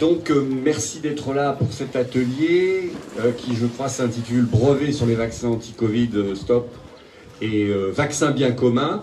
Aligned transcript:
Donc, 0.00 0.30
euh, 0.30 0.42
merci 0.42 1.00
d'être 1.00 1.34
là 1.34 1.52
pour 1.52 1.70
cet 1.74 1.94
atelier 1.94 2.90
euh, 3.18 3.32
qui, 3.32 3.54
je 3.54 3.66
crois, 3.66 3.90
s'intitule 3.90 4.46
Brevet 4.46 4.92
sur 4.92 5.04
les 5.04 5.14
vaccins 5.14 5.48
anti-Covid, 5.48 6.08
euh, 6.14 6.34
stop, 6.34 6.70
et 7.42 7.70
vaccins 7.92 8.32
bien 8.32 8.52
communs. 8.52 9.02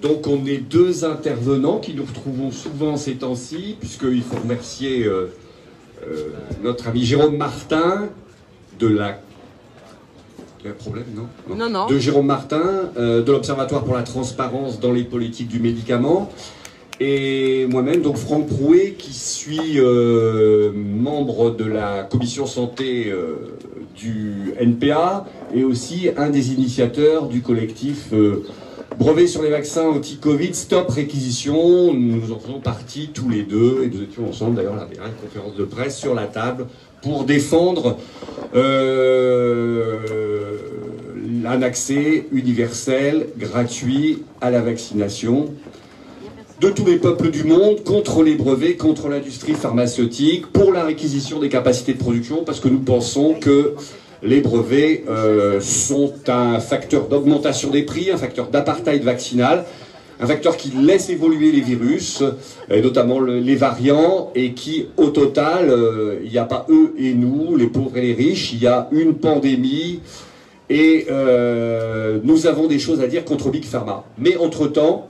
Donc, 0.00 0.26
on 0.26 0.46
est 0.46 0.56
deux 0.56 1.04
intervenants 1.04 1.78
qui 1.78 1.92
nous 1.92 2.04
retrouvons 2.04 2.50
souvent 2.50 2.96
ces 2.96 3.16
temps-ci, 3.16 3.76
puisqu'il 3.78 4.22
faut 4.22 4.36
remercier 4.36 5.06
notre 6.62 6.88
ami 6.88 7.04
Jérôme 7.04 7.36
Martin 7.36 8.08
de 8.78 8.86
la. 8.86 9.20
Il 10.60 10.64
y 10.64 10.68
a 10.68 10.70
un 10.70 10.74
problème, 10.74 11.04
non, 11.14 11.28
non 11.54 11.68
Non, 11.68 11.86
De 11.88 11.98
Jérôme 11.98 12.24
Martin, 12.24 12.90
de 12.96 13.30
l'Observatoire 13.30 13.84
pour 13.84 13.94
la 13.94 14.02
transparence 14.02 14.80
dans 14.80 14.92
les 14.92 15.04
politiques 15.04 15.48
du 15.48 15.60
médicament 15.60 16.30
et 17.00 17.66
moi-même, 17.66 18.02
donc 18.02 18.16
Franck 18.18 18.46
Prouet, 18.46 18.94
qui 18.96 19.14
suis 19.14 19.80
euh, 19.80 20.70
membre 20.74 21.50
de 21.50 21.64
la 21.64 22.02
commission 22.02 22.44
santé 22.44 23.10
euh, 23.10 23.56
du 23.96 24.52
NPA 24.60 25.26
et 25.54 25.64
aussi 25.64 26.10
un 26.18 26.28
des 26.28 26.52
initiateurs 26.52 27.26
du 27.26 27.40
collectif 27.40 28.12
euh, 28.12 28.44
Brevet 28.98 29.28
sur 29.28 29.42
les 29.42 29.48
vaccins 29.48 29.88
anti-Covid, 29.88 30.54
stop 30.54 30.90
réquisition. 30.90 31.94
Nous 31.94 32.32
en 32.32 32.38
faisons 32.38 32.60
partie 32.60 33.08
tous 33.14 33.30
les 33.30 33.44
deux 33.44 33.82
et 33.82 33.88
nous 33.88 34.02
étions 34.02 34.28
ensemble 34.28 34.56
d'ailleurs 34.56 34.76
la 34.76 34.84
dernière 34.84 35.16
conférence 35.16 35.54
de 35.54 35.64
presse 35.64 35.96
sur 35.96 36.14
la 36.14 36.26
table 36.26 36.66
pour 37.00 37.24
défendre 37.24 37.96
un 41.46 41.62
accès 41.62 42.26
universel, 42.30 43.28
gratuit 43.38 44.22
à 44.42 44.50
la 44.50 44.60
vaccination 44.60 45.48
de 46.60 46.68
tous 46.68 46.84
les 46.84 46.96
peuples 46.96 47.30
du 47.30 47.44
monde 47.44 47.82
contre 47.84 48.22
les 48.22 48.34
brevets, 48.34 48.76
contre 48.76 49.08
l'industrie 49.08 49.54
pharmaceutique, 49.54 50.46
pour 50.48 50.72
la 50.72 50.84
réquisition 50.84 51.38
des 51.40 51.48
capacités 51.48 51.94
de 51.94 51.98
production, 51.98 52.44
parce 52.44 52.60
que 52.60 52.68
nous 52.68 52.80
pensons 52.80 53.34
que 53.34 53.74
les 54.22 54.42
brevets 54.42 55.04
euh, 55.08 55.58
sont 55.60 56.12
un 56.28 56.60
facteur 56.60 57.08
d'augmentation 57.08 57.70
des 57.70 57.82
prix, 57.82 58.10
un 58.10 58.18
facteur 58.18 58.48
d'apartheid 58.48 59.02
vaccinal, 59.02 59.64
un 60.20 60.26
facteur 60.26 60.58
qui 60.58 60.70
laisse 60.72 61.08
évoluer 61.08 61.50
les 61.50 61.62
virus, 61.62 62.22
et 62.68 62.82
notamment 62.82 63.20
les 63.20 63.56
variants, 63.56 64.30
et 64.34 64.52
qui, 64.52 64.88
au 64.98 65.06
total, 65.06 65.70
euh, 65.70 66.20
il 66.22 66.30
n'y 66.30 66.36
a 66.36 66.44
pas 66.44 66.66
eux 66.68 66.92
et 66.98 67.14
nous, 67.14 67.56
les 67.56 67.68
pauvres 67.68 67.96
et 67.96 68.02
les 68.02 68.12
riches, 68.12 68.52
il 68.52 68.62
y 68.62 68.66
a 68.66 68.86
une 68.92 69.14
pandémie, 69.14 70.00
et 70.68 71.06
euh, 71.10 72.20
nous 72.22 72.46
avons 72.46 72.66
des 72.66 72.78
choses 72.78 73.00
à 73.00 73.06
dire 73.06 73.24
contre 73.24 73.48
Big 73.48 73.64
Pharma. 73.64 74.04
Mais 74.18 74.36
entre-temps, 74.36 75.09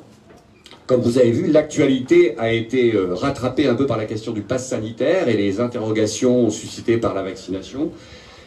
comme 0.91 1.03
vous 1.03 1.19
avez 1.19 1.31
vu, 1.31 1.47
l'actualité 1.47 2.35
a 2.37 2.51
été 2.51 2.97
euh, 2.97 3.15
rattrapée 3.15 3.69
un 3.69 3.77
peu 3.77 3.87
par 3.87 3.97
la 3.97 4.07
question 4.07 4.33
du 4.33 4.43
pass 4.43 4.67
sanitaire 4.67 5.29
et 5.29 5.35
les 5.35 5.61
interrogations 5.61 6.51
suscitées 6.51 6.97
par 6.97 7.15
la 7.15 7.23
vaccination. 7.23 7.93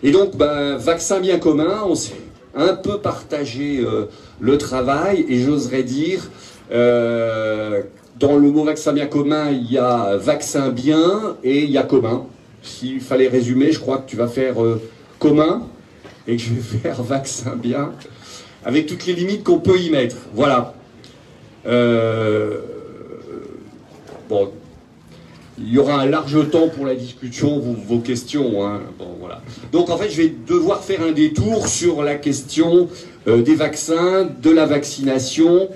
Et 0.04 0.12
donc, 0.12 0.36
ben, 0.36 0.76
vaccin 0.76 1.22
bien 1.22 1.40
commun, 1.40 1.84
on 1.88 1.96
s'est 1.96 2.20
un 2.54 2.76
peu 2.76 2.98
partagé 2.98 3.80
euh, 3.80 4.08
le 4.42 4.58
travail 4.58 5.26
et 5.30 5.40
j'oserais 5.40 5.84
dire, 5.84 6.30
euh, 6.74 7.84
dans 8.20 8.36
le 8.36 8.52
mot 8.52 8.66
vaccin 8.66 8.92
bien 8.92 9.06
commun, 9.06 9.50
il 9.50 9.72
y 9.72 9.78
a 9.78 10.18
vaccin 10.18 10.68
bien 10.68 11.38
et 11.46 11.64
il 11.64 11.72
y 11.72 11.78
a 11.78 11.84
commun. 11.84 12.26
S'il 12.62 13.00
fallait 13.00 13.30
résumer, 13.30 13.72
je 13.72 13.80
crois 13.80 14.00
que 14.00 14.10
tu 14.10 14.18
vas 14.18 14.28
faire 14.28 14.56
commun 15.18 15.62
et 16.28 16.36
que 16.36 16.42
je 16.42 16.50
vais 16.56 16.62
faire 16.82 17.04
vaccin 17.04 17.56
bien, 17.56 17.94
avec 18.66 18.86
toutes 18.86 19.06
les 19.06 19.14
limites 19.14 19.46
qu'on 19.46 19.60
peut 19.60 19.80
y 19.80 19.90
mettre. 19.90 20.18
Voilà. 20.34 20.74
Euh, 21.66 22.60
bon, 24.30 24.52
il 25.58 25.72
y 25.72 25.78
aura 25.78 26.02
un 26.02 26.06
large 26.06 26.50
temps 26.50 26.68
pour 26.68 26.86
la 26.86 26.96
discussion, 26.96 27.60
vos, 27.60 28.00
questions. 28.00 28.66
Hein. 28.66 28.82
Bon, 29.00 29.16
voilà. 29.20 29.42
Donc 29.72 29.90
en 29.90 29.98
fait, 29.98 30.10
je 30.10 30.22
vais 30.22 30.34
devoir 30.48 30.84
faire 30.84 31.02
un 31.02 31.12
détour 31.12 31.68
sur 31.68 32.04
la 32.04 32.16
question 32.16 32.90
euh, 33.28 33.42
des 33.42 33.56
vaccins, 33.56 34.28
de 34.42 34.50
la 34.50 34.66
vaccination. 34.66 35.70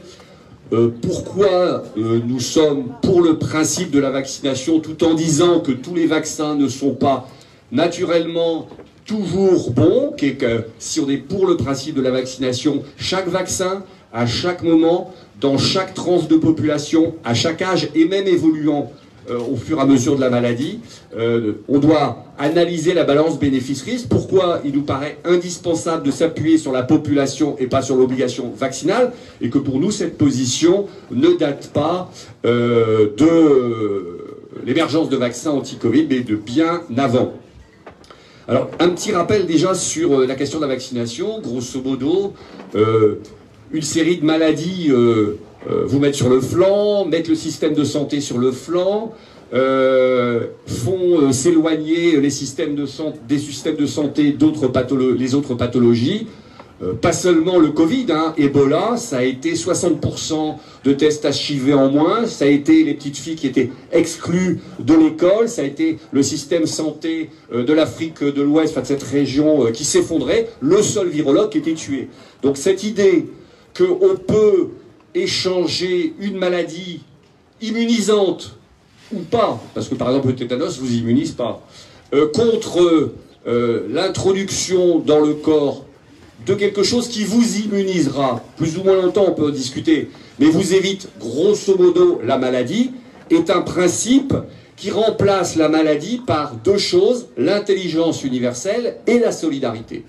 Euh, 0.73 0.89
pourquoi 1.01 1.83
nous 1.95 2.41
sommes 2.41 2.91
pour 3.01 3.21
le 3.21 3.37
principe 3.37 3.89
de 3.89 3.99
la 3.99 4.09
vaccination 4.09 4.81
tout 4.81 5.01
en 5.05 5.13
disant 5.13 5.61
que 5.61 5.71
tous 5.71 5.95
les 5.95 6.07
vaccins 6.07 6.55
ne 6.55 6.67
sont 6.67 6.93
pas 6.93 7.29
naturellement 7.71 8.67
toujours 9.05 9.71
bons, 9.71 10.13
que 10.17 10.65
si 10.77 10.99
on 10.99 11.09
est 11.09 11.17
pour 11.17 11.47
le 11.47 11.55
principe 11.55 11.95
de 11.95 12.01
la 12.01 12.11
vaccination, 12.11 12.83
chaque 12.97 13.29
vaccin, 13.29 13.83
à 14.13 14.25
chaque 14.25 14.61
moment, 14.61 15.13
dans 15.39 15.57
chaque 15.57 15.93
tranche 15.93 16.27
de 16.27 16.35
population, 16.35 17.15
à 17.23 17.33
chaque 17.33 17.61
âge 17.61 17.89
et 17.95 18.05
même 18.05 18.27
évoluant 18.27 18.91
euh, 19.29 19.39
au 19.39 19.57
fur 19.57 19.77
et 19.77 19.81
à 19.81 19.85
mesure 19.85 20.15
de 20.15 20.21
la 20.21 20.29
maladie. 20.29 20.79
Euh, 21.17 21.53
on 21.67 21.79
doit 21.79 22.23
analyser 22.39 22.93
la 22.93 23.03
balance 23.03 23.37
bénéfice-risque. 23.37 24.07
Pourquoi 24.07 24.61
il 24.63 24.71
nous 24.71 24.83
paraît 24.83 25.17
indispensable 25.25 26.03
de 26.03 26.11
s'appuyer 26.11 26.57
sur 26.57 26.71
la 26.71 26.83
population 26.83 27.57
et 27.59 27.67
pas 27.67 27.81
sur 27.81 27.97
l'obligation 27.97 28.53
vaccinale 28.55 29.11
et 29.41 29.49
que 29.49 29.57
pour 29.57 29.79
nous 29.79 29.91
cette 29.91 30.17
position 30.17 30.85
ne 31.11 31.33
date 31.37 31.71
pas 31.73 32.09
euh, 32.45 33.09
de 33.17 34.63
l'émergence 34.65 35.09
de 35.09 35.17
vaccins 35.17 35.51
anti-Covid, 35.51 36.07
mais 36.09 36.21
de 36.21 36.35
bien 36.35 36.83
avant. 36.95 37.33
Alors, 38.47 38.69
un 38.79 38.89
petit 38.89 39.11
rappel 39.11 39.45
déjà 39.45 39.73
sur 39.73 40.21
la 40.21 40.35
question 40.35 40.59
de 40.59 40.63
la 40.63 40.69
vaccination. 40.69 41.41
Grosso 41.41 41.81
modo, 41.81 42.33
une 43.71 43.81
série 43.81 44.17
de 44.17 44.25
maladies 44.25 44.87
euh, 44.89 45.37
euh, 45.69 45.83
vous 45.85 45.99
mettre 45.99 46.15
sur 46.15 46.29
le 46.29 46.39
flanc, 46.39 47.05
mettre 47.05 47.29
le 47.29 47.35
système 47.35 47.73
de 47.73 47.83
santé 47.83 48.21
sur 48.21 48.37
le 48.37 48.51
flanc, 48.51 49.13
euh, 49.53 50.47
font 50.65 51.31
s'éloigner 51.31 52.19
les 52.19 52.29
systèmes 52.29 52.75
de 52.75 52.85
des 53.27 53.39
systèmes 53.39 53.75
de 53.75 53.85
santé 53.85 54.31
d'autres 54.31 54.71
les 55.17 55.35
autres 55.35 55.55
pathologies. 55.55 56.27
pas 57.01 57.13
seulement 57.13 57.57
le 57.57 57.69
Covid, 57.69 58.05
hein, 58.09 58.33
Ebola, 58.37 58.97
ça 58.97 59.17
a 59.17 59.23
été 59.23 59.55
60% 59.55 60.57
de 60.83 60.93
tests 60.93 61.25
HIV 61.25 61.75
en 61.75 61.89
moins, 61.89 62.27
ça 62.27 62.45
a 62.45 62.49
été 62.49 62.83
les 62.83 62.93
petites 62.93 63.17
filles 63.17 63.35
qui 63.35 63.47
étaient 63.47 63.71
exclues 63.91 64.59
de 64.79 64.93
l'école, 64.93 65.49
ça 65.49 65.63
a 65.63 65.65
été 65.65 65.97
le 66.11 66.21
système 66.21 66.67
santé 66.67 67.29
de 67.51 67.73
l'Afrique 67.73 68.23
de 68.23 68.41
l'Ouest, 68.41 68.73
enfin 68.73 68.81
de 68.81 68.87
cette 68.87 69.03
région 69.03 69.71
qui 69.71 69.85
s'effondrait, 69.85 70.49
le 70.59 70.81
seul 70.81 71.07
virologue 71.07 71.49
qui 71.49 71.57
était 71.57 71.73
tué. 71.73 72.09
Donc 72.43 72.57
cette 72.57 72.83
idée 72.83 73.25
qu'on 73.77 74.15
peut 74.15 74.69
échanger 75.13 76.13
une 76.19 76.37
maladie 76.37 77.01
immunisante 77.61 78.57
ou 79.13 79.19
pas, 79.19 79.61
parce 79.73 79.87
que 79.87 79.95
par 79.95 80.09
exemple 80.09 80.27
le 80.27 80.35
tétanos 80.35 80.79
vous 80.79 80.93
immunise 80.93 81.31
pas, 81.31 81.65
euh, 82.13 82.27
contre 82.33 83.13
euh, 83.47 83.87
l'introduction 83.89 84.99
dans 84.99 85.19
le 85.19 85.33
corps 85.33 85.85
de 86.45 86.53
quelque 86.53 86.83
chose 86.83 87.07
qui 87.07 87.23
vous 87.23 87.57
immunisera, 87.57 88.43
plus 88.57 88.77
ou 88.77 88.83
moins 88.83 88.95
longtemps 88.95 89.25
on 89.27 89.33
peut 89.33 89.47
en 89.47 89.51
discuter, 89.51 90.09
mais 90.39 90.47
vous 90.47 90.73
évite 90.73 91.09
grosso 91.19 91.77
modo 91.77 92.21
la 92.23 92.37
maladie, 92.37 92.91
est 93.29 93.49
un 93.49 93.61
principe 93.61 94.33
qui 94.75 94.91
remplace 94.91 95.55
la 95.55 95.69
maladie 95.69 96.21
par 96.25 96.53
deux 96.55 96.77
choses, 96.77 97.27
l'intelligence 97.37 98.23
universelle 98.23 98.97
et 99.07 99.19
la 99.19 99.31
solidarité. 99.31 100.05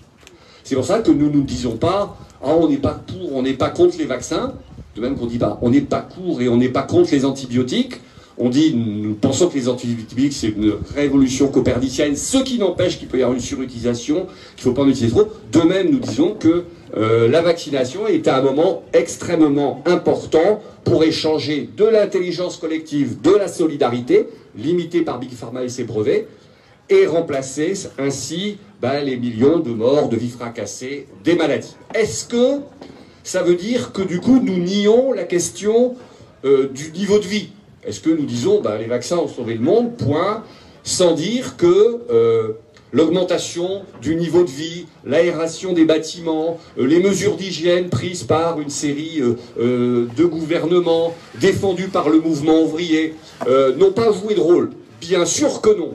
C'est 0.68 0.74
pour 0.74 0.84
ça 0.84 0.98
que 0.98 1.10
nous 1.10 1.30
ne 1.30 1.40
disons 1.40 1.78
pas 1.78 2.18
ah, 2.44 2.54
on 2.54 2.68
n'est 2.68 2.76
pas 2.76 3.00
pour, 3.06 3.34
on 3.34 3.40
n'est 3.40 3.54
pas 3.54 3.70
contre 3.70 3.96
les 3.96 4.04
vaccins, 4.04 4.52
de 4.94 5.00
même 5.00 5.16
qu'on 5.16 5.24
dit 5.24 5.38
bah, 5.38 5.58
on 5.62 5.70
n'est 5.70 5.80
pas 5.80 6.02
pour 6.02 6.42
et 6.42 6.48
on 6.50 6.58
n'est 6.58 6.68
pas 6.68 6.82
contre 6.82 7.10
les 7.12 7.24
antibiotiques. 7.24 7.94
On 8.36 8.50
dit, 8.50 8.74
nous 8.74 9.14
pensons 9.14 9.48
que 9.48 9.54
les 9.54 9.66
antibiotiques, 9.66 10.34
c'est 10.34 10.48
une 10.48 10.74
révolution 10.94 11.48
copernicienne, 11.48 12.16
ce 12.16 12.36
qui 12.36 12.58
n'empêche 12.58 12.98
qu'il 12.98 13.08
peut 13.08 13.18
y 13.18 13.22
avoir 13.22 13.34
une 13.34 13.42
surutilisation, 13.42 14.26
qu'il 14.56 14.68
ne 14.68 14.70
faut 14.70 14.72
pas 14.72 14.82
en 14.82 14.88
utiliser 14.88 15.10
trop. 15.10 15.28
De 15.50 15.60
même, 15.60 15.90
nous 15.90 16.00
disons 16.00 16.34
que 16.34 16.64
euh, 16.96 17.28
la 17.28 17.40
vaccination 17.40 18.06
est 18.06 18.28
à 18.28 18.36
un 18.36 18.42
moment 18.42 18.82
extrêmement 18.92 19.82
important 19.86 20.60
pour 20.84 21.02
échanger 21.02 21.68
de 21.78 21.86
l'intelligence 21.86 22.58
collective, 22.58 23.22
de 23.22 23.30
la 23.30 23.48
solidarité, 23.48 24.28
limitée 24.54 25.00
par 25.00 25.18
Big 25.18 25.32
Pharma 25.32 25.64
et 25.64 25.70
ses 25.70 25.84
brevets, 25.84 26.28
et 26.90 27.06
remplacer 27.06 27.74
ainsi 27.98 28.58
ben, 28.80 29.00
les 29.00 29.16
millions 29.16 29.58
de 29.58 29.70
morts, 29.70 30.08
de 30.08 30.16
vies 30.16 30.30
fracassées, 30.30 31.06
des 31.24 31.34
maladies. 31.34 31.76
Est-ce 31.94 32.26
que 32.26 32.60
ça 33.24 33.42
veut 33.42 33.56
dire 33.56 33.92
que 33.92 34.02
du 34.02 34.20
coup 34.20 34.40
nous 34.40 34.58
nions 34.58 35.12
la 35.12 35.24
question 35.24 35.96
euh, 36.44 36.68
du 36.68 36.92
niveau 36.92 37.18
de 37.18 37.26
vie? 37.26 37.50
Est-ce 37.84 38.00
que 38.00 38.10
nous 38.10 38.24
disons 38.24 38.60
ben, 38.60 38.78
les 38.78 38.86
vaccins 38.86 39.18
ont 39.18 39.28
sauvé 39.28 39.54
le 39.54 39.60
monde, 39.60 39.96
point, 39.96 40.44
sans 40.82 41.12
dire 41.12 41.56
que 41.56 42.00
euh, 42.10 42.52
l'augmentation 42.92 43.82
du 44.00 44.14
niveau 44.14 44.44
de 44.44 44.50
vie, 44.50 44.86
l'aération 45.04 45.72
des 45.72 45.84
bâtiments, 45.84 46.58
euh, 46.78 46.86
les 46.86 47.00
mesures 47.00 47.36
d'hygiène 47.36 47.88
prises 47.90 48.22
par 48.22 48.60
une 48.60 48.70
série 48.70 49.20
de 49.58 50.24
gouvernements 50.24 51.14
défendus 51.40 51.88
par 51.88 52.08
le 52.08 52.20
mouvement 52.20 52.62
ouvrier 52.62 53.14
n'ont 53.46 53.92
pas 53.92 54.12
joué 54.12 54.34
de 54.34 54.40
rôle? 54.40 54.70
Bien 55.00 55.24
sûr 55.24 55.60
que 55.60 55.70
non. 55.76 55.94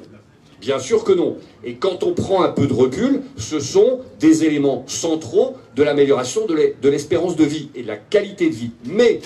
Bien 0.64 0.80
sûr 0.80 1.04
que 1.04 1.12
non. 1.12 1.36
Et 1.66 1.74
quand 1.74 2.04
on 2.04 2.14
prend 2.14 2.42
un 2.42 2.48
peu 2.48 2.68
de 2.68 2.74
recul, 2.74 3.22
ce 3.36 3.60
sont 3.60 4.00
des 4.22 4.46
éléments 4.46 4.86
centraux 4.88 5.58
de 5.76 5.84
l'amélioration 5.84 6.46
de 6.46 6.90
l'espérance 6.90 7.36
de 7.36 7.44
vie 7.44 7.68
et 7.76 7.82
de 7.84 7.88
la 7.88 7.98
qualité 7.98 8.50
de 8.50 8.56
vie. 8.56 8.72
Mais 8.86 9.20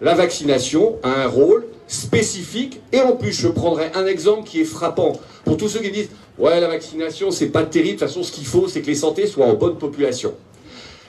la 0.00 0.14
vaccination 0.14 0.96
a 1.02 1.24
un 1.24 1.26
rôle 1.26 1.66
spécifique. 1.88 2.80
Et 2.90 3.00
en 3.00 3.12
plus, 3.12 3.32
je 3.32 3.48
prendrai 3.48 3.90
un 3.94 4.06
exemple 4.06 4.48
qui 4.48 4.62
est 4.62 4.64
frappant 4.64 5.12
pour 5.44 5.58
tous 5.58 5.68
ceux 5.68 5.80
qui 5.80 5.90
disent 5.90 6.08
Ouais, 6.38 6.58
la 6.58 6.68
vaccination, 6.68 7.30
c'est 7.30 7.48
pas 7.48 7.62
terrible. 7.62 7.96
De 7.96 8.00
toute 8.00 8.08
façon, 8.08 8.22
ce 8.22 8.32
qu'il 8.32 8.46
faut, 8.46 8.66
c'est 8.66 8.80
que 8.80 8.86
les 8.86 8.94
santé 8.94 9.26
soient 9.26 9.46
en 9.46 9.54
bonne 9.54 9.76
population. 9.76 10.32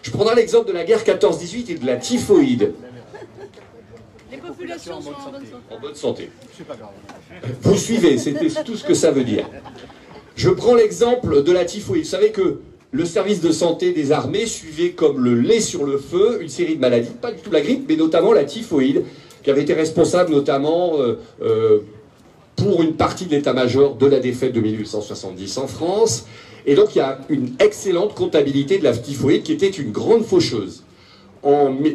Je 0.02 0.12
prendrai 0.12 0.36
l'exemple 0.36 0.68
de 0.68 0.74
la 0.74 0.84
guerre 0.84 1.04
14-18 1.06 1.72
et 1.72 1.76
de 1.76 1.86
la 1.86 1.96
typhoïde. 1.96 2.74
Les 4.32 4.38
populations 4.38 5.02
sont 5.02 5.10
en 5.10 5.32
bonne 5.32 5.46
santé. 5.46 5.70
En 5.72 5.80
bonne 5.80 5.96
santé. 5.96 6.30
Vous 7.62 7.78
suivez, 7.78 8.18
c'est 8.18 8.34
tout 8.64 8.76
ce 8.76 8.84
que 8.84 8.94
ça 8.94 9.12
veut 9.12 9.24
dire. 9.24 9.46
Je 10.36 10.50
prends 10.50 10.76
l'exemple 10.76 11.44
de 11.44 11.52
la 11.52 11.66
typhoïde. 11.66 12.04
Vous 12.04 12.10
savez 12.10 12.32
que 12.32 12.60
le 12.92 13.06
service 13.06 13.42
de 13.42 13.52
santé 13.52 13.94
des 13.94 14.12
armées 14.12 14.46
suivait 14.46 14.92
comme 14.92 15.24
le 15.24 15.36
lait 15.36 15.60
sur 15.60 15.86
le 15.86 15.98
feu 15.98 16.40
une 16.42 16.50
série 16.50 16.76
de 16.76 16.82
maladies, 16.82 17.10
pas 17.22 17.32
du 17.32 17.42
tout 17.42 17.52
la 17.52 17.62
grippe, 17.62 17.86
mais 17.88 17.96
notamment 17.96 18.34
la 18.34 18.46
typhoïde, 18.46 19.04
qui 19.44 19.50
avait 19.50 19.64
été 19.64 19.74
responsable 19.74 20.32
notamment 20.32 21.00
euh, 21.00 21.20
euh, 21.42 21.80
pour 22.56 22.82
une 22.82 22.94
partie 22.94 23.26
de 23.26 23.32
l'état-major 23.32 23.96
de 23.96 24.06
la 24.06 24.20
défaite 24.20 24.54
de 24.54 24.62
1870 24.62 25.58
en 25.58 25.68
France. 25.68 26.26
Et 26.66 26.76
donc 26.76 26.96
il 26.96 27.00
y 27.00 27.02
a 27.02 27.20
une 27.30 27.56
excellente 27.60 28.14
comptabilité 28.14 28.78
de 28.78 28.84
la 28.84 28.96
typhoïde 28.96 29.44
qui 29.44 29.54
était 29.54 29.70
une 29.70 29.92
grande 29.92 30.24
faucheuse. 30.24 30.84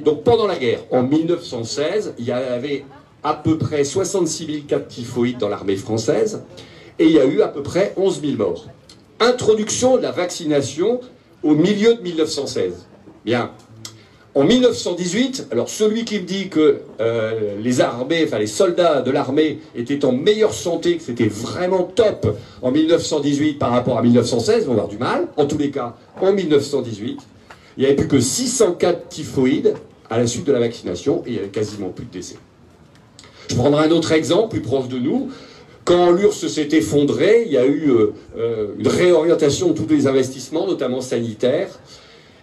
Donc 0.04 0.24
pendant 0.24 0.46
la 0.46 0.56
guerre, 0.56 0.80
en 0.90 1.02
1916, 1.02 2.14
il 2.18 2.24
y 2.24 2.32
avait 2.32 2.84
à 3.22 3.34
peu 3.34 3.58
près 3.58 3.84
66 3.84 4.46
000 4.46 4.58
cas 4.66 4.78
de 4.78 4.84
typhoïde 4.84 5.38
dans 5.38 5.48
l'armée 5.48 5.76
française 5.76 6.42
et 6.98 7.04
il 7.04 7.12
y 7.12 7.18
a 7.18 7.24
eu 7.24 7.42
à 7.42 7.48
peu 7.48 7.62
près 7.62 7.92
11 7.96 8.20
000 8.20 8.36
morts. 8.36 8.66
Introduction 9.20 9.96
de 9.96 10.02
la 10.02 10.10
vaccination 10.10 11.00
au 11.42 11.54
milieu 11.54 11.94
de 11.94 12.02
1916. 12.02 12.86
Bien. 13.24 13.50
En 14.34 14.44
1918, 14.44 15.48
alors 15.52 15.68
celui 15.68 16.06
qui 16.06 16.18
me 16.18 16.24
dit 16.24 16.48
que 16.48 16.80
euh, 17.00 17.56
les 17.60 17.82
armées, 17.82 18.24
enfin 18.26 18.38
les 18.38 18.46
soldats 18.46 19.02
de 19.02 19.10
l'armée 19.10 19.58
étaient 19.76 20.06
en 20.06 20.12
meilleure 20.12 20.54
santé, 20.54 20.96
que 20.96 21.02
c'était 21.02 21.28
vraiment 21.28 21.82
top 21.82 22.38
en 22.62 22.70
1918 22.70 23.58
par 23.58 23.70
rapport 23.70 23.98
à 23.98 24.02
1916, 24.02 24.64
vont 24.64 24.72
avoir 24.72 24.88
du 24.88 24.96
mal. 24.96 25.28
En 25.36 25.44
tous 25.44 25.58
les 25.58 25.70
cas, 25.70 25.96
en 26.18 26.32
1918, 26.32 27.20
il 27.76 27.80
n'y 27.80 27.86
avait 27.86 27.96
plus 27.96 28.08
que 28.08 28.20
600 28.20 28.72
cas 28.72 28.92
de 28.92 29.00
typhoïde 29.08 29.74
à 30.10 30.18
la 30.18 30.26
suite 30.26 30.44
de 30.44 30.52
la 30.52 30.60
vaccination 30.60 31.22
et 31.26 31.30
il 31.30 31.32
n'y 31.32 31.38
avait 31.38 31.48
quasiment 31.48 31.88
plus 31.88 32.04
de 32.04 32.10
décès. 32.10 32.36
Je 33.48 33.54
prendrai 33.54 33.86
un 33.86 33.90
autre 33.90 34.12
exemple 34.12 34.50
plus 34.50 34.60
proche 34.60 34.88
de 34.88 34.98
nous. 34.98 35.30
Quand 35.84 36.12
l'URSS 36.12 36.48
s'est 36.48 36.68
effondré, 36.72 37.42
il 37.46 37.52
y 37.52 37.58
a 37.58 37.66
eu 37.66 37.90
euh, 37.90 38.12
euh, 38.36 38.68
une 38.78 38.86
réorientation 38.86 39.68
de 39.68 39.72
tous 39.72 39.86
les 39.88 40.06
investissements, 40.06 40.66
notamment 40.66 41.00
sanitaires. 41.00 41.68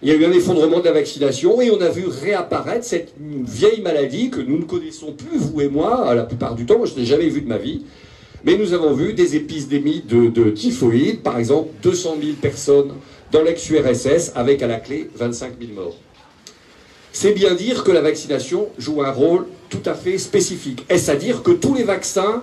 Il 0.02 0.08
y 0.08 0.12
a 0.12 0.14
eu 0.14 0.24
un 0.24 0.32
effondrement 0.32 0.80
de 0.80 0.84
la 0.84 0.92
vaccination 0.92 1.60
et 1.60 1.70
on 1.70 1.80
a 1.80 1.88
vu 1.88 2.06
réapparaître 2.06 2.84
cette 2.84 3.14
vieille 3.18 3.80
maladie 3.82 4.30
que 4.30 4.40
nous 4.40 4.58
ne 4.58 4.64
connaissons 4.64 5.12
plus, 5.12 5.38
vous 5.38 5.60
et 5.60 5.68
moi, 5.68 6.14
la 6.14 6.24
plupart 6.24 6.54
du 6.54 6.66
temps. 6.66 6.78
Moi, 6.78 6.86
je 6.86 6.98
n'ai 6.98 7.06
jamais 7.06 7.28
vu 7.28 7.40
de 7.40 7.48
ma 7.48 7.58
vie. 7.58 7.82
Mais 8.44 8.56
nous 8.56 8.72
avons 8.72 8.94
vu 8.94 9.12
des 9.12 9.36
épidémies 9.36 10.02
de, 10.06 10.28
de 10.28 10.50
typhoïde, 10.50 11.20
par 11.20 11.38
exemple 11.38 11.68
200 11.82 12.16
000 12.22 12.32
personnes 12.40 12.92
dans 13.32 13.42
l'ex-URSS, 13.42 14.32
avec 14.34 14.62
à 14.62 14.66
la 14.66 14.80
clé 14.80 15.10
25 15.16 15.52
000 15.60 15.72
morts. 15.72 15.96
C'est 17.12 17.32
bien 17.32 17.54
dire 17.54 17.82
que 17.84 17.90
la 17.90 18.00
vaccination 18.00 18.68
joue 18.78 19.02
un 19.02 19.10
rôle 19.10 19.46
tout 19.68 19.82
à 19.84 19.94
fait 19.94 20.18
spécifique. 20.18 20.84
Est-ce 20.88 21.10
à 21.10 21.16
dire 21.16 21.42
que 21.42 21.50
tous 21.50 21.74
les 21.74 21.82
vaccins 21.82 22.42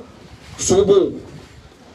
sont 0.57 0.83
bons? 0.83 1.13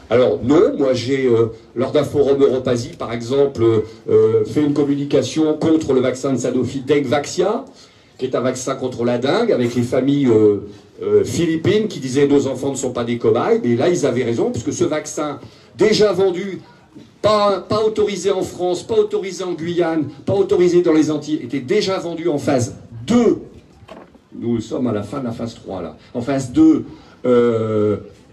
Alors 0.09 0.39
non, 0.43 0.75
moi 0.77 0.93
j'ai, 0.93 1.25
euh, 1.25 1.47
lors 1.75 1.91
d'un 1.91 2.03
forum 2.03 2.41
Europasie 2.41 2.91
par 2.97 3.13
exemple, 3.13 3.63
euh, 4.09 4.45
fait 4.45 4.61
une 4.61 4.73
communication 4.73 5.53
contre 5.57 5.93
le 5.93 6.01
vaccin 6.01 6.33
de 6.33 6.37
Sanofi 6.37 6.81
Dengvaxia, 6.81 7.65
qui 8.17 8.25
est 8.25 8.35
un 8.35 8.41
vaccin 8.41 8.75
contre 8.75 9.05
la 9.05 9.17
dengue, 9.17 9.51
avec 9.51 9.75
les 9.75 9.81
familles 9.81 10.27
euh, 10.27 11.23
philippines 11.23 11.87
qui 11.87 11.99
disaient 11.99 12.27
nos 12.27 12.47
enfants 12.47 12.71
ne 12.71 12.75
sont 12.75 12.91
pas 12.91 13.03
des 13.03 13.17
cobayes, 13.17 13.59
mais 13.63 13.75
là 13.75 13.89
ils 13.89 14.05
avaient 14.05 14.23
raison, 14.23 14.51
puisque 14.51 14.73
ce 14.73 14.83
vaccin, 14.83 15.39
déjà 15.77 16.11
vendu, 16.11 16.61
pas, 17.23 17.65
autorisé 17.83 18.29
en 18.29 18.43
France, 18.43 18.83
pas 18.83 18.95
autorisé 18.95 19.43
en 19.43 19.53
Guyane, 19.53 20.05
pas 20.25 20.33
autorisé 20.33 20.83
dans 20.83 20.93
les 20.93 21.09
Antilles, 21.09 21.39
était 21.43 21.61
déjà 21.61 21.97
vendu 21.97 22.27
en 22.27 22.37
phase 22.37 22.75
2. 23.07 23.39
Nous 24.35 24.59
sommes 24.59 24.85
à 24.87 24.91
la 24.91 25.01
fin 25.01 25.19
de 25.19 25.25
la 25.25 25.31
phase 25.31 25.55
3 25.55 25.81
là. 25.81 25.97
En 26.13 26.21
phase 26.21 26.51
2, 26.51 26.85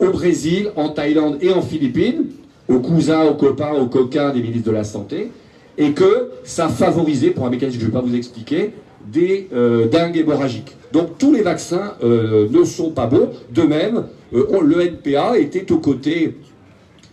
au 0.01 0.11
Brésil, 0.11 0.71
en 0.77 0.91
Thaïlande 0.91 1.39
et 1.41 1.53
en 1.53 1.63
Philippines, 1.63 2.27
aux 2.69 2.81
cousins, 2.81 3.25
aux 3.25 3.35
copains, 3.35 3.73
aux 3.73 3.87
coquins 3.87 4.31
des 4.31 4.43
ministres 4.43 4.69
de 4.71 4.75
la 4.75 4.85
Santé, 4.85 5.31
et 5.79 5.93
que 5.93 6.31
ça 6.45 6.69
favorisait, 6.69 7.31
pour 7.31 7.47
un 7.47 7.51
mécanisme 7.51 7.79
que 7.79 7.85
je 7.85 7.91
ne 7.91 7.93
vais 7.93 7.99
pas 8.01 8.07
vous 8.07 8.15
expliquer, 8.15 8.73
des 9.07 9.49
euh, 9.53 9.87
dingues 9.87 10.17
hémorragiques. 10.17 10.77
Donc 10.93 11.19
tous 11.19 11.33
les 11.33 11.43
vaccins 11.43 11.95
euh, 12.03 12.49
ne 12.51 12.65
sont 12.65 12.91
pas 12.91 13.07
bons. 13.07 13.31
De 13.53 13.63
même, 13.63 14.05
euh, 14.35 14.61
le 14.63 14.83
NPA 14.83 15.39
était 15.39 15.71
aux 15.73 15.79
côtés 15.79 16.37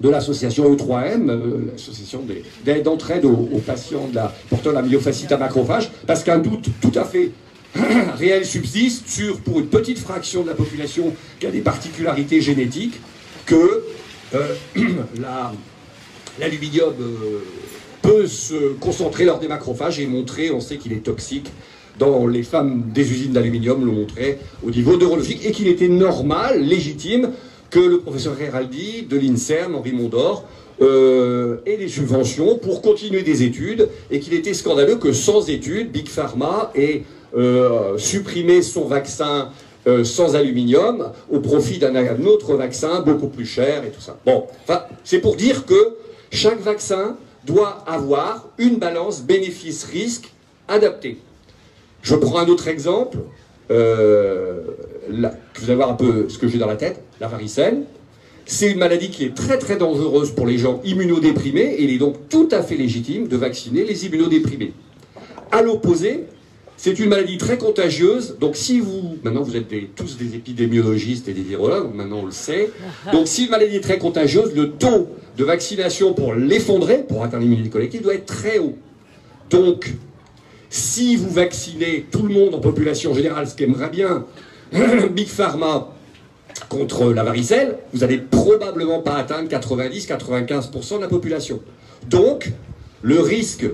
de 0.01 0.09
l'association 0.09 0.73
E3M, 0.75 1.31
l'association 1.71 2.23
d'entraide 2.83 3.25
aux, 3.25 3.61
patients 3.65 4.07
de 4.07 4.15
la, 4.15 4.33
portant 4.49 4.71
la 4.71 4.81
myofascite 4.81 5.31
à 5.31 5.37
macrophage, 5.37 5.89
parce 6.05 6.23
qu'un 6.23 6.39
doute 6.39 6.67
tout 6.81 6.91
à 6.95 7.03
fait 7.03 7.31
réel 8.17 8.45
subsiste 8.45 9.09
sur, 9.09 9.39
pour 9.41 9.59
une 9.59 9.67
petite 9.67 9.99
fraction 9.99 10.43
de 10.43 10.47
la 10.47 10.53
population 10.53 11.13
qui 11.39 11.47
a 11.47 11.51
des 11.51 11.61
particularités 11.61 12.41
génétiques, 12.41 12.99
que 13.45 13.83
euh, 14.35 14.55
l'aluminium 16.39 16.93
euh, 16.99 17.39
peut 18.01 18.27
se 18.27 18.73
concentrer 18.73 19.25
lors 19.25 19.39
des 19.39 19.47
macrophages 19.47 19.99
et 19.99 20.05
montrer, 20.05 20.51
on 20.51 20.61
sait 20.61 20.77
qu'il 20.77 20.93
est 20.93 21.03
toxique 21.03 21.51
dans 21.99 22.27
les 22.27 22.43
femmes 22.43 22.83
des 22.93 23.11
usines 23.11 23.31
d'aluminium 23.31 23.83
l'ont 23.83 23.93
montré 23.93 24.37
au 24.63 24.69
niveau 24.69 24.97
neurologique 24.97 25.43
et 25.45 25.51
qu'il 25.51 25.67
était 25.67 25.87
normal, 25.87 26.61
légitime, 26.61 27.31
que 27.69 27.79
le 27.79 27.99
professeur 27.99 28.39
Heraldi 28.39 29.03
de 29.03 29.17
l'INSERM, 29.17 29.75
Henri 29.75 29.91
Mondor, 29.91 30.45
euh, 30.81 31.57
ait 31.65 31.77
des 31.77 31.87
subventions 31.87 32.57
pour 32.57 32.81
continuer 32.81 33.23
des 33.23 33.43
études 33.43 33.89
et 34.11 34.19
qu'il 34.19 34.33
était 34.33 34.53
scandaleux 34.53 34.97
que 34.97 35.11
sans 35.11 35.49
études, 35.49 35.91
Big 35.91 36.07
Pharma 36.07 36.71
ait 36.75 37.03
euh, 37.35 37.97
supprimer 37.97 38.61
son 38.61 38.85
vaccin 38.85 39.49
euh, 39.87 40.03
sans 40.03 40.35
aluminium 40.35 41.11
au 41.31 41.39
profit 41.39 41.79
d'un 41.79 41.95
autre 42.25 42.55
vaccin 42.55 43.01
beaucoup 43.01 43.27
plus 43.27 43.45
cher 43.45 43.83
et 43.85 43.89
tout 43.89 44.01
ça. 44.01 44.17
Bon, 44.25 44.45
c'est 45.03 45.19
pour 45.19 45.35
dire 45.35 45.65
que 45.65 45.95
chaque 46.31 46.61
vaccin 46.61 47.17
doit 47.45 47.83
avoir 47.87 48.45
une 48.57 48.77
balance 48.77 49.21
bénéfice-risque 49.21 50.31
adaptée. 50.67 51.17
Je 52.03 52.15
prends 52.15 52.39
un 52.39 52.47
autre 52.47 52.67
exemple, 52.67 53.17
euh, 53.71 54.61
vous 55.09 55.65
allez 55.65 55.75
voir 55.75 55.91
un 55.91 55.95
peu 55.95 56.27
ce 56.29 56.37
que 56.37 56.47
j'ai 56.47 56.57
dans 56.57 56.67
la 56.67 56.75
tête, 56.75 57.01
la 57.19 57.27
varicelle. 57.27 57.83
C'est 58.45 58.71
une 58.71 58.79
maladie 58.79 59.09
qui 59.09 59.25
est 59.25 59.35
très 59.35 59.57
très 59.57 59.75
dangereuse 59.75 60.31
pour 60.31 60.47
les 60.47 60.57
gens 60.57 60.81
immunodéprimés 60.85 61.75
et 61.77 61.83
il 61.83 61.91
est 61.91 61.97
donc 61.97 62.29
tout 62.29 62.47
à 62.51 62.63
fait 62.63 62.75
légitime 62.75 63.27
de 63.27 63.35
vacciner 63.35 63.83
les 63.83 64.05
immunodéprimés. 64.05 64.71
À 65.51 65.61
l'opposé, 65.61 66.23
c'est 66.77 66.97
une 66.99 67.09
maladie 67.09 67.37
très 67.37 67.57
contagieuse. 67.57 68.37
Donc 68.39 68.55
si 68.55 68.79
vous, 68.79 69.17
maintenant 69.23 69.41
vous 69.41 69.57
êtes 69.57 69.67
tous 69.95 70.17
des 70.17 70.35
épidémiologistes 70.35 71.27
et 71.27 71.33
des 71.33 71.41
virologues, 71.41 71.93
maintenant 71.93 72.19
on 72.21 72.25
le 72.25 72.31
sait. 72.31 72.69
Donc 73.11 73.27
si 73.27 73.45
une 73.45 73.51
maladie 73.51 73.77
est 73.77 73.81
très 73.81 73.97
contagieuse, 73.97 74.55
le 74.55 74.69
taux 74.69 75.09
de 75.35 75.43
vaccination 75.43 76.13
pour 76.13 76.33
l'effondrer, 76.33 77.03
pour 77.03 77.23
atteindre 77.23 77.43
l'immunité 77.43 77.69
collective, 77.69 78.01
doit 78.03 78.13
être 78.13 78.27
très 78.27 78.59
haut. 78.59 78.75
Donc 79.49 79.93
si 80.69 81.15
vous 81.15 81.29
vaccinez 81.29 82.05
tout 82.11 82.23
le 82.23 82.33
monde 82.33 82.55
en 82.55 82.59
population 82.59 83.13
générale, 83.13 83.47
ce 83.47 83.55
qu'aimerait 83.55 83.89
bien 83.89 84.25
Big 85.11 85.27
Pharma 85.27 85.89
contre 86.69 87.13
la 87.13 87.23
varicelle, 87.23 87.77
vous 87.93 87.99
n'allez 87.99 88.17
probablement 88.17 89.01
pas 89.01 89.15
atteindre 89.15 89.49
90-95% 89.49 90.97
de 90.97 91.01
la 91.01 91.07
population. 91.07 91.61
Donc, 92.09 92.51
le 93.01 93.19
risque 93.19 93.65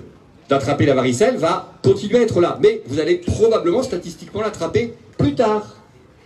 d'attraper 0.50 0.86
la 0.86 0.94
varicelle 0.94 1.38
va 1.38 1.74
continuer 1.84 2.20
à 2.20 2.22
être 2.22 2.42
là. 2.42 2.60
Mais 2.62 2.82
vous 2.88 3.00
allez 3.00 3.16
probablement 3.16 3.84
statistiquement 3.84 4.42
l'attraper 4.42 4.94
plus 5.18 5.36
tard. 5.36 5.78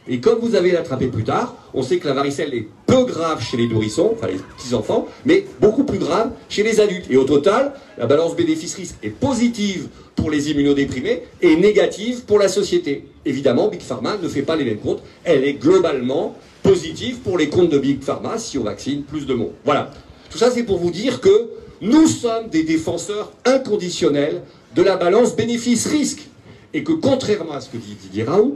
Et 0.10 0.20
comme 0.20 0.40
vous 0.40 0.56
allez 0.56 0.72
l'attraper 0.72 1.08
plus 1.08 1.24
tard, 1.24 1.56
on 1.74 1.84
sait 1.84 1.98
que 1.98 2.08
la 2.08 2.14
varicelle 2.14 2.54
est 2.54 2.68
peu 2.86 3.04
grave 3.04 3.42
chez 3.42 3.58
les 3.58 3.68
nourrissons, 3.68 4.12
enfin 4.14 4.28
les 4.28 4.40
petits-enfants, 4.58 5.08
mais 5.26 5.46
beaucoup 5.60 5.84
plus 5.84 5.98
grave 5.98 6.32
chez 6.50 6.64
les 6.64 6.80
adultes. 6.80 7.08
Et 7.10 7.18
au 7.18 7.26
total, 7.26 7.74
la 7.98 8.06
balance 8.06 8.36
bénéfice-risque 8.36 8.96
est 9.04 9.10
positive 9.10 9.88
pour 10.16 10.32
les 10.32 10.50
immunodéprimés 10.50 11.24
et 11.42 11.56
négative 11.56 12.24
pour 12.26 12.40
la 12.40 12.48
société. 12.48 13.06
Évidemment, 13.26 13.68
Big 13.68 13.82
Pharma 13.82 14.18
ne 14.22 14.28
fait 14.28 14.42
pas 14.42 14.56
les 14.56 14.64
mêmes 14.64 14.80
comptes. 14.80 15.04
Elle 15.24 15.44
est 15.44 15.54
globalement 15.54 16.36
positive 16.64 17.18
pour 17.20 17.38
les 17.38 17.50
comptes 17.50 17.70
de 17.70 17.78
Big 17.78 18.02
Pharma 18.02 18.38
si 18.38 18.58
on 18.58 18.64
vaccine 18.64 19.04
plus 19.04 19.26
de 19.26 19.34
monde. 19.34 19.52
Voilà. 19.66 19.92
Tout 20.30 20.38
ça, 20.38 20.52
c'est 20.52 20.64
pour 20.64 20.78
vous 20.78 20.92
dire 20.92 21.22
que 21.22 21.50
nous 21.82 22.08
sommes 22.08 22.48
des 22.50 22.64
défenseurs 22.64 23.32
inconditionnels 23.46 24.42
de 24.76 24.82
la 24.82 24.98
balance 24.98 25.36
bénéfice-risque. 25.36 26.28
Et 26.74 26.84
que 26.84 26.92
contrairement 26.92 27.54
à 27.54 27.62
ce 27.62 27.70
que 27.70 27.78
dit 27.78 27.96
Didier 28.02 28.24
Raoult, 28.24 28.56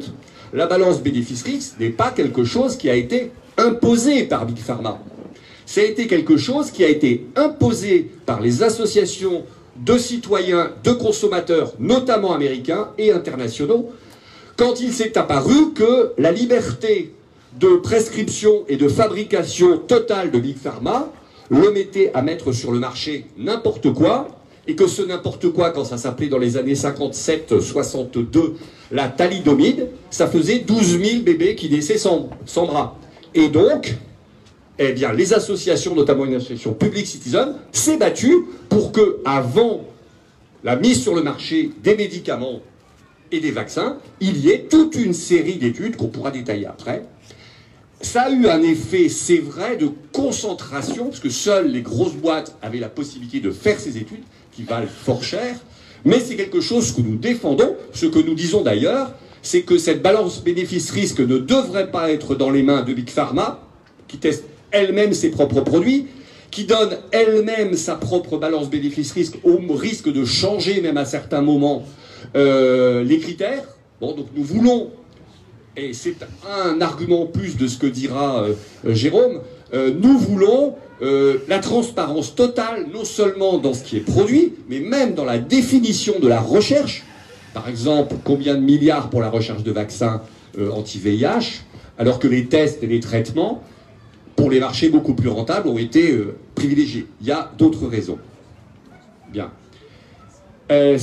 la 0.53 0.67
balance 0.67 1.01
bénéfice-risque 1.01 1.79
n'est 1.79 1.89
pas 1.89 2.11
quelque 2.11 2.43
chose 2.43 2.77
qui 2.77 2.89
a 2.89 2.95
été 2.95 3.31
imposé 3.57 4.23
par 4.23 4.45
Big 4.45 4.57
Pharma. 4.57 4.99
Ça 5.65 5.81
a 5.81 5.85
été 5.85 6.07
quelque 6.07 6.37
chose 6.37 6.71
qui 6.71 6.83
a 6.83 6.89
été 6.89 7.27
imposé 7.35 8.11
par 8.25 8.41
les 8.41 8.63
associations 8.63 9.43
de 9.77 9.97
citoyens, 9.97 10.71
de 10.83 10.91
consommateurs, 10.91 11.73
notamment 11.79 12.33
américains 12.33 12.89
et 12.97 13.11
internationaux, 13.11 13.89
quand 14.57 14.79
il 14.81 14.91
s'est 14.91 15.17
apparu 15.17 15.73
que 15.73 16.11
la 16.17 16.31
liberté 16.31 17.13
de 17.59 17.77
prescription 17.77 18.63
et 18.67 18.77
de 18.77 18.87
fabrication 18.87 19.77
totale 19.77 20.31
de 20.31 20.39
Big 20.39 20.57
Pharma 20.57 21.11
le 21.49 21.71
mettait 21.71 22.11
à 22.13 22.21
mettre 22.21 22.51
sur 22.51 22.71
le 22.71 22.79
marché 22.79 23.25
n'importe 23.37 23.93
quoi, 23.93 24.27
et 24.67 24.75
que 24.75 24.87
ce 24.87 25.01
n'importe 25.01 25.49
quoi, 25.51 25.71
quand 25.71 25.85
ça 25.85 25.97
s'appelait 25.97 26.27
dans 26.27 26.37
les 26.37 26.57
années 26.57 26.75
57-62 26.75 28.53
la 28.91 29.07
thalidomide, 29.07 29.87
ça 30.09 30.27
faisait 30.27 30.59
12 30.59 31.01
000 31.01 31.21
bébés 31.23 31.55
qui 31.55 31.69
naissaient 31.69 31.97
sans, 31.97 32.29
bras. 32.55 32.97
Et 33.33 33.47
donc, 33.47 33.95
eh 34.77 34.91
bien, 34.91 35.13
les 35.13 35.33
associations, 35.33 35.95
notamment 35.95 36.25
une 36.25 36.35
association 36.35 36.73
Public 36.73 37.07
Citizen, 37.07 37.55
s'est 37.71 37.97
battue 37.97 38.35
pour 38.69 38.91
que, 38.91 39.19
avant 39.25 39.85
la 40.63 40.75
mise 40.75 41.01
sur 41.01 41.15
le 41.15 41.23
marché 41.23 41.71
des 41.83 41.95
médicaments 41.95 42.59
et 43.31 43.39
des 43.39 43.51
vaccins, 43.51 43.97
il 44.19 44.37
y 44.37 44.49
ait 44.49 44.67
toute 44.69 44.95
une 44.95 45.13
série 45.13 45.55
d'études 45.55 45.95
qu'on 45.95 46.07
pourra 46.07 46.31
détailler 46.31 46.67
après. 46.67 47.05
Ça 48.01 48.23
a 48.23 48.29
eu 48.31 48.47
un 48.47 48.61
effet, 48.61 49.09
c'est 49.09 49.37
vrai, 49.37 49.77
de 49.77 49.89
concentration, 50.11 51.05
parce 51.05 51.19
que 51.19 51.29
seules 51.29 51.71
les 51.71 51.81
grosses 51.81 52.15
boîtes 52.15 52.57
avaient 52.61 52.79
la 52.79 52.89
possibilité 52.89 53.39
de 53.39 53.51
faire 53.51 53.79
ces 53.79 53.97
études, 53.97 54.23
valent 54.65 54.87
fort 54.87 55.23
cher, 55.23 55.55
mais 56.05 56.19
c'est 56.19 56.35
quelque 56.35 56.61
chose 56.61 56.91
que 56.91 57.01
nous 57.01 57.15
défendons, 57.15 57.75
ce 57.93 58.05
que 58.05 58.19
nous 58.19 58.33
disons 58.33 58.61
d'ailleurs, 58.61 59.11
c'est 59.41 59.61
que 59.61 59.77
cette 59.77 60.01
balance 60.01 60.43
bénéfice-risque 60.43 61.19
ne 61.19 61.37
devrait 61.37 61.91
pas 61.91 62.11
être 62.11 62.35
dans 62.35 62.49
les 62.49 62.63
mains 62.63 62.81
de 62.83 62.93
Big 62.93 63.09
Pharma, 63.09 63.59
qui 64.07 64.17
teste 64.17 64.45
elle-même 64.71 65.13
ses 65.13 65.31
propres 65.31 65.61
produits, 65.61 66.07
qui 66.51 66.65
donne 66.65 66.97
elle-même 67.11 67.75
sa 67.75 67.95
propre 67.95 68.37
balance 68.37 68.69
bénéfice-risque 68.69 69.37
au 69.43 69.57
risque 69.73 70.11
de 70.11 70.25
changer 70.25 70.81
même 70.81 70.97
à 70.97 71.05
certains 71.05 71.41
moments 71.41 71.85
euh, 72.35 73.03
les 73.03 73.19
critères. 73.19 73.63
Bon, 74.01 74.13
donc 74.13 74.27
nous 74.35 74.43
voulons, 74.43 74.89
et 75.77 75.93
c'est 75.93 76.17
un 76.49 76.81
argument 76.81 77.25
plus 77.25 77.55
de 77.57 77.67
ce 77.67 77.77
que 77.77 77.87
dira 77.87 78.43
euh, 78.43 78.53
Jérôme, 78.93 79.39
euh, 79.73 79.91
nous 79.97 80.17
voulons 80.17 80.75
la 81.01 81.59
transparence 81.59 82.35
totale, 82.35 82.87
non 82.93 83.05
seulement 83.05 83.57
dans 83.57 83.73
ce 83.73 83.83
qui 83.83 83.97
est 83.97 84.01
produit, 84.01 84.53
mais 84.69 84.79
même 84.79 85.15
dans 85.15 85.25
la 85.25 85.39
définition 85.39 86.19
de 86.19 86.27
la 86.27 86.39
recherche. 86.39 87.03
Par 87.53 87.67
exemple, 87.67 88.15
combien 88.23 88.55
de 88.55 88.61
milliards 88.61 89.09
pour 89.09 89.19
la 89.19 89.29
recherche 89.29 89.63
de 89.63 89.71
vaccins 89.71 90.21
anti-VIH, 90.57 91.63
alors 91.97 92.19
que 92.19 92.27
les 92.27 92.45
tests 92.45 92.83
et 92.83 92.87
les 92.87 92.99
traitements, 92.99 93.63
pour 94.35 94.49
les 94.49 94.59
marchés 94.59 94.89
beaucoup 94.89 95.15
plus 95.15 95.29
rentables, 95.29 95.67
ont 95.67 95.77
été 95.77 96.17
privilégiés. 96.55 97.07
Il 97.21 97.27
y 97.27 97.31
a 97.31 97.51
d'autres 97.57 97.87
raisons. 97.87 98.19
Bien. 99.31 99.51
Euh, 100.71 100.97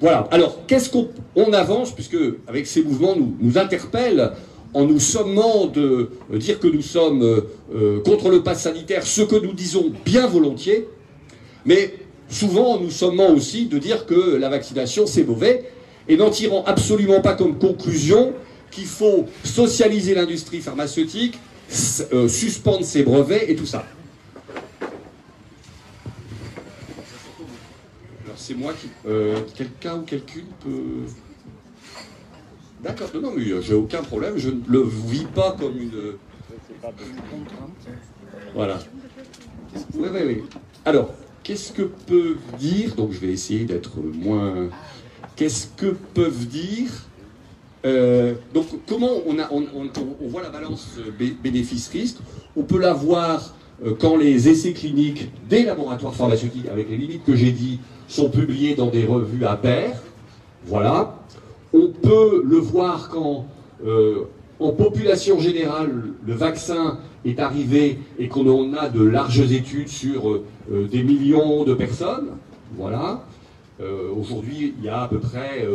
voilà. 0.00 0.28
Alors, 0.30 0.66
qu'est-ce 0.66 0.90
qu'on 0.90 1.52
avance, 1.52 1.94
puisque 1.94 2.16
avec 2.46 2.66
ces 2.66 2.82
mouvements 2.82 3.16
nous, 3.16 3.34
nous 3.40 3.58
interpellent 3.58 4.32
en 4.74 4.84
nous 4.84 5.00
sommant 5.00 5.66
de 5.66 6.10
dire 6.32 6.60
que 6.60 6.66
nous 6.66 6.82
sommes 6.82 7.22
euh, 7.74 8.00
contre 8.00 8.28
le 8.28 8.42
pass 8.42 8.62
sanitaire, 8.62 9.06
ce 9.06 9.22
que 9.22 9.36
nous 9.36 9.52
disons 9.52 9.92
bien 10.04 10.26
volontiers, 10.26 10.88
mais 11.64 11.94
souvent 12.28 12.74
en 12.74 12.80
nous 12.80 12.90
sommant 12.90 13.30
aussi 13.30 13.66
de 13.66 13.78
dire 13.78 14.06
que 14.06 14.36
la 14.36 14.48
vaccination 14.48 15.06
c'est 15.06 15.24
mauvais, 15.24 15.70
et 16.08 16.16
n'en 16.16 16.30
tirant 16.30 16.64
absolument 16.64 17.20
pas 17.20 17.34
comme 17.34 17.58
conclusion 17.58 18.34
qu'il 18.70 18.86
faut 18.86 19.26
socialiser 19.44 20.14
l'industrie 20.14 20.60
pharmaceutique, 20.60 21.38
euh, 22.12 22.28
suspendre 22.28 22.84
ses 22.84 23.04
brevets 23.04 23.48
et 23.48 23.56
tout 23.56 23.66
ça. 23.66 23.86
c'est 28.44 28.54
moi 28.54 28.74
qui. 28.78 28.88
Euh, 29.06 29.40
quelqu'un 29.56 29.96
ou 29.96 30.02
quelqu'une 30.02 30.46
peut. 30.62 31.08
D'accord, 32.84 33.08
non, 33.20 33.32
mais 33.34 33.44
j'ai 33.62 33.74
aucun 33.74 34.02
problème, 34.02 34.34
je 34.36 34.50
ne 34.50 34.60
le 34.68 34.82
vis 34.82 35.24
pas 35.24 35.56
comme 35.58 35.76
une. 35.80 35.90
Voilà. 38.54 38.78
Oui, 39.94 40.08
oui, 40.12 40.20
oui. 40.26 40.42
Alors, 40.84 41.14
qu'est-ce 41.42 41.72
que 41.72 41.82
peuvent 41.82 42.36
dire, 42.58 42.94
donc 42.94 43.12
je 43.12 43.20
vais 43.20 43.32
essayer 43.32 43.64
d'être 43.64 43.96
moins. 43.98 44.68
Qu'est-ce 45.34 45.68
que 45.76 45.96
peuvent 46.12 46.46
dire. 46.46 46.90
Euh, 47.86 48.34
donc, 48.52 48.66
comment 48.86 49.10
on, 49.26 49.38
a, 49.38 49.48
on, 49.50 49.64
on 50.20 50.28
voit 50.28 50.42
la 50.42 50.50
balance 50.50 50.98
bénéfice-risque 51.42 52.18
On 52.56 52.62
peut 52.62 52.78
la 52.78 52.92
voir 52.92 53.54
euh, 53.84 53.94
quand 53.98 54.16
les 54.16 54.48
essais 54.48 54.72
cliniques 54.72 55.30
des 55.48 55.64
laboratoires 55.64 56.14
pharmaceutiques, 56.14 56.68
avec 56.70 56.88
les 56.88 56.96
limites 56.96 57.24
que 57.24 57.34
j'ai 57.34 57.52
dit, 57.52 57.80
sont 58.08 58.30
publiés 58.30 58.74
dans 58.74 58.88
des 58.88 59.06
revues 59.06 59.44
à 59.44 59.56
pair. 59.56 59.96
Voilà. 60.66 61.18
On 61.74 61.88
peut 61.88 62.42
le 62.42 62.56
voir 62.56 63.10
quand, 63.10 63.46
euh, 63.86 64.22
en 64.58 64.70
population 64.70 65.38
générale, 65.38 65.90
le 66.26 66.32
vaccin 66.32 66.98
est 67.26 67.38
arrivé 67.38 67.98
et 68.18 68.28
qu'on 68.28 68.72
a 68.74 68.88
de 68.88 69.04
larges 69.04 69.52
études 69.52 69.88
sur 69.88 70.30
euh, 70.30 70.44
des 70.90 71.02
millions 71.02 71.64
de 71.64 71.74
personnes. 71.74 72.28
Voilà. 72.78 73.24
Aujourd'hui, 74.16 74.72
il 74.78 74.84
y 74.84 74.88
a 74.88 75.02
à 75.02 75.08
peu 75.08 75.18
près 75.18 75.66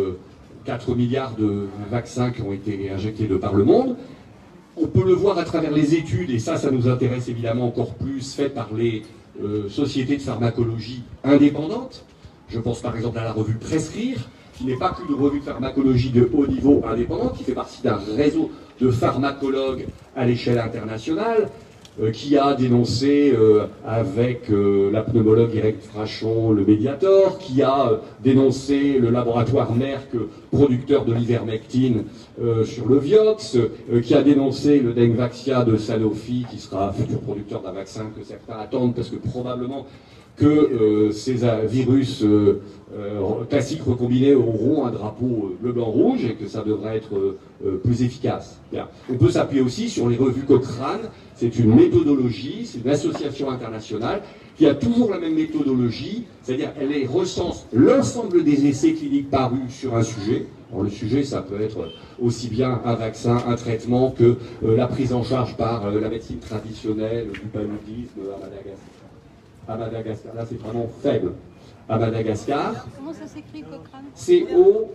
4 0.64 0.96
milliards 0.96 1.36
de 1.36 1.68
vaccins 1.92 2.32
qui 2.32 2.42
ont 2.42 2.54
été 2.54 2.90
injectés 2.90 3.28
de 3.28 3.36
par 3.36 3.54
le 3.54 3.66
monde. 3.66 3.98
On 4.78 4.88
peut 4.88 5.04
le 5.04 5.14
voir 5.14 5.38
à 5.38 5.44
travers 5.44 5.72
les 5.72 5.96
études, 5.96 6.30
et 6.30 6.40
ça, 6.40 6.56
ça 6.56 6.72
nous 6.72 6.88
intéresse 6.88 7.28
évidemment 7.28 7.68
encore 7.68 7.96
plus, 7.96 8.34
faites 8.34 8.54
par 8.54 8.70
les 8.74 9.04
euh, 9.44 9.68
sociétés 9.70 10.18
de 10.18 10.22
pharmacologie 10.22 11.04
indépendantes. 11.24 12.06
Je 12.50 12.60
pense 12.60 12.82
par 12.82 12.96
exemple 12.96 13.18
à 13.18 13.24
la 13.24 13.32
revue 13.32 13.56
Prescrire, 13.56 14.30
qui 14.60 14.66
n'est 14.66 14.76
pas 14.76 14.92
qu'une 14.92 15.16
revue 15.16 15.40
de 15.40 15.46
pharmacologie 15.46 16.10
de 16.10 16.30
haut 16.34 16.46
niveau 16.46 16.82
indépendante, 16.86 17.38
qui 17.38 17.46
fait 17.46 17.54
partie 17.54 17.82
d'un 17.82 17.98
réseau 18.18 18.52
de 18.82 18.92
pharmacologues 18.92 19.86
à 20.18 20.26
l'échelle 20.26 20.60
internationale, 20.60 21.48
euh, 22.02 22.12
qui 22.12 22.38
a 22.38 22.56
dénoncé 22.56 23.34
euh, 23.34 23.68
avec 23.86 24.50
euh, 24.50 24.92
la 24.92 25.02
pneumologue 25.02 25.76
Frachon 25.82 26.52
le 26.52 26.66
Mediator, 26.66 27.38
qui 27.40 27.62
a 27.62 28.02
dénoncé 28.22 29.00
le 29.00 29.10
laboratoire 29.10 29.74
Merck, 29.74 30.10
producteur 30.52 31.06
de 31.06 31.14
l'ivermectine 31.14 32.04
sur 32.64 32.88
le 32.88 33.00
Vioxx, 33.00 33.58
qui 34.02 34.14
a 34.14 34.24
dénoncé 34.24 34.80
le 34.80 34.94
Dengvaxia 34.94 35.66
de 35.66 35.76
Sanofi, 35.76 36.46
qui 36.50 36.58
sera 36.58 36.94
futur 36.94 37.20
producteur 37.20 37.62
d'un 37.62 37.74
vaccin 37.74 38.06
que 38.18 38.24
certains 38.24 38.58
attendent, 38.58 38.96
parce 38.96 39.10
que 39.10 39.18
probablement 39.18 39.86
que 40.40 41.10
ces 41.12 41.38
virus 41.68 42.24
classiques 43.50 43.84
recombinés 43.84 44.36
auront 44.36 44.86
un 44.86 44.92
drapeau 44.92 45.56
bleu, 45.62 45.74
blanc, 45.74 45.86
rouge 45.86 46.26
et 46.26 46.36
que 46.36 46.48
ça 46.48 46.64
devrait 46.64 46.98
être 46.98 47.38
plus 47.84 48.02
efficace. 48.02 48.60
On 49.10 49.16
peut 49.16 49.30
s'appuyer 49.30 49.62
aussi 49.62 49.90
sur 49.90 50.10
les 50.10 50.18
revues 50.18 50.44
Cochrane 50.44 51.10
c'est 51.40 51.58
une 51.58 51.74
méthodologie, 51.74 52.66
c'est 52.66 52.80
une 52.80 52.90
association 52.90 53.50
internationale 53.50 54.22
qui 54.58 54.66
a 54.68 54.76
toujours 54.76 55.10
la 55.10 55.20
même 55.20 55.36
méthodologie, 55.36 56.26
c'est-à-dire 56.44 56.74
elle 56.78 57.08
recense 57.08 57.66
l'ensemble 57.72 58.44
des 58.44 58.68
essais 58.68 58.92
cliniques 58.92 59.30
parus 59.30 59.70
sur 59.70 59.96
un 59.96 60.04
sujet. 60.04 60.48
le 60.78 60.90
sujet, 60.90 61.24
ça 61.24 61.42
peut 61.42 61.62
être 61.62 61.94
aussi 62.22 62.50
bien 62.50 62.82
un 62.84 62.96
vaccin, 62.96 63.38
un 63.48 63.56
traitement 63.56 64.12
que 64.12 64.36
euh, 64.66 64.76
la 64.76 64.88
prise 64.88 65.14
en 65.14 65.24
charge 65.24 65.56
par 65.56 65.86
euh, 65.86 66.02
la 66.02 66.10
médecine 66.10 66.40
traditionnelle, 66.40 67.30
du 67.32 67.40
paludisme 67.40 68.20
à 68.36 68.40
Madagascar. 68.42 68.99
À 69.70 69.78
Madagascar, 69.78 70.34
là 70.34 70.46
c'est 70.50 70.60
vraiment 70.60 70.90
faible. 71.02 71.34
À 71.88 72.00
Madagascar. 72.00 72.88
Comment 72.98 73.14
ça 73.14 73.28
s'écrit 73.28 73.62
Cochrane? 73.62 74.06
C-O-C-H-R-A-N-E 74.16 74.86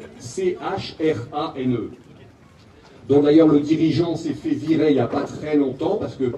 dont 3.09 3.23
d'ailleurs 3.23 3.49
le 3.49 3.61
dirigeant 3.61 4.17
s'est 4.17 4.33
fait 4.33 4.55
virer 4.55 4.89
il 4.91 4.95
n'y 4.95 5.01
a 5.01 5.07
pas 5.07 5.25
très 5.25 5.57
longtemps 5.57 5.97
parce 5.97 6.17
qu'il 6.17 6.33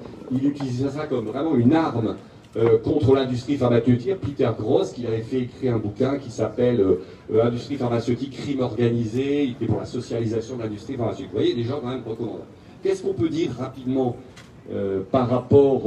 utilisait 0.44 0.90
ça 0.90 1.06
comme 1.06 1.26
vraiment 1.26 1.54
une 1.54 1.72
arme 1.72 2.16
euh, 2.56 2.78
contre 2.78 3.14
l'industrie 3.14 3.56
pharmaceutique. 3.56 4.20
Peter 4.20 4.50
Gross, 4.58 4.92
qui 4.92 5.06
avait 5.06 5.22
fait 5.22 5.42
écrire 5.42 5.74
un 5.74 5.78
bouquin 5.78 6.18
qui 6.18 6.30
s'appelle 6.30 6.80
euh, 6.80 7.44
Industrie 7.44 7.76
pharmaceutique, 7.76 8.36
crime 8.36 8.60
organisé, 8.60 9.44
il 9.44 9.52
était 9.52 9.66
pour 9.66 9.78
la 9.78 9.86
socialisation 9.86 10.56
de 10.56 10.62
l'industrie 10.62 10.96
pharmaceutique. 10.96 11.28
Vous 11.30 11.38
voyez, 11.38 11.54
des 11.54 11.64
gens 11.64 11.80
quand 11.80 11.88
même 11.88 12.02
recommandables. 12.06 12.46
Qu'est-ce 12.82 13.02
qu'on 13.02 13.14
peut 13.14 13.28
dire 13.28 13.50
rapidement 13.58 14.16
euh, 14.72 15.02
par 15.10 15.28
rapport 15.28 15.84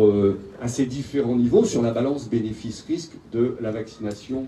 à 0.61 0.67
ces 0.67 0.85
différents 0.85 1.35
niveaux 1.35 1.65
sur 1.65 1.81
la 1.81 1.91
balance 1.91 2.29
bénéfice-risque 2.29 3.13
de 3.31 3.55
la 3.61 3.71
vaccination 3.71 4.45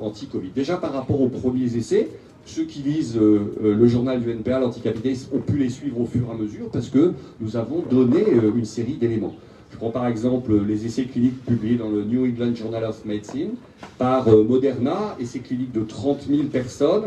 anti-Covid. 0.00 0.50
Déjà 0.54 0.76
par 0.76 0.92
rapport 0.92 1.22
aux 1.22 1.30
premiers 1.30 1.76
essais, 1.76 2.10
ceux 2.44 2.64
qui 2.64 2.80
lisent 2.80 3.16
euh, 3.16 3.54
euh, 3.62 3.74
le 3.74 3.86
journal 3.86 4.20
du 4.20 4.30
NPA, 4.30 4.58
l'anticapitalisme, 4.58 5.36
ont 5.36 5.40
pu 5.40 5.56
les 5.56 5.68
suivre 5.68 6.00
au 6.00 6.06
fur 6.06 6.26
et 6.28 6.30
à 6.30 6.34
mesure 6.34 6.68
parce 6.70 6.88
que 6.88 7.12
nous 7.40 7.56
avons 7.56 7.82
donné 7.88 8.20
euh, 8.20 8.52
une 8.56 8.64
série 8.64 8.94
d'éléments. 8.94 9.34
Je 9.70 9.76
prends 9.76 9.90
par 9.90 10.06
exemple 10.06 10.52
les 10.66 10.84
essais 10.84 11.04
cliniques 11.04 11.44
publiés 11.44 11.76
dans 11.76 11.88
le 11.88 12.04
New 12.04 12.26
England 12.26 12.54
Journal 12.54 12.84
of 12.84 13.04
Medicine 13.04 13.52
par 13.96 14.28
Moderna, 14.28 15.16
essais 15.18 15.38
cliniques 15.38 15.72
de 15.72 15.82
30 15.82 16.26
000 16.28 16.42
personnes, 16.44 17.04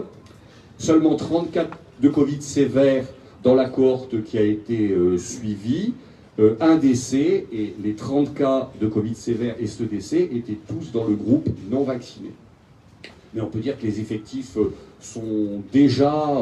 seulement 0.77 1.15
34 1.15 1.77
de 2.01 2.09
Covid 2.09 2.41
sévère 2.41 3.05
dans 3.43 3.53
la 3.53 3.69
cohorte 3.69 4.23
qui 4.23 4.39
a 4.39 4.41
été 4.41 4.95
suivie, 5.19 5.93
un 6.37 6.75
décès 6.75 7.45
et 7.51 7.73
les 7.81 7.93
30 7.93 8.33
cas 8.33 8.69
de 8.79 8.87
Covid 8.87 9.15
sévère 9.15 9.55
et 9.59 9.67
ce 9.67 9.83
décès 9.83 10.29
étaient 10.33 10.57
tous 10.67 10.91
dans 10.91 11.05
le 11.05 11.15
groupe 11.15 11.47
non 11.69 11.83
vacciné. 11.83 12.31
Mais 13.33 13.41
on 13.41 13.47
peut 13.47 13.59
dire 13.59 13.77
que 13.79 13.85
les 13.85 13.99
effectifs 13.99 14.57
sont 14.99 15.61
déjà 15.71 16.37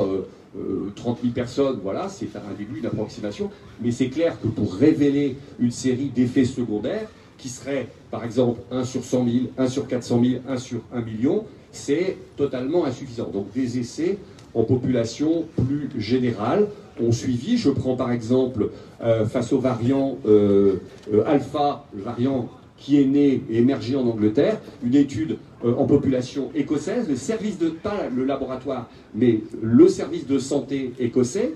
euh, 0.56 0.92
30 0.96 1.20
000 1.22 1.34
personnes, 1.34 1.80
voilà, 1.82 2.10
c'est 2.10 2.36
un 2.36 2.54
début, 2.58 2.80
une 2.80 2.86
approximation, 2.86 3.50
mais 3.82 3.92
c'est 3.92 4.10
clair 4.10 4.40
que 4.42 4.48
pour 4.48 4.74
révéler 4.76 5.36
une 5.60 5.72
série 5.72 6.10
d'effets 6.10 6.46
secondaires, 6.46 7.08
qui 7.38 7.50
seraient 7.50 7.90
par 8.10 8.24
exemple 8.24 8.62
1 8.72 8.86
sur 8.86 9.04
100 9.04 9.26
000, 9.26 9.38
1 9.58 9.68
sur 9.68 9.88
400 9.88 10.22
000, 10.24 10.42
1 10.48 10.58
sur 10.58 10.82
1 10.94 11.02
million, 11.02 11.46
c'est 11.72 12.18
totalement 12.38 12.86
insuffisant. 12.86 13.30
Donc 13.34 13.52
des 13.52 13.80
essais 13.80 14.18
en 14.54 14.64
population 14.64 15.46
plus 15.68 15.90
générale 15.98 16.68
ont 17.02 17.12
suivi. 17.12 17.58
Je 17.58 17.70
prends 17.70 17.96
par 17.96 18.12
exemple, 18.12 18.70
euh, 19.02 19.26
face 19.26 19.54
au 19.54 19.60
variant 19.60 20.18
euh, 20.26 20.76
euh, 21.14 21.24
alpha, 21.26 21.86
le 21.96 22.04
variant 22.04 22.50
qui 22.78 23.00
est 23.00 23.06
né 23.06 23.42
et 23.50 23.60
émergé 23.60 23.96
en 23.96 24.06
Angleterre, 24.08 24.60
une 24.84 24.96
étude 24.96 25.38
en 25.64 25.86
population 25.86 26.50
écossaise, 26.54 27.08
le 27.08 27.16
service 27.16 27.58
de, 27.58 27.70
pas 27.70 28.10
le 28.14 28.26
laboratoire, 28.26 28.90
mais 29.16 29.40
le 29.62 29.88
service 29.88 30.28
de 30.28 30.38
santé 30.38 30.92
écossais, 31.00 31.54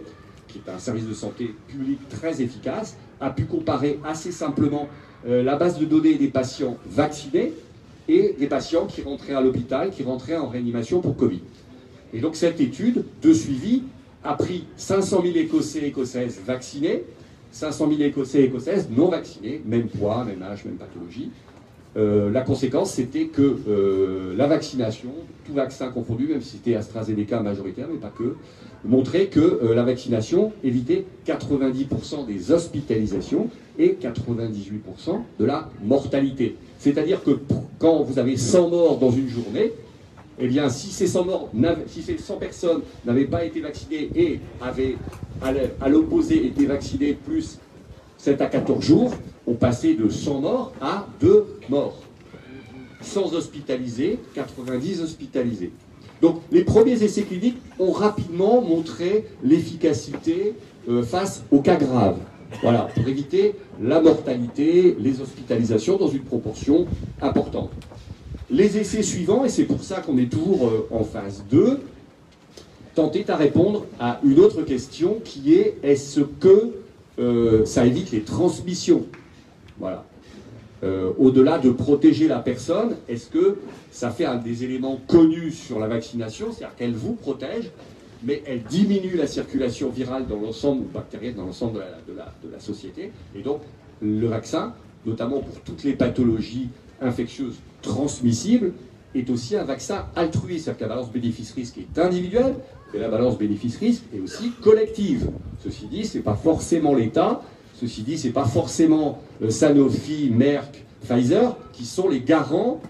qui 0.48 0.60
est 0.60 0.72
un 0.72 0.80
service 0.80 1.06
de 1.06 1.14
santé 1.14 1.54
public 1.68 2.00
très 2.08 2.42
efficace, 2.42 2.96
a 3.20 3.30
pu 3.32 3.44
comparer 3.44 4.00
assez 4.06 4.32
simplement 4.32 4.88
la 5.26 5.58
base 5.58 5.78
de 5.80 5.86
données 5.86 6.16
des 6.16 6.30
patients 6.30 6.78
vaccinés 6.90 7.52
et 8.08 8.36
des 8.40 8.48
patients 8.48 8.86
qui 8.86 9.02
rentraient 9.02 9.34
à 9.34 9.42
l'hôpital, 9.42 9.90
qui 9.90 10.04
rentraient 10.04 10.38
en 10.38 10.48
réanimation 10.48 11.02
pour 11.02 11.18
Covid. 11.18 11.42
Et 12.14 12.20
donc 12.20 12.38
cette 12.38 12.62
étude 12.62 13.04
de 13.22 13.34
suivi 13.34 13.84
a 14.24 14.34
pris 14.34 14.66
500 14.76 15.22
000 15.24 15.38
Écossais 15.38 15.80
et 15.80 15.88
Écossaises 15.88 16.40
vaccinés, 16.46 17.04
500 17.52 17.90
000 17.90 18.02
Écossais 18.02 18.42
et 18.42 18.44
Écossaises 18.46 18.88
non 18.90 19.10
vaccinés, 19.10 19.62
même 19.66 19.88
poids, 19.88 20.24
même 20.26 20.42
âge, 20.44 20.66
même 20.66 20.76
pathologie. 20.76 21.32
Euh, 21.96 22.32
la 22.32 22.42
conséquence, 22.42 22.92
c'était 22.92 23.26
que 23.26 23.58
euh, 23.68 24.36
la 24.38 24.46
vaccination, 24.46 25.10
tout 25.46 25.54
vaccin 25.54 25.90
confondu, 25.90 26.28
même 26.28 26.42
si 26.42 26.58
c'était 26.58 26.76
AstraZeneca 26.76 27.42
majoritaire, 27.42 27.88
mais 27.92 27.98
pas 27.98 28.14
que, 28.16 28.36
montrait 28.86 29.26
que 29.28 29.40
euh, 29.40 29.74
la 29.74 29.84
vaccination 29.84 30.52
évitait 30.64 31.06
90% 31.26 32.28
des 32.28 32.52
hospitalisations 32.52 33.50
et 33.80 33.98
98% 34.00 35.22
de 35.40 35.46
la 35.46 35.70
mortalité. 35.84 36.56
C'est-à-dire 36.78 37.24
que 37.24 37.32
quand 37.80 38.04
vous 38.04 38.20
avez 38.20 38.38
100 38.38 38.70
morts 38.70 39.00
dans 39.00 39.12
une 39.12 39.28
journée, 39.28 39.74
eh 40.40 40.48
bien, 40.48 40.70
si 40.70 40.92
ces 40.92 41.08
100, 41.08 41.26
morts, 41.26 41.50
si 41.88 42.02
ces 42.02 42.18
100 42.18 42.38
personnes 42.38 42.82
n'avaient 43.06 43.26
pas 43.26 43.44
été 43.44 43.60
vaccinées 43.60 44.10
et 44.16 44.40
avaient, 44.62 44.96
à 45.42 45.90
l'opposé, 45.90 46.46
été 46.46 46.66
vaccinées 46.66 47.14
plus 47.14 47.60
7 48.18 48.42
à 48.42 48.46
14 48.46 48.84
jours, 48.84 49.14
on 49.48 49.54
passait 49.54 49.94
de 49.94 50.10
100 50.10 50.42
morts 50.42 50.74
à 50.82 51.08
2 51.20 51.60
morts. 51.70 52.02
100 53.02 53.34
hospitalisés, 53.34 54.20
90 54.36 55.02
hospitalisés. 55.02 55.72
Donc, 56.22 56.42
les 56.52 56.64
premiers 56.64 57.04
essais 57.04 57.24
cliniques 57.24 57.58
ont 57.80 57.92
rapidement 57.92 58.62
montré 58.62 59.26
l'efficacité 59.44 60.56
euh, 60.90 61.04
face 61.04 61.44
aux 61.52 61.62
cas 61.62 61.76
graves. 61.76 62.18
Voilà, 62.62 62.90
pour 62.96 63.08
éviter 63.08 63.56
la 63.82 64.02
mortalité, 64.02 64.96
les 65.00 65.22
hospitalisations 65.22 65.98
dans 65.98 66.08
une 66.08 66.24
proportion 66.24 66.88
importante. 67.22 67.72
Les 68.50 68.78
essais 68.78 69.04
suivants, 69.04 69.44
et 69.44 69.50
c'est 69.50 69.66
pour 69.66 69.84
ça 69.84 70.00
qu'on 70.00 70.18
est 70.18 70.32
toujours 70.32 70.68
euh, 70.68 70.88
en 70.92 71.04
phase 71.04 71.44
2, 71.50 71.82
tentaient 72.96 73.30
à 73.30 73.36
répondre 73.36 73.86
à 74.00 74.20
une 74.24 74.40
autre 74.40 74.62
question 74.62 75.20
qui 75.24 75.54
est 75.54 75.78
est-ce 75.84 76.22
que 76.22 76.74
euh, 77.20 77.66
ça 77.66 77.86
évite 77.86 78.12
les 78.12 78.22
transmissions? 78.22 79.06
Voilà. 79.78 80.06
Euh, 80.84 81.12
au-delà 81.18 81.58
de 81.58 81.72
protéger 81.72 82.30
la 82.30 82.40
personne, 82.40 82.96
est-ce 83.10 83.28
que 83.28 83.58
ça 83.92 84.12
fait 84.12 84.26
un 84.26 84.38
des 84.38 84.64
éléments 84.64 85.00
connus 85.08 85.52
sur 85.52 85.80
la 85.80 85.88
vaccination, 85.88 86.48
c'est-à-dire 86.52 86.76
qu'elle 86.78 86.94
vous 86.94 87.14
protège, 87.14 87.72
mais 88.24 88.44
elle 88.46 88.64
diminue 88.64 89.16
la 89.16 89.28
circulation 89.28 89.90
virale 89.90 90.26
dans 90.26 90.40
l'ensemble, 90.40 90.84
ou 90.84 90.88
bactérienne 90.94 91.36
dans 91.36 91.46
l'ensemble 91.46 91.82
de 92.08 92.14
la, 92.14 92.60
société. 92.60 93.12
Et 93.36 93.42
donc, 93.42 93.62
le 94.02 94.28
vaccin, 94.28 94.74
notamment 95.06 95.42
pour 95.42 95.60
toutes 95.62 95.84
les 95.84 95.94
pathologies 95.94 96.70
infectieuses 97.02 97.58
transmissibles, 97.88 98.74
est 99.16 99.30
aussi 99.30 99.56
un 99.56 99.64
vaccin 99.64 100.06
altruiste, 100.16 100.66
c'est-à-dire 100.66 100.78
que 100.78 100.84
la 100.84 100.96
balance 100.96 101.12
bénéfice-risque 101.12 101.78
est 101.78 102.00
individuelle, 102.00 102.56
mais 102.94 103.00
la 103.00 103.10
balance 103.10 103.38
bénéfice-risque 103.38 104.04
est 104.14 104.20
aussi 104.20 104.52
collective. 104.62 105.30
Ceci 105.64 105.88
dit, 105.88 106.06
ce 106.06 106.18
n'est 106.18 106.24
pas 106.24 106.36
forcément 106.36 106.94
l'État, 106.94 107.42
ceci 107.80 108.04
dit, 108.04 108.18
ce 108.18 108.28
n'est 108.28 108.34
pas 108.34 108.46
forcément 108.46 109.20
euh, 109.42 109.50
Sanofi, 109.50 110.30
Merck, 110.32 110.84
Pfizer 111.02 111.56
qui 111.74 111.86
sont 111.86 112.10
les 112.10 112.22
garants 112.22 112.82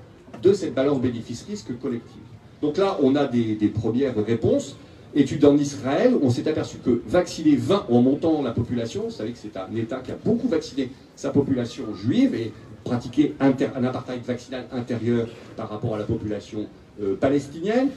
de 0.41 0.53
cette 0.53 0.73
balance 0.73 0.99
bénéfice-risque 0.99 1.77
collective. 1.79 2.21
Donc 2.61 2.77
là, 2.77 2.97
on 3.01 3.15
a 3.15 3.25
des 3.25 3.55
premières 3.73 4.15
réponses. 4.25 4.75
Étude 5.15 5.45
en 5.45 5.57
Israël, 5.57 6.15
on 6.21 6.29
s'est 6.29 6.47
aperçu 6.47 6.77
que 6.77 7.01
vacciner 7.07 7.55
20 7.55 7.85
en 7.89 8.01
montant 8.01 8.41
la 8.43 8.51
population, 8.51 9.03
vous 9.05 9.11
savez 9.11 9.31
que 9.31 9.37
c'est 9.41 9.55
un 9.57 9.73
État 9.75 9.99
qui 9.99 10.11
a 10.11 10.17
beaucoup 10.23 10.47
vacciné 10.47 10.91
sa 11.15 11.29
population 11.29 11.85
juive 11.95 12.35
et 12.35 12.51
pratiqué 12.87 13.35
un 13.39 13.83
apartheid 13.83 14.21
vaccinal 14.23 14.65
intérieur 14.71 15.27
par 15.55 15.69
rapport 15.69 15.95
à 15.95 15.97
la 15.97 16.05
population 16.05 16.67
euh, 17.01 17.15
palestinienne. 17.15 17.89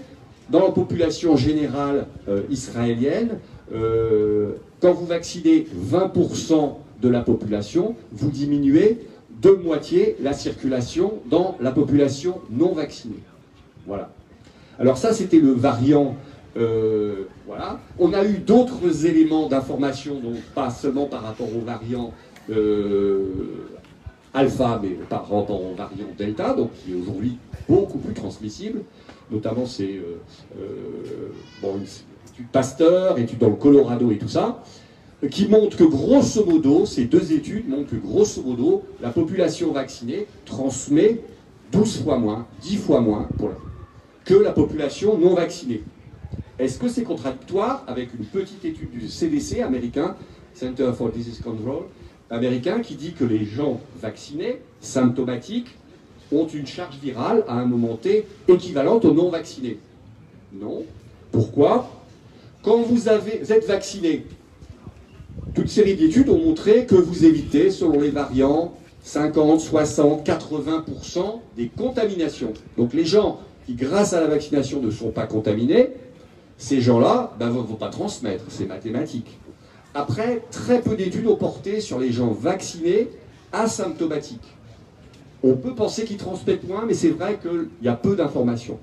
Dans 0.50 0.64
la 0.64 0.72
population 0.72 1.36
générale 1.36 2.06
euh, 2.28 2.42
israélienne, 2.50 3.38
euh, 3.72 4.52
quand 4.80 4.92
vous 4.92 5.06
vaccinez 5.06 5.66
20% 5.90 6.74
de 7.00 7.08
la 7.08 7.20
population, 7.20 7.94
vous 8.12 8.30
diminuez 8.30 9.06
de 9.40 9.50
moitié 9.50 10.16
la 10.20 10.32
circulation 10.32 11.20
dans 11.30 11.56
la 11.60 11.70
population 11.70 12.40
non 12.50 12.72
vaccinée. 12.72 13.22
Voilà. 13.86 14.10
Alors 14.78 14.98
ça, 14.98 15.12
c'était 15.12 15.38
le 15.38 15.52
variant 15.52 16.16
voilà. 17.46 17.80
On 17.98 18.12
a 18.12 18.24
eu 18.24 18.38
d'autres 18.38 19.06
éléments 19.06 19.48
d'information, 19.48 20.20
donc 20.20 20.36
pas 20.54 20.68
seulement 20.68 21.06
par 21.06 21.22
rapport 21.22 21.48
aux 21.56 21.64
variants 21.64 22.12
alpha, 24.34 24.80
mais 24.82 24.90
par 25.08 25.22
rapport 25.22 25.62
aux 25.62 25.74
variants 25.74 26.06
delta, 26.16 26.54
donc 26.54 26.70
qui 26.74 26.92
est 26.92 26.94
aujourd'hui 26.94 27.38
beaucoup 27.68 27.98
plus 27.98 28.14
transmissible. 28.14 28.82
Notamment, 29.30 29.66
c'est 29.66 30.00
euh, 30.58 31.30
bon, 31.62 31.76
une 31.76 31.82
étude 31.82 32.48
Pasteur, 32.52 33.18
étude 33.18 33.38
dans 33.38 33.50
le 33.50 33.56
Colorado 33.56 34.10
et 34.10 34.18
tout 34.18 34.28
ça, 34.28 34.62
qui 35.30 35.46
montre 35.48 35.76
que 35.76 35.84
grosso 35.84 36.44
modo, 36.44 36.86
ces 36.86 37.04
deux 37.04 37.32
études 37.32 37.68
montrent 37.68 37.90
que 37.90 37.96
grosso 37.96 38.42
modo, 38.42 38.82
la 39.02 39.10
population 39.10 39.72
vaccinée 39.72 40.26
transmet 40.46 41.20
12 41.72 42.02
fois 42.02 42.18
moins, 42.18 42.46
10 42.62 42.76
fois 42.76 43.00
moins 43.00 43.28
que 44.24 44.34
la 44.34 44.52
population 44.52 45.18
non 45.18 45.34
vaccinée. 45.34 45.82
Est-ce 46.58 46.78
que 46.78 46.88
c'est 46.88 47.04
contradictoire 47.04 47.84
avec 47.86 48.12
une 48.14 48.24
petite 48.24 48.64
étude 48.64 48.90
du 48.90 49.08
CDC 49.08 49.60
américain, 49.60 50.16
Center 50.54 50.90
for 50.96 51.10
Disease 51.10 51.40
Control, 51.40 51.84
américain, 52.30 52.80
qui 52.80 52.94
dit 52.94 53.12
que 53.12 53.24
les 53.24 53.44
gens 53.44 53.80
vaccinés, 54.00 54.60
symptomatiques, 54.80 55.76
ont 56.32 56.46
une 56.46 56.66
charge 56.66 56.96
virale 57.02 57.44
à 57.48 57.54
un 57.54 57.66
moment 57.66 57.96
T 57.96 58.26
équivalente 58.48 59.04
aux 59.04 59.12
non 59.12 59.30
vaccinés 59.30 59.78
Non. 60.52 60.84
Pourquoi? 61.32 61.90
Quand 62.62 62.82
vous, 62.82 63.08
êtes 63.08 63.66
vacciné, 63.66 64.26
toute 65.54 65.68
série 65.68 65.94
d'études 65.94 66.28
ont 66.28 66.38
montré 66.38 66.86
que 66.86 66.94
vous 66.94 67.24
évitez, 67.24 67.70
selon 67.70 68.00
les 68.00 68.10
variants, 68.10 68.74
50, 69.02 69.60
60, 69.60 70.26
80% 70.26 71.40
des 71.56 71.68
contaminations. 71.68 72.52
Donc 72.76 72.92
les 72.92 73.04
gens 73.04 73.40
qui, 73.66 73.74
grâce 73.74 74.12
à 74.12 74.20
la 74.20 74.26
vaccination, 74.26 74.80
ne 74.82 74.90
sont 74.90 75.10
pas 75.10 75.26
contaminés, 75.26 75.90
ces 76.58 76.80
gens-là 76.80 77.32
ne 77.34 77.38
ben, 77.38 77.50
vont 77.50 77.76
pas 77.76 77.88
transmettre, 77.88 78.44
c'est 78.48 78.66
mathématique. 78.66 79.38
Après, 79.94 80.42
très 80.50 80.80
peu 80.80 80.94
d'études 80.94 81.26
ont 81.26 81.36
porté 81.36 81.80
sur 81.80 81.98
les 81.98 82.12
gens 82.12 82.30
vaccinés 82.30 83.08
asymptomatiques. 83.52 84.56
On 85.42 85.54
peut 85.54 85.74
penser 85.74 86.04
qu'ils 86.04 86.18
transmettent 86.18 86.68
moins, 86.68 86.84
mais 86.86 86.94
c'est 86.94 87.10
vrai 87.10 87.38
qu'il 87.40 87.68
y 87.82 87.88
a 87.88 87.94
peu 87.94 88.14
d'informations. 88.14 88.78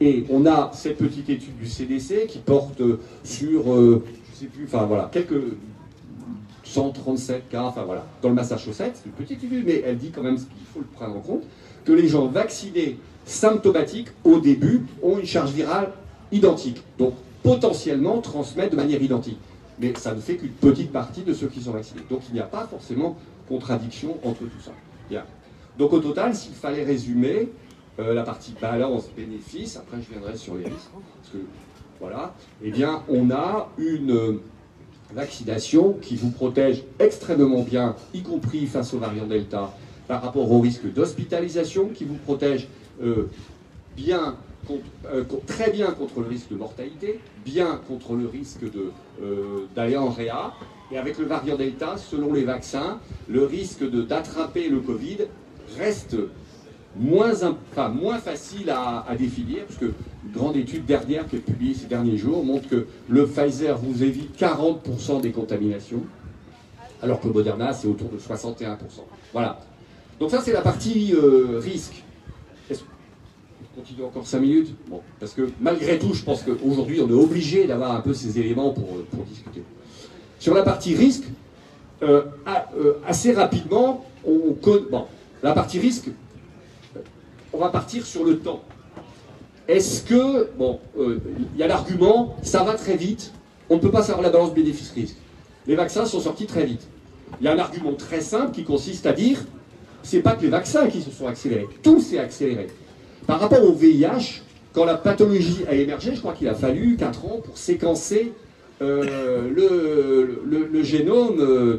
Et 0.00 0.24
on 0.28 0.44
a 0.44 0.70
cette 0.74 0.98
petite 0.98 1.30
étude 1.30 1.56
du 1.56 1.66
CDC 1.66 2.26
qui 2.26 2.38
porte 2.38 2.82
sur, 3.22 3.72
euh, 3.72 4.02
je 4.32 4.40
sais 4.40 4.46
plus, 4.46 4.64
enfin 4.64 4.84
voilà, 4.86 5.08
quelques 5.10 5.40
137 6.64 7.48
cas, 7.48 7.62
enfin 7.62 7.84
voilà, 7.84 8.04
dans 8.20 8.28
le 8.28 8.34
Massachusetts, 8.34 8.92
c'est 8.94 9.06
une 9.06 9.12
petite 9.12 9.44
étude, 9.44 9.64
mais 9.64 9.82
elle 9.86 9.96
dit 9.96 10.10
quand 10.10 10.22
même 10.22 10.36
ce 10.36 10.44
qu'il 10.44 10.66
faut 10.72 10.80
le 10.80 10.86
prendre 10.86 11.16
en 11.16 11.20
compte, 11.20 11.44
que 11.84 11.92
les 11.92 12.08
gens 12.08 12.26
vaccinés 12.26 12.98
symptomatiques, 13.24 14.08
au 14.24 14.40
début, 14.40 14.82
ont 15.02 15.18
une 15.18 15.26
charge 15.26 15.52
virale 15.52 15.92
identiques, 16.32 16.82
donc 16.98 17.14
potentiellement 17.42 18.20
transmettre 18.20 18.72
de 18.72 18.76
manière 18.76 19.00
identique. 19.00 19.38
Mais 19.78 19.92
ça 19.96 20.14
ne 20.14 20.20
fait 20.20 20.36
qu'une 20.36 20.50
petite 20.50 20.92
partie 20.92 21.22
de 21.22 21.34
ceux 21.34 21.48
qui 21.48 21.60
sont 21.60 21.72
vaccinés. 21.72 22.02
Donc 22.08 22.22
il 22.28 22.34
n'y 22.34 22.40
a 22.40 22.46
pas 22.46 22.66
forcément 22.66 23.16
contradiction 23.48 24.18
entre 24.24 24.40
tout 24.40 24.60
ça. 24.64 24.72
Bien. 25.08 25.24
Donc 25.78 25.92
au 25.92 26.00
total, 26.00 26.34
s'il 26.34 26.54
fallait 26.54 26.84
résumer 26.84 27.48
euh, 27.98 28.14
la 28.14 28.22
partie 28.22 28.54
balance 28.60 29.08
bénéfice, 29.16 29.76
après 29.76 29.98
je 30.00 30.10
viendrai 30.10 30.36
sur 30.36 30.54
les 30.54 30.64
risques, 30.64 30.90
parce 30.92 31.32
que 31.32 31.38
voilà, 32.00 32.34
eh 32.62 32.70
bien 32.70 33.02
on 33.08 33.30
a 33.30 33.70
une 33.78 34.38
vaccination 35.12 35.94
qui 36.00 36.16
vous 36.16 36.30
protège 36.30 36.82
extrêmement 36.98 37.62
bien, 37.62 37.94
y 38.12 38.22
compris 38.22 38.66
face 38.66 38.94
aux 38.94 38.98
variants 38.98 39.26
Delta, 39.26 39.72
par 40.08 40.22
rapport 40.22 40.50
au 40.50 40.60
risque 40.60 40.92
d'hospitalisation, 40.92 41.88
qui 41.88 42.04
vous 42.04 42.16
protège 42.16 42.68
euh, 43.02 43.28
bien 43.96 44.36
euh, 45.06 45.24
très 45.46 45.70
bien 45.70 45.90
contre 45.92 46.20
le 46.20 46.28
risque 46.28 46.50
de 46.50 46.56
mortalité, 46.56 47.20
bien 47.44 47.80
contre 47.88 48.14
le 48.14 48.26
risque 48.26 48.64
d'aller 49.74 49.96
en 49.96 50.10
réa, 50.10 50.52
et 50.92 50.98
avec 50.98 51.18
le 51.18 51.24
variant 51.24 51.56
Delta, 51.56 51.96
selon 51.96 52.32
les 52.32 52.44
vaccins, 52.44 52.98
le 53.28 53.44
risque 53.44 53.84
d'attraper 53.84 54.68
le 54.68 54.80
Covid 54.80 55.18
reste 55.78 56.16
moins, 56.96 57.32
enfin, 57.72 57.88
moins 57.88 58.18
facile 58.18 58.70
à, 58.70 59.06
définir, 59.18 59.64
parce 59.66 59.78
que 59.78 59.86
une 59.86 60.32
grande 60.32 60.56
étude 60.56 60.84
dernière 60.84 61.26
qui 61.28 61.36
est 61.36 61.40
publiée 61.40 61.74
ces 61.74 61.86
derniers 61.86 62.16
jours 62.16 62.44
montre 62.44 62.68
que 62.68 62.86
le 63.08 63.26
Pfizer 63.26 63.76
vous 63.76 64.02
évite 64.02 64.38
40% 64.38 65.20
des 65.20 65.32
contaminations, 65.32 66.02
alors 67.02 67.20
que 67.20 67.28
Moderna, 67.28 67.72
c'est 67.72 67.88
autour 67.88 68.08
de 68.10 68.18
61%. 68.18 68.76
Voilà. 69.32 69.60
Donc 70.20 70.30
ça, 70.30 70.40
c'est 70.40 70.52
la 70.52 70.62
partie 70.62 71.12
euh, 71.14 71.60
risque. 71.62 72.02
Est-ce 73.74 73.80
qu'on 73.80 73.80
continue 73.80 74.06
encore 74.06 74.26
5 74.26 74.40
minutes 74.40 74.74
Bon, 74.88 75.00
parce 75.18 75.32
que 75.32 75.50
malgré 75.60 75.98
tout, 75.98 76.14
je 76.14 76.22
pense 76.22 76.42
qu'aujourd'hui, 76.42 77.00
on 77.00 77.08
est 77.08 77.12
obligé 77.12 77.66
d'avoir 77.66 77.92
un 77.92 78.00
peu 78.00 78.14
ces 78.14 78.38
éléments 78.38 78.70
pour, 78.70 78.86
pour 79.10 79.24
discuter. 79.24 79.62
Sur 80.38 80.54
la 80.54 80.62
partie 80.62 80.94
risque, 80.94 81.24
euh, 82.02 82.24
euh, 82.76 82.94
assez 83.06 83.32
rapidement, 83.32 84.04
on 84.24 84.52
connaît... 84.52 84.86
Bon, 84.90 85.06
la 85.42 85.52
partie 85.52 85.80
risque, 85.80 86.08
on 87.52 87.58
va 87.58 87.68
partir 87.68 88.06
sur 88.06 88.24
le 88.24 88.38
temps. 88.38 88.62
Est-ce 89.66 90.02
que, 90.02 90.50
bon, 90.56 90.78
euh, 90.98 91.20
il 91.54 91.58
y 91.58 91.62
a 91.62 91.66
l'argument, 91.66 92.36
ça 92.42 92.62
va 92.62 92.74
très 92.74 92.96
vite, 92.96 93.32
on 93.70 93.76
ne 93.76 93.80
peut 93.80 93.90
pas 93.90 94.02
savoir 94.02 94.22
la 94.22 94.30
balance 94.30 94.54
bénéfice-risque. 94.54 95.16
Les 95.66 95.74
vaccins 95.74 96.04
sont 96.04 96.20
sortis 96.20 96.46
très 96.46 96.64
vite. 96.64 96.86
Il 97.40 97.44
y 97.44 97.48
a 97.48 97.52
un 97.52 97.58
argument 97.58 97.94
très 97.94 98.20
simple 98.20 98.52
qui 98.52 98.64
consiste 98.64 99.06
à 99.06 99.12
dire, 99.12 99.44
c'est 100.02 100.20
pas 100.20 100.36
que 100.36 100.42
les 100.42 100.50
vaccins 100.50 100.86
qui 100.88 101.02
se 101.02 101.10
sont 101.10 101.26
accélérés, 101.26 101.66
tout 101.82 102.00
s'est 102.00 102.18
accéléré. 102.18 102.68
Par 103.26 103.40
rapport 103.40 103.64
au 103.64 103.72
VIH, 103.72 104.42
quand 104.72 104.84
la 104.84 104.96
pathologie 104.96 105.64
a 105.68 105.74
émergé, 105.74 106.14
je 106.14 106.20
crois 106.20 106.32
qu'il 106.32 106.48
a 106.48 106.54
fallu 106.54 106.96
4 106.96 107.24
ans 107.24 107.40
pour 107.42 107.56
séquencer 107.56 108.32
euh, 108.82 109.48
le, 109.50 110.82
génome 110.82 111.40
euh, 111.40 111.78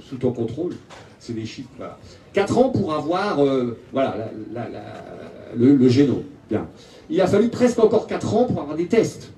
sous 0.00 0.16
ton 0.16 0.32
contrôle. 0.32 0.72
C'est 1.18 1.34
des 1.34 1.44
chiffres. 1.44 1.68
Voilà. 1.76 1.98
4 2.32 2.58
ans 2.58 2.68
pour 2.70 2.94
avoir 2.94 3.44
euh, 3.44 3.76
voilà, 3.92 4.30
le, 5.56 5.88
génome. 5.88 6.22
Bien. 6.48 6.66
Il 7.10 7.20
a 7.20 7.26
fallu 7.26 7.48
presque 7.48 7.78
encore 7.78 8.06
4 8.06 8.34
ans 8.34 8.44
pour 8.44 8.60
avoir 8.60 8.76
des 8.76 8.86
tests. 8.86 9.32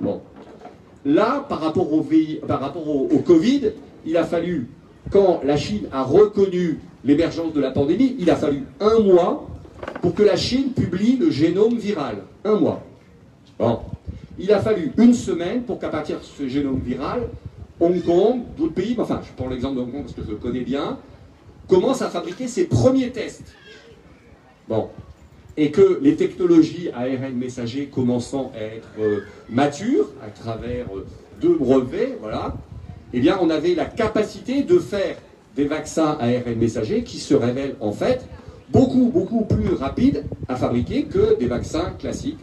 Bon. 0.00 0.20
Là, 1.04 1.44
par 1.48 1.60
rapport 1.60 1.92
au, 1.92 2.06
par 2.46 2.60
rapport 2.60 2.88
au, 2.88 3.18
Covid, 3.18 3.72
il 4.04 4.16
a 4.16 4.24
fallu, 4.24 4.68
quand 5.10 5.40
la 5.44 5.56
Chine 5.56 5.88
a 5.92 6.02
reconnu 6.02 6.80
l'émergence 7.04 7.52
de 7.52 7.60
la 7.60 7.70
pandémie, 7.70 8.16
il 8.18 8.28
a 8.30 8.36
fallu 8.36 8.64
un 8.80 8.98
mois 8.98 9.48
pour 10.00 10.14
que 10.14 10.22
la 10.22 10.36
Chine 10.36 10.72
publie 10.72 11.16
le 11.16 11.30
génome 11.30 11.76
viral. 11.76 12.22
Un 12.44 12.56
mois. 12.56 12.82
Bon. 13.58 13.80
Il 14.38 14.52
a 14.52 14.60
fallu 14.60 14.92
une 14.98 15.14
semaine 15.14 15.62
pour 15.62 15.78
qu'à 15.78 15.88
partir 15.88 16.18
de 16.18 16.24
ce 16.24 16.46
génome 16.46 16.80
viral, 16.80 17.28
Hong 17.80 18.02
Kong, 18.02 18.40
d'autres 18.56 18.74
pays, 18.74 18.94
enfin 18.98 19.20
je 19.22 19.32
prends 19.34 19.48
l'exemple 19.48 19.76
de 19.76 19.80
Hong 19.80 19.92
Kong 19.92 20.02
parce 20.02 20.14
que 20.14 20.22
je 20.24 20.30
le 20.30 20.36
connais 20.36 20.60
bien, 20.60 20.98
commence 21.68 22.02
à 22.02 22.08
fabriquer 22.08 22.48
ses 22.48 22.66
premiers 22.66 23.10
tests. 23.10 23.54
Bon. 24.68 24.88
Et 25.56 25.70
que 25.70 25.98
les 26.02 26.16
technologies 26.16 26.90
ARN 26.94 27.34
messager 27.34 27.86
commençant 27.86 28.52
à 28.54 28.60
être 28.60 28.88
euh, 28.98 29.20
matures 29.48 30.10
à 30.22 30.28
travers 30.28 30.86
euh, 30.94 31.06
deux 31.40 31.54
brevets, 31.56 32.18
voilà, 32.20 32.54
eh 33.14 33.20
bien 33.20 33.38
on 33.40 33.48
avait 33.48 33.74
la 33.74 33.86
capacité 33.86 34.62
de 34.62 34.78
faire 34.78 35.16
des 35.54 35.64
vaccins 35.64 36.18
ARN 36.20 36.56
messager 36.56 37.02
qui 37.04 37.18
se 37.18 37.34
révèlent 37.34 37.76
en 37.80 37.92
fait 37.92 38.26
beaucoup, 38.70 39.10
beaucoup 39.12 39.44
plus 39.44 39.74
rapides 39.74 40.24
à 40.48 40.56
fabriquer 40.56 41.04
que 41.04 41.38
des 41.38 41.46
vaccins 41.46 41.92
classiques 41.98 42.38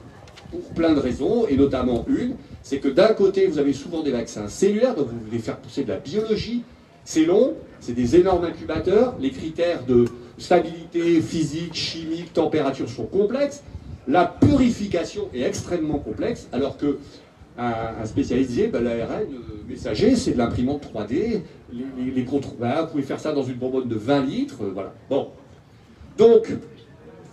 pour 0.52 0.62
plein 0.76 0.94
de 0.94 1.00
raisons, 1.00 1.48
et 1.48 1.58
notamment 1.58 2.06
une, 2.08 2.36
c'est 2.62 2.80
que 2.80 2.88
d'un 2.88 3.14
côté, 3.14 3.48
vous 3.48 3.58
avez 3.58 3.74
souvent 3.74 4.04
des 4.04 4.12
vaccins 4.12 4.48
cellulaires, 4.48 4.96
donc 4.96 5.08
vous 5.08 5.26
voulez 5.26 5.40
faire 5.40 5.58
pousser 5.58 5.84
de 5.84 5.90
la 5.90 5.98
biologie, 5.98 6.64
c'est 7.06 7.26
long, 7.26 7.54
c'est 7.80 7.94
des 7.94 8.16
énormes 8.16 8.46
incubateurs, 8.46 9.16
les 9.20 9.32
critères 9.32 9.84
de 9.86 10.06
stabilité 10.38 11.22
physique, 11.22 11.74
chimique, 11.74 12.34
température 12.34 12.90
sont 12.90 13.06
complexes, 13.06 13.64
la 14.08 14.26
purification 14.26 15.30
est 15.34 15.42
extrêmement 15.42 16.00
complexe, 16.00 16.48
alors 16.52 16.78
que 16.78 17.00
un, 17.58 18.06
spécialiste 18.06 18.50
disait 18.50 18.68
bah, 18.68 18.82
l'ARN 18.82 19.28
messager, 19.68 20.16
c'est 20.16 20.32
de 20.32 20.38
l'imprimante 20.38 20.88
3D, 20.94 21.42
les, 21.72 22.12
les, 22.16 22.24
vous 22.24 22.40
pouvez 22.92 23.04
faire 23.04 23.20
ça 23.20 23.32
dans 23.32 23.44
une 23.44 23.56
bonbonne 23.56 23.88
de 23.88 23.96
20 23.96 24.26
litres, 24.26 24.64
euh, 24.64 24.72
voilà. 24.74 24.94
Bon. 25.10 25.30
Donc, 26.18 26.48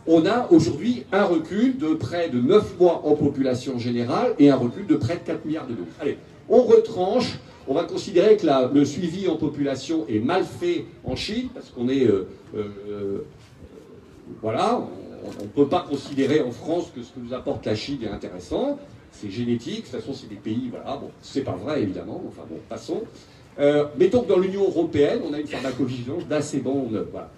on 0.06 0.24
a 0.26 0.48
aujourd'hui 0.50 1.04
un 1.12 1.24
recul 1.24 1.76
de 1.76 1.94
près 1.94 2.28
de 2.30 2.40
9 2.40 2.78
mois 2.78 3.02
en 3.04 3.14
population 3.14 3.78
générale 3.78 4.34
et 4.38 4.50
un 4.50 4.56
recul 4.56 4.86
de 4.86 4.96
près 4.96 5.16
de 5.16 5.20
4 5.20 5.44
milliards 5.44 5.66
de 5.66 5.74
doses. 5.74 5.86
Allez, 6.00 6.18
on 6.48 6.62
retranche, 6.62 7.38
on 7.68 7.74
va 7.74 7.84
considérer 7.84 8.36
que 8.36 8.46
le 8.74 8.84
suivi 8.84 9.28
en 9.28 9.36
population 9.36 10.06
est 10.08 10.18
mal 10.18 10.44
fait 10.44 10.86
en 11.04 11.16
Chine, 11.16 11.48
parce 11.54 11.70
qu'on 11.70 11.88
est... 11.88 12.04
Euh, 12.04 12.28
euh, 12.56 12.64
euh, 12.88 13.18
voilà, 14.40 14.80
on 15.24 15.42
ne 15.42 15.48
peut 15.48 15.68
pas 15.68 15.84
considérer 15.88 16.40
en 16.40 16.50
France 16.50 16.90
que 16.94 17.02
ce 17.02 17.10
que 17.10 17.20
nous 17.20 17.34
apporte 17.34 17.66
la 17.66 17.74
Chine 17.74 17.98
est 18.02 18.08
intéressant. 18.08 18.78
C'est 19.12 19.28
génétique, 19.28 19.84
de 19.86 19.90
toute 19.90 20.00
façon 20.00 20.14
c'est 20.14 20.28
des 20.28 20.36
pays, 20.36 20.70
voilà, 20.70 20.96
bon, 20.96 21.10
c'est 21.20 21.42
pas 21.42 21.56
vrai 21.56 21.82
évidemment, 21.82 22.22
enfin 22.28 22.42
bon, 22.48 22.56
passons. 22.68 23.02
mettons 23.98 24.22
que 24.22 24.28
dans 24.28 24.38
l'Union 24.38 24.62
Européenne, 24.62 25.20
on 25.28 25.34
a 25.34 25.40
une 25.40 25.48
pharmacovigilance 25.48 26.26
d'assez 26.28 26.60
bonne, 26.60 27.04
voilà. 27.10 27.28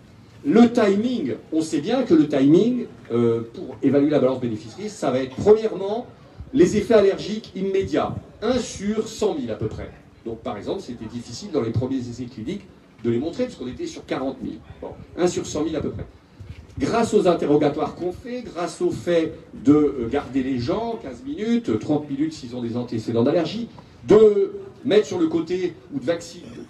Le 0.44 0.72
timing, 0.72 1.34
on 1.52 1.60
sait 1.60 1.80
bien 1.80 2.02
que 2.02 2.14
le 2.14 2.26
timing, 2.26 2.86
pour 3.08 3.76
évaluer 3.82 4.10
la 4.10 4.18
balance 4.18 4.40
bénéfice-risque, 4.40 4.96
ça 4.96 5.10
va 5.10 5.20
être 5.20 5.36
premièrement 5.36 6.06
les 6.52 6.76
effets 6.76 6.94
allergiques 6.94 7.52
immédiats, 7.54 8.14
1 8.42 8.58
sur 8.58 9.08
100 9.08 9.36
000 9.40 9.52
à 9.52 9.54
peu 9.56 9.68
près. 9.68 9.90
Donc 10.26 10.38
par 10.40 10.56
exemple, 10.56 10.80
c'était 10.80 11.06
difficile 11.06 11.50
dans 11.50 11.62
les 11.62 11.70
premiers 11.70 11.98
essais 11.98 12.24
cliniques 12.24 12.66
de 13.04 13.10
les 13.10 13.18
montrer, 13.18 13.44
puisqu'on 13.44 13.66
était 13.66 13.86
sur 13.86 14.04
40 14.04 14.36
000. 14.42 14.56
Bon, 14.80 14.90
1 15.16 15.26
sur 15.26 15.46
100 15.46 15.64
000 15.64 15.76
à 15.76 15.80
peu 15.80 15.90
près. 15.90 16.06
Grâce 16.78 17.12
aux 17.12 17.26
interrogatoires 17.28 17.94
qu'on 17.94 18.12
fait, 18.12 18.42
grâce 18.42 18.80
au 18.80 18.90
fait 18.90 19.34
de 19.64 19.72
euh, 19.74 20.08
garder 20.10 20.42
les 20.42 20.58
gens 20.58 20.98
15 21.02 21.22
minutes, 21.24 21.78
30 21.78 22.08
minutes 22.08 22.32
s'ils 22.32 22.56
ont 22.56 22.62
des 22.62 22.76
antécédents 22.76 23.22
d'allergie, 23.22 23.68
de 24.08 24.52
mettre 24.84 25.06
sur 25.06 25.18
le 25.18 25.28
côté 25.28 25.74
ou 25.92 26.00
de 26.00 26.10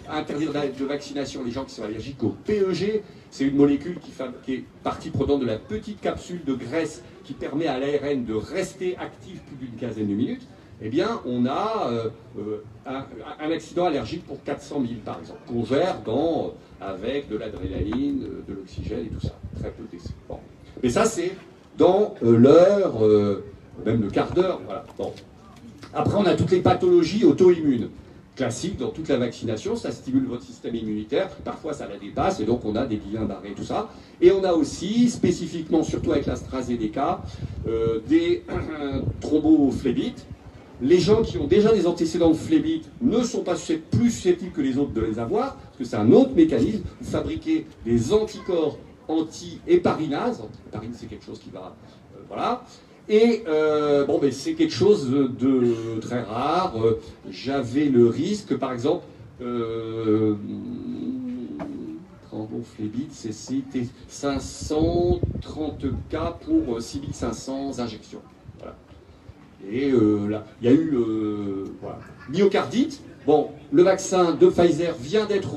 interdire 0.09 0.51
de 0.51 0.85
vaccination 0.85 1.43
les 1.43 1.51
gens 1.51 1.65
qui 1.65 1.73
sont 1.73 1.83
allergiques 1.83 2.23
au 2.23 2.35
PEG, 2.45 3.01
c'est 3.31 3.45
une 3.45 3.55
molécule 3.55 3.97
qui, 3.99 4.53
est 4.53 4.63
partie 4.83 5.09
prenante 5.09 5.41
de 5.41 5.45
la 5.45 5.57
petite 5.57 5.99
capsule 6.01 6.43
de 6.45 6.53
graisse 6.53 7.03
qui 7.23 7.33
permet 7.33 7.67
à 7.67 7.79
l'ARN 7.79 8.25
de 8.25 8.33
rester 8.33 8.97
actif 8.97 9.41
plus 9.43 9.67
d'une 9.67 9.77
quinzaine 9.77 10.07
de 10.07 10.13
minutes 10.13 10.47
eh 10.85 10.89
bien, 10.89 11.21
on 11.25 11.45
a 11.45 11.89
euh, 11.89 12.09
euh, 12.37 12.63
un, 12.85 13.51
accident 13.51 13.85
allergique 13.85 14.25
pour 14.25 14.43
400 14.43 14.81
000, 14.81 14.99
par 15.05 15.19
exemple, 15.19 15.39
qu'on 15.47 15.63
gère 15.63 16.01
dans, 16.05 16.55
avec 16.81 17.29
de 17.29 17.37
l'adrénaline, 17.37 18.23
euh, 18.23 18.43
de 18.45 18.53
l'oxygène 18.53 19.05
et 19.05 19.09
tout 19.09 19.21
ça. 19.21 19.33
Très 19.59 19.71
peu. 19.71 19.83
Bon. 20.27 20.39
Mais 20.81 20.89
ça, 20.89 21.05
c'est 21.05 21.31
dans 21.77 22.15
l'heure, 22.21 22.99
même 23.85 24.01
le 24.01 24.09
quart 24.09 24.33
d'heure. 24.33 24.59
Voilà. 24.65 24.83
Après, 25.93 26.15
on 26.17 26.25
a 26.25 26.35
toutes 26.35 26.51
les 26.51 26.59
pathologies 26.59 27.23
auto-immunes. 27.23 27.89
Classiques 28.35 28.77
dans 28.77 28.89
toute 28.89 29.09
la 29.09 29.17
vaccination, 29.17 29.75
ça 29.75 29.91
stimule 29.91 30.25
votre 30.25 30.43
système 30.43 30.73
immunitaire, 30.73 31.29
parfois 31.43 31.73
ça 31.73 31.87
la 31.87 31.97
dépasse, 31.97 32.39
et 32.39 32.45
donc 32.45 32.65
on 32.65 32.75
a 32.75 32.85
des 32.85 32.99
liens 33.11 33.25
barrés, 33.25 33.53
tout 33.55 33.63
ça. 33.63 33.89
Et 34.21 34.31
on 34.31 34.43
a 34.43 34.53
aussi, 34.53 35.09
spécifiquement, 35.09 35.83
surtout 35.83 36.11
avec 36.11 36.25
l'AstraZeneca, 36.25 37.21
euh, 37.67 37.99
des 38.07 38.43
thrombophlébite 39.21 40.25
les 40.81 40.99
gens 40.99 41.21
qui 41.21 41.37
ont 41.37 41.47
déjà 41.47 41.71
des 41.71 41.87
antécédents 41.87 42.31
de 42.31 42.35
phlébite 42.35 42.89
ne 43.01 43.23
sont 43.23 43.43
pas 43.43 43.55
plus 43.91 44.11
susceptibles 44.11 44.51
que 44.51 44.61
les 44.61 44.77
autres 44.77 44.91
de 44.91 45.01
les 45.01 45.17
avoir, 45.19 45.55
parce 45.55 45.77
que 45.77 45.83
c'est 45.85 45.95
un 45.95 46.11
autre 46.11 46.31
mécanisme. 46.35 46.83
Vous 46.99 47.09
fabriquez 47.09 47.65
des 47.85 48.11
anticorps 48.11 48.77
anti-héparinase. 49.07 50.43
Héparine, 50.67 50.91
c'est 50.93 51.07
quelque 51.07 51.25
chose 51.25 51.39
qui 51.39 51.49
va... 51.51 51.75
Euh, 52.15 52.21
voilà. 52.27 52.63
Et 53.09 53.43
euh, 53.47 54.05
bon, 54.05 54.19
ben, 54.19 54.31
c'est 54.31 54.53
quelque 54.53 54.73
chose 54.73 55.09
de 55.09 55.99
très 55.99 56.21
rare. 56.21 56.75
J'avais 57.29 57.85
le 57.85 58.07
risque, 58.07 58.57
par 58.57 58.71
exemple, 58.71 59.05
euh, 59.41 60.35
c'était 63.11 63.87
530 64.07 65.85
cas 66.09 66.37
pour 66.45 66.81
6500 66.81 67.79
injections. 67.79 68.21
Et 69.71 69.91
euh, 69.91 70.27
là, 70.27 70.45
il 70.61 70.69
y 70.69 70.71
a 70.71 70.73
eu 70.73 70.93
euh, 70.93 71.65
myocardite. 72.29 73.01
Bon, 73.25 73.49
le 73.71 73.83
vaccin 73.83 74.33
de 74.33 74.47
Pfizer 74.47 74.93
vient 74.99 75.25
d'être 75.25 75.55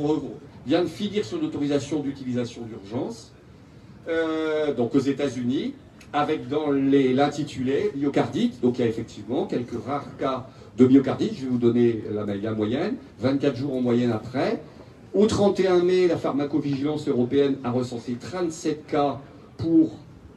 vient 0.65 0.83
de 0.83 0.89
finir 0.89 1.25
son 1.25 1.39
autorisation 1.43 2.01
d'utilisation 2.01 2.63
d'urgence, 2.63 3.33
euh, 4.09 4.75
donc 4.75 4.95
aux 4.95 5.01
États-Unis, 5.01 5.75
avec 6.13 6.49
dans 6.49 6.71
l'intitulé 6.71 7.91
myocardite. 7.97 8.61
Donc 8.61 8.79
il 8.79 8.83
y 8.83 8.85
a 8.85 8.89
effectivement 8.89 9.47
quelques 9.47 9.83
rares 9.85 10.17
cas 10.19 10.47
de 10.77 10.87
myocardite. 10.87 11.35
Je 11.37 11.45
vais 11.45 11.51
vous 11.51 11.59
donner 11.59 12.05
la, 12.13 12.53
moyenne, 12.53 12.97
24 13.21 13.57
jours 13.57 13.75
en 13.75 13.81
moyenne 13.81 14.13
après. 14.13 14.61
Au 15.15 15.27
31 15.27 15.83
mai, 15.83 16.07
la 16.09 16.17
pharmacovigilance 16.17 17.09
européenne 17.09 17.57
a 17.65 17.71
recensé 17.71 18.17
37 18.21 18.87
cas 18.87 19.19
pour 19.57 19.93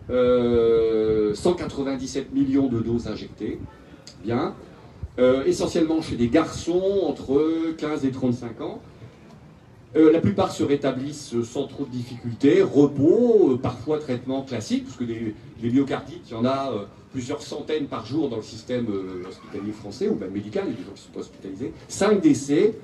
197 0.10 2.34
millions 2.34 2.68
de 2.68 2.80
doses 2.80 3.08
injectées. 3.08 3.60
Bien. 4.24 4.56
essentiellement 5.46 6.02
chez 6.02 6.16
des 6.16 6.30
garçons 6.30 7.04
entre 7.08 7.76
15 7.78 8.06
et 8.06 8.12
35 8.12 8.62
ans. 8.62 8.82
La 9.96 10.20
plupart 10.20 10.52
se 10.52 10.64
rétablissent 10.64 11.42
sans 11.44 11.68
trop 11.68 11.86
de 11.86 11.90
difficultés, 11.90 12.62
repos, 12.62 13.58
parfois 13.62 13.98
traitement 13.98 14.44
classique, 14.44 14.86
puisque 14.86 15.06
des, 15.06 15.34
les 15.62 15.72
myocardites, 15.72 16.22
il 16.30 16.32
y 16.32 16.36
en 16.36 16.46
a 16.46 16.72
plusieurs 17.12 17.42
centaines 17.42 17.88
par 17.88 18.06
jour 18.06 18.30
dans 18.30 18.38
le 18.38 18.44
système 18.44 18.86
hospitalier 19.28 19.72
français, 19.72 20.08
ou 20.08 20.16
même 20.16 20.32
médical, 20.32 20.66
il 20.68 20.72
y 20.72 20.74
a 20.74 20.78
des 20.78 20.84
gens 20.84 20.94
qui 20.94 21.02
sont 21.02 21.20
hospitalisés. 21.20 21.74
5 21.88 22.22
décès, 22.22 22.76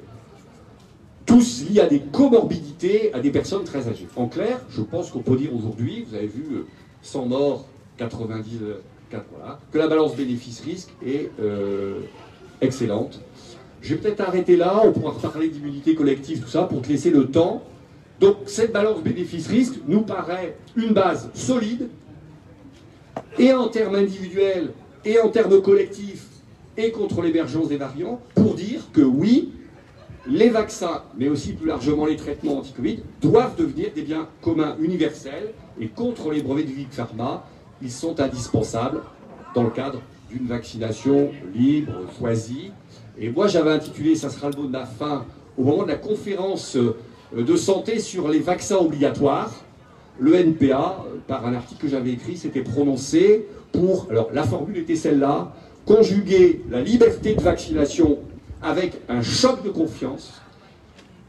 tous 1.26 1.66
liés 1.70 1.82
à 1.82 1.88
des 1.88 2.00
comorbidités, 2.00 3.14
à 3.14 3.20
des 3.20 3.32
personnes 3.32 3.64
très 3.64 3.88
âgées. 3.88 4.08
En 4.16 4.28
clair, 4.28 4.60
je 4.70 4.82
pense 4.82 5.10
qu'on 5.12 5.22
peut 5.22 5.36
dire 5.36 5.54
aujourd'hui, 5.54 6.06
vous 6.08 6.16
avez 6.16 6.28
vu, 6.28 6.66
100 7.02 7.24
euh, 7.24 7.26
morts, 7.26 7.66
90, 7.98 8.60
voilà, 9.32 9.60
que 9.72 9.78
la 9.78 9.88
balance 9.88 10.16
bénéfice-risque 10.16 10.90
est 11.06 11.32
euh, 11.40 12.02
excellente. 12.62 13.22
Je 13.86 13.94
vais 13.94 14.02
peut-être 14.02 14.22
arrêter 14.22 14.56
là, 14.56 14.82
on 14.84 14.92
pourra 14.92 15.12
reparler 15.12 15.48
d'immunité 15.48 15.94
collective, 15.94 16.42
tout 16.42 16.50
ça, 16.50 16.64
pour 16.64 16.82
te 16.82 16.90
laisser 16.90 17.12
le 17.12 17.28
temps. 17.30 17.62
Donc 18.20 18.38
cette 18.48 18.74
balance 18.74 19.04
bénéfice-risque 19.04 19.76
nous 19.88 20.02
paraît 20.02 20.58
une 20.76 20.92
base 20.92 21.30
solide, 21.36 21.90
et 23.38 23.54
en 23.54 23.68
termes 23.68 23.94
individuels, 23.94 24.72
et 25.06 25.20
en 25.20 25.30
termes 25.30 25.62
collectifs, 25.62 26.26
et 26.78 26.90
contre 26.90 27.22
l'émergence 27.22 27.68
des 27.68 27.78
variants, 27.78 28.20
pour 28.34 28.56
dire 28.56 28.82
que 28.92 29.02
oui, 29.02 29.52
les 30.26 30.50
vaccins, 30.50 31.04
mais 31.16 31.30
aussi 31.30 31.54
plus 31.54 31.68
largement 31.68 32.08
les 32.08 32.16
traitements 32.16 32.58
anti-Covid, 32.58 33.04
doivent 33.22 33.56
devenir 33.56 33.92
des 33.94 34.02
biens 34.02 34.28
communs 34.42 34.78
universels 34.80 35.54
et 35.80 35.90
contre 35.90 36.32
les 36.32 36.42
brevets 36.42 36.64
de 36.64 36.72
Big 36.72 36.88
Pharma, 36.90 37.46
ils 37.84 37.92
sont 37.92 38.20
indispensables 38.20 39.02
dans 39.54 39.62
le 39.62 39.70
cadre 39.70 40.02
d'une 40.32 40.48
vaccination 40.48 41.30
libre, 41.54 41.94
choisie. 42.18 42.72
Et 43.20 43.30
moi, 43.30 43.48
j'avais 43.48 43.72
intitulé, 43.72 44.16
ça 44.16 44.30
sera 44.30 44.50
le 44.50 44.56
mot 44.56 44.68
de 44.68 44.74
la 44.74 44.86
fin, 44.86 45.26
au 45.58 45.64
moment 45.64 45.84
de 45.84 45.90
la 45.90 45.96
conférence 45.96 46.76
euh, 46.76 46.96
de 47.36 47.56
santé 47.56 48.00
sur 48.00 48.28
les 48.28 48.40
vaccins 48.40 48.78
obligatoires, 48.78 49.52
le 50.20 50.36
NPA, 50.36 51.06
par 51.28 51.46
un 51.46 51.54
article 51.54 51.82
que 51.82 51.88
j'avais 51.88 52.12
écrit, 52.12 52.38
s'était 52.38 52.62
prononcé 52.62 53.48
pour, 53.72 54.08
alors 54.10 54.30
la 54.34 54.44
formule 54.44 54.78
était 54.78 54.96
celle-là, 54.96 55.54
conjuguer 55.86 56.62
la 56.70 56.82
liberté 56.82 57.36
de 57.36 57.42
vaccination 57.42 58.20
avec 58.62 58.94
un 59.10 59.22
choc 59.22 59.64
de 59.64 59.70
confiance 59.70 60.42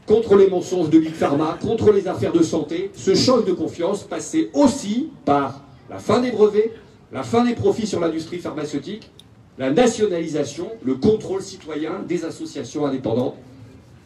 contre 0.05 0.35
les 0.35 0.49
mensonges 0.49 0.89
de 0.89 0.99
Big 0.99 1.13
Pharma, 1.13 1.57
contre 1.61 1.91
les 1.91 2.07
affaires 2.07 2.31
de 2.31 2.41
santé. 2.41 2.91
Ce 2.95 3.13
choc 3.13 3.45
de 3.45 3.51
confiance 3.51 4.03
passait 4.03 4.49
aussi 4.53 5.09
par 5.25 5.61
la 5.89 5.99
fin 5.99 6.21
des 6.21 6.31
brevets, 6.31 6.71
la 7.11 7.23
fin 7.23 7.43
des 7.43 7.53
profits 7.53 7.87
sur 7.87 7.99
l'industrie 7.99 8.39
pharmaceutique, 8.39 9.11
la 9.57 9.71
nationalisation, 9.71 10.69
le 10.83 10.95
contrôle 10.95 11.41
citoyen 11.41 11.99
des 12.07 12.25
associations 12.25 12.85
indépendantes. 12.85 13.35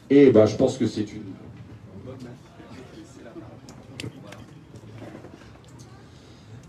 Et 0.09 0.31
ben, 0.31 0.45
je 0.45 0.55
pense 0.55 0.77
que 0.77 0.87
c'est 0.87 1.01
une 1.01 1.23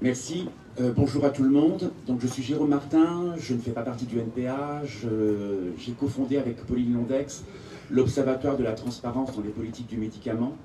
Merci. 0.00 0.48
Euh, 0.80 0.90
bonjour 0.96 1.24
à 1.24 1.30
tout 1.30 1.44
le 1.44 1.50
monde. 1.50 1.92
Donc, 2.08 2.20
je 2.20 2.26
suis 2.26 2.42
Jérôme 2.42 2.70
Martin, 2.70 3.34
je 3.38 3.54
ne 3.54 3.60
fais 3.60 3.70
pas 3.70 3.82
partie 3.82 4.04
du 4.04 4.18
NPA. 4.18 4.82
J'ai 4.84 5.92
cofondé 5.92 6.38
avec 6.38 6.56
Pauline 6.66 6.94
Londex 6.94 7.44
l'Observatoire 7.88 8.56
de 8.56 8.64
la 8.64 8.72
transparence 8.72 9.36
dans 9.36 9.42
les 9.42 9.50
politiques 9.50 9.86
du 9.86 9.98
médicament 9.98 10.56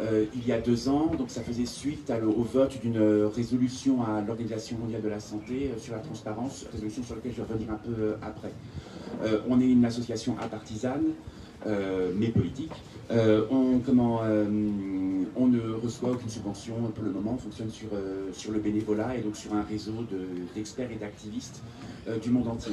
euh, 0.00 0.24
il 0.34 0.46
y 0.46 0.52
a 0.52 0.60
deux 0.60 0.88
ans. 0.88 1.12
Donc, 1.16 1.30
ça 1.30 1.42
faisait 1.42 1.66
suite 1.66 2.12
au 2.22 2.42
vote 2.42 2.80
d'une 2.80 3.00
résolution 3.34 4.02
à 4.02 4.20
l'Organisation 4.20 4.78
mondiale 4.78 5.02
de 5.02 5.08
la 5.08 5.20
santé 5.20 5.70
euh, 5.72 5.78
sur 5.78 5.94
la 5.94 6.00
transparence, 6.00 6.66
résolution 6.72 7.02
sur 7.02 7.14
laquelle 7.16 7.32
je 7.32 7.42
vais 7.42 7.52
revenir 7.52 7.70
un 7.70 7.78
peu 7.78 8.14
après. 8.22 8.52
on 9.48 9.60
est 9.60 9.68
une 9.68 9.84
association 9.84 10.36
apartisane, 10.40 11.04
mais 12.16 12.28
politique. 12.28 12.72
Euh, 13.12 13.44
on, 13.50 13.80
euh, 14.24 14.46
ne 14.48 15.72
reçoit 15.82 16.12
aucune 16.12 16.28
subvention 16.28 16.74
pour 16.94 17.04
le 17.04 17.10
moment, 17.10 17.34
on 17.34 17.38
fonctionne 17.38 17.70
euh, 17.92 18.30
sur 18.32 18.52
le 18.52 18.58
bénévolat 18.58 19.16
et 19.16 19.20
donc 19.20 19.36
sur 19.36 19.52
un 19.52 19.62
réseau 19.62 19.92
d'experts 20.54 20.90
et 20.90 20.96
d'activistes 20.96 21.62
du 22.22 22.30
monde 22.30 22.48
entier. 22.48 22.72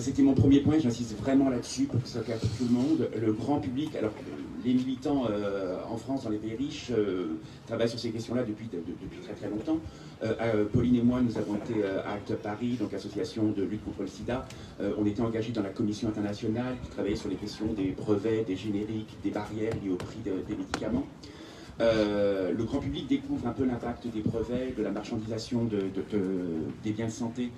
C'était 0.00 0.22
mon 0.22 0.34
premier 0.34 0.60
point, 0.60 0.78
j'insiste 0.78 1.16
vraiment 1.18 1.50
là-dessus 1.50 1.84
pour 1.84 2.02
que 2.02 2.18
clair 2.24 2.38
pour 2.38 2.48
tout 2.50 2.64
le 2.64 2.70
monde. 2.70 3.08
Le 3.20 3.32
grand 3.32 3.60
public, 3.60 3.94
alors 3.96 4.12
les 4.64 4.74
militants 4.74 5.26
en 5.90 5.96
France, 5.96 6.24
dans 6.24 6.30
les 6.30 6.38
pays 6.38 6.56
riches, 6.56 6.90
travaillent 7.66 7.88
sur 7.88 7.98
ces 7.98 8.10
questions-là 8.10 8.42
depuis, 8.44 8.68
très 9.22 9.34
très 9.34 9.48
longtemps. 9.48 9.78
Pauline 10.72 10.96
et 10.96 11.02
moi, 11.02 11.20
nous 11.20 11.36
avons 11.38 11.56
été 11.56 11.84
à 11.84 12.12
Act 12.14 12.34
Paris, 12.36 12.76
donc 12.80 12.94
association 12.94 13.52
de 13.56 13.62
lutte 13.62 13.84
contre 13.84 14.02
le 14.02 14.08
sida. 14.08 14.46
on 14.98 15.06
était 15.06 15.22
engagés 15.22 15.52
dans 15.52 15.62
la 15.62 15.68
commission 15.68 16.08
internationale 16.08 16.76
qui 16.82 16.90
travaillait 16.90 17.16
sur 17.16 17.28
les 17.28 17.36
questions 17.36 17.72
des 17.72 17.90
brevets, 17.90 18.44
des 18.44 18.56
génériques, 18.56 19.16
des 19.22 19.30
barrières 19.30 19.74
liées 19.84 19.92
au 19.92 19.96
prix 19.96 20.18
des 20.24 20.56
médicaments. 20.56 21.06
Euh, 21.80 22.52
le 22.52 22.64
grand 22.64 22.78
public 22.78 23.06
découvre 23.08 23.46
un 23.46 23.52
peu 23.52 23.64
l'impact 23.64 24.06
des 24.06 24.20
brevets, 24.20 24.76
de 24.76 24.82
la 24.82 24.90
marchandisation 24.90 25.64
de, 25.64 25.90
des 26.84 26.92
biens 26.92 27.06
de 27.06 27.10
santé 27.10 27.50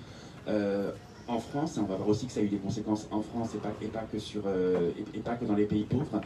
euh, 0.47 0.91
en 1.27 1.39
France. 1.39 1.77
On 1.77 1.85
va 1.85 1.95
voir 1.95 2.09
aussi 2.09 2.25
que 2.27 2.31
ça 2.31 2.39
a 2.39 2.43
eu 2.43 2.47
des 2.47 2.57
conséquences 2.57 3.07
en 3.11 3.21
France 3.21 3.49
et 3.55 3.87
pas, 3.87 4.05
que, 4.11 4.19
sur, 4.19 4.43
euh, 4.45 4.91
et, 5.13 5.19
pas 5.19 5.35
que 5.35 5.45
dans 5.45 5.55
les 5.55 5.65
pays 5.65 5.83
pauvres. 5.83 6.21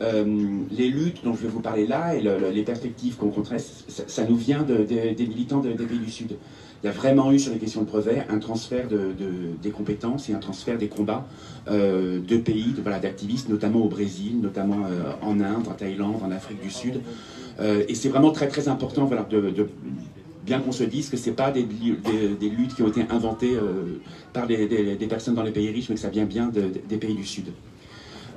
les 0.00 0.88
luttes 0.88 1.24
dont 1.24 1.34
je 1.34 1.42
vais 1.42 1.48
vous 1.48 1.60
parler 1.60 1.86
là 1.86 2.14
et 2.14 2.20
les 2.20 2.62
perspectives 2.62 3.16
qu'on 3.16 3.26
rencontrait, 3.26 3.58
ça, 3.58 4.24
nous 4.24 4.36
vient 4.36 4.62
des 4.62 5.26
militants 5.26 5.60
des 5.60 5.74
pays 5.74 5.98
du 5.98 6.10
Sud 6.10 6.36
il 6.84 6.88
y 6.88 6.90
a 6.90 6.92
vraiment 6.92 7.32
eu 7.32 7.38
sur 7.38 7.50
les 7.50 7.58
questions 7.58 7.80
de 7.80 7.86
brevet 7.86 8.26
un 8.28 8.38
transfert 8.38 8.88
de, 8.88 9.14
des 9.62 9.70
compétences 9.70 10.28
et 10.28 10.34
un 10.34 10.38
transfert 10.38 10.76
des 10.76 10.88
combats 10.88 11.26
euh, 11.66 12.20
de 12.20 12.36
pays, 12.36 12.74
voilà, 12.82 12.98
d'activistes, 12.98 13.48
notamment 13.48 13.80
au 13.80 13.88
Brésil, 13.88 14.38
notamment 14.42 14.84
euh, 14.84 15.12
en 15.22 15.40
Inde, 15.40 15.66
en 15.66 15.72
Thaïlande, 15.72 16.20
en 16.22 16.30
Afrique 16.30 16.60
du 16.60 16.68
Sud. 16.68 17.00
Euh, 17.58 17.84
et 17.88 17.94
c'est 17.94 18.10
vraiment 18.10 18.32
très 18.32 18.48
très 18.48 18.68
important 18.68 19.06
voilà, 19.06 19.22
de, 19.22 19.66
bien 20.44 20.60
qu'on 20.60 20.72
se 20.72 20.84
dise 20.84 21.08
que 21.08 21.16
ce 21.16 21.30
pas 21.30 21.50
des, 21.50 21.64
des, 21.64 22.48
luttes 22.50 22.74
qui 22.74 22.82
ont 22.82 22.88
été 22.88 23.02
inventées 23.10 23.56
par 24.32 24.46
des, 24.46 25.06
personnes 25.08 25.34
dans 25.34 25.42
les 25.42 25.52
pays 25.52 25.70
riches, 25.70 25.88
mais 25.88 25.94
que 25.94 26.00
ça 26.00 26.10
vient 26.10 26.26
bien 26.26 26.48
des 26.48 26.96
pays 26.96 27.14
du 27.14 27.24
Sud. 27.24 27.46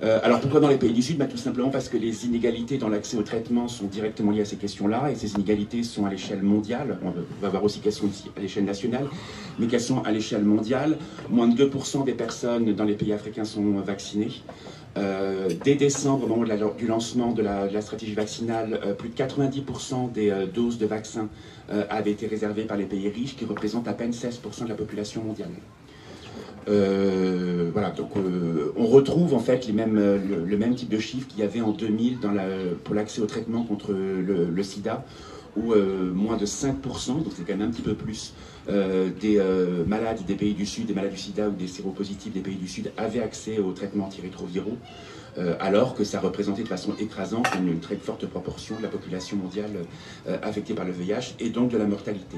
Euh, 0.03 0.19
alors 0.21 0.39
pourquoi 0.39 0.59
dans 0.59 0.67
les 0.67 0.77
pays 0.77 0.93
du 0.93 1.01
Sud? 1.01 1.17
Bah, 1.17 1.25
Tout 1.25 1.37
simplement 1.37 1.69
parce 1.69 1.89
que 1.89 1.97
les 1.97 2.25
inégalités 2.25 2.77
dans 2.77 2.89
l'accès 2.89 3.17
au 3.17 3.23
traitement 3.23 3.67
sont 3.67 3.85
directement 3.85 4.31
liées 4.31 4.41
à 4.41 4.45
ces 4.45 4.57
questions-là, 4.57 5.09
et 5.11 5.15
ces 5.15 5.33
inégalités 5.33 5.83
sont 5.83 6.05
à 6.05 6.09
l'échelle 6.09 6.43
mondiale. 6.43 6.99
On 7.03 7.13
va 7.41 7.49
voir 7.49 7.63
aussi 7.63 7.79
qu'elles 7.79 7.93
sont 7.93 8.09
à 8.35 8.39
l'échelle 8.39 8.65
nationale, 8.65 9.07
mais 9.57 9.67
qu'elles 9.67 9.81
sont 9.81 10.03
à 10.03 10.11
l'échelle 10.11 10.43
mondiale. 10.43 10.97
Moins 11.29 11.47
de 11.47 11.65
2% 11.65 12.05
des 12.05 12.13
personnes 12.13 12.73
dans 12.73 12.83
les 12.83 12.93
pays 12.93 13.11
africains 13.11 13.45
sont 13.45 13.79
vaccinées. 13.79 14.43
Euh, 14.97 15.49
dès 15.63 15.75
décembre, 15.75 16.25
au 16.25 16.27
moment 16.27 16.45
du 16.77 16.87
lancement 16.87 17.31
de 17.31 17.41
la, 17.41 17.81
stratégie 17.81 18.13
vaccinale, 18.13 18.79
euh, 18.83 18.93
plus 18.93 19.09
de 19.09 19.15
90% 19.15 20.11
des 20.11 20.31
doses 20.53 20.77
de 20.77 20.85
vaccins 20.85 21.27
avaient 21.89 22.11
été 22.11 22.27
réservées 22.27 22.63
par 22.63 22.77
les 22.77 22.85
pays 22.85 23.09
riches, 23.09 23.35
qui 23.35 23.43
représentent 23.43 23.89
à 23.89 23.93
peine 23.93 24.11
16% 24.11 24.63
de 24.63 24.69
la 24.69 24.75
population 24.75 25.21
mondiale. 25.21 25.49
Euh, 26.67 27.71
euh, 27.75 28.71
on 28.75 28.87
retrouve 28.87 29.33
en 29.33 29.39
fait 29.39 29.67
euh, 29.69 30.45
le, 30.45 30.57
même 30.57 30.75
type 30.75 30.89
de 30.89 30.99
chiffres 30.99 31.27
qu'il 31.27 31.39
y 31.39 31.43
avait 31.43 31.61
en 31.61 31.71
2000 31.71 32.19
dans 32.19 32.31
la, 32.31 32.43
pour 32.83 32.95
l'accès 32.95 33.21
au 33.21 33.25
traitement 33.25 33.63
contre 33.63 33.93
le, 33.93 34.63
sida, 34.63 35.05
où 35.55 35.73
moins 36.13 36.37
de 36.37 36.45
5%, 36.45 37.07
donc 37.07 37.27
c'est 37.35 37.43
quand 37.43 37.55
même 37.57 37.69
un 37.69 37.71
petit 37.71 37.81
peu 37.81 37.93
plus, 37.93 38.33
des 38.67 39.41
malades 39.87 40.23
des 40.25 40.35
pays 40.35 40.53
du 40.53 40.65
Sud, 40.65 40.87
des 40.87 40.93
malades 40.93 41.11
du 41.11 41.17
sida 41.17 41.49
ou 41.49 41.53
des 41.53 41.67
séropositifs 41.67 42.33
des 42.33 42.41
pays 42.41 42.55
du 42.55 42.67
Sud 42.67 42.91
avaient 42.97 43.21
accès 43.21 43.59
au 43.59 43.71
traitement 43.71 44.05
antirétroviraux, 44.05 44.77
alors 45.59 45.95
que 45.95 46.03
ça 46.03 46.19
représentait 46.19 46.63
de 46.63 46.67
façon 46.67 46.93
écrasante 46.99 47.47
une, 47.57 47.79
très 47.79 47.95
forte 47.95 48.25
proportion 48.27 48.75
de 48.77 48.83
la 48.83 48.89
population 48.89 49.37
mondiale 49.37 49.71
affectée 50.43 50.73
par 50.73 50.85
le 50.85 50.91
VIH 50.91 51.35
et 51.39 51.49
donc 51.49 51.69
de 51.69 51.77
la 51.77 51.85
mortalité. 51.85 52.37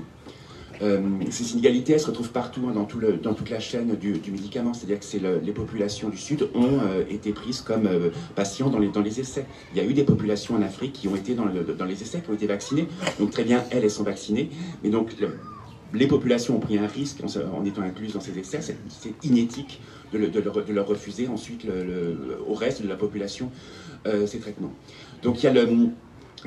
Euh, 0.82 1.02
ces 1.30 1.54
inégalités, 1.54 1.98
se 1.98 2.08
retrouvent 2.08 2.32
partout 2.32 2.62
hein, 2.70 2.74
dans, 2.74 3.34
toute 3.34 3.50
la 3.50 3.60
chaîne 3.60 3.96
du, 3.96 4.14
médicament. 4.32 4.74
C'est-à-dire 4.74 5.00
que 5.00 5.46
les 5.46 5.52
populations 5.52 6.10
du 6.10 6.18
Sud 6.18 6.50
ont 6.54 6.80
euh, 6.80 7.04
été 7.10 7.32
prises 7.32 7.62
comme 7.62 7.86
euh, 7.86 8.10
patients 8.36 8.70
dans 8.70 8.80
les, 8.80 9.20
essais. 9.20 9.46
Il 9.74 9.82
y 9.82 9.86
a 9.86 9.90
eu 9.90 9.94
des 9.94 10.04
populations 10.04 10.56
en 10.56 10.62
Afrique 10.62 10.94
qui 10.94 11.08
ont 11.08 11.16
été 11.16 11.36
dans, 11.36 11.46
les 11.86 12.02
essais, 12.02 12.22
qui 12.22 12.30
ont 12.30 12.34
été 12.34 12.48
vaccinées. 12.48 12.88
Donc 13.20 13.32
très 13.32 13.44
bien, 13.44 13.64
elles, 13.72 13.84
elles 13.84 13.92
sont 13.92 14.04
vaccinées. 14.04 14.50
Mais 14.84 14.90
donc 14.90 15.16
les 15.94 16.08
populations 16.08 16.56
ont 16.56 16.60
pris 16.60 16.78
un 16.78 16.88
risque 16.88 17.18
en, 17.24 17.66
étant 17.66 17.82
incluses 17.82 18.14
dans 18.14 18.22
ces 18.22 18.38
essais. 18.38 18.60
C'est 18.62 19.14
inéthique 19.24 19.82
de, 20.14 20.28
de, 20.28 20.74
leur, 20.74 20.88
refuser 20.88 21.28
ensuite 21.28 21.66
au 22.48 22.54
reste 22.54 22.82
de 22.82 22.88
la 22.88 22.96
population 22.96 23.52
ces 24.26 24.40
traitements. 24.40 24.74
Donc 25.24 25.42
il 25.42 25.46
y 25.46 25.50
a 25.50 25.54
le 25.54 25.66